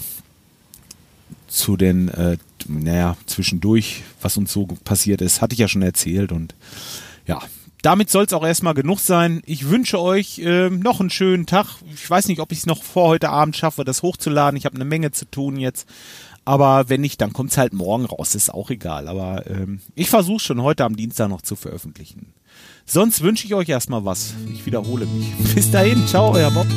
zu 1.47 1.77
den, 1.77 2.09
äh, 2.09 2.37
naja, 2.67 3.17
zwischendurch, 3.25 4.03
was 4.21 4.37
uns 4.37 4.51
so 4.51 4.67
passiert 4.83 5.21
ist, 5.21 5.41
hatte 5.41 5.53
ich 5.53 5.59
ja 5.59 5.67
schon 5.67 5.81
erzählt 5.81 6.31
und 6.31 6.55
ja, 7.25 7.41
damit 7.83 8.09
soll 8.09 8.23
es 8.23 8.33
auch 8.33 8.45
erstmal 8.45 8.73
genug 8.73 8.99
sein. 8.99 9.41
Ich 9.45 9.69
wünsche 9.69 9.99
euch 9.99 10.39
äh, 10.39 10.69
noch 10.69 11.01
einen 11.01 11.09
schönen 11.09 11.45
Tag. 11.45 11.67
Ich 11.93 12.09
weiß 12.09 12.29
nicht, 12.29 12.39
ob 12.39 12.51
ich 12.53 12.59
es 12.59 12.65
noch 12.65 12.81
vor 12.81 13.09
heute 13.09 13.29
Abend 13.29 13.57
schaffe, 13.57 13.83
das 13.83 14.03
hochzuladen. 14.03 14.57
Ich 14.57 14.65
habe 14.65 14.75
eine 14.75 14.85
Menge 14.85 15.11
zu 15.11 15.25
tun 15.25 15.57
jetzt. 15.57 15.87
Aber 16.45 16.89
wenn 16.89 17.01
nicht, 17.01 17.19
dann 17.19 17.33
kommt 17.33 17.51
es 17.51 17.57
halt 17.57 17.73
morgen 17.73 18.05
raus. 18.05 18.35
Ist 18.35 18.53
auch 18.53 18.69
egal. 18.69 19.09
Aber 19.09 19.45
ähm, 19.47 19.81
ich 19.95 20.09
versuche 20.09 20.39
schon 20.39 20.61
heute 20.61 20.85
am 20.85 20.95
Dienstag 20.95 21.29
noch 21.29 21.41
zu 21.41 21.57
veröffentlichen. 21.57 22.33
Sonst 22.85 23.21
wünsche 23.21 23.45
ich 23.45 23.53
euch 23.53 23.69
erstmal 23.69 24.05
was. 24.05 24.33
Ich 24.53 24.65
wiederhole 24.65 25.05
mich. 25.05 25.33
Bis 25.53 25.69
dahin. 25.69 26.07
Ciao, 26.07 26.31
euer 26.31 26.51
Bob. 26.51 26.67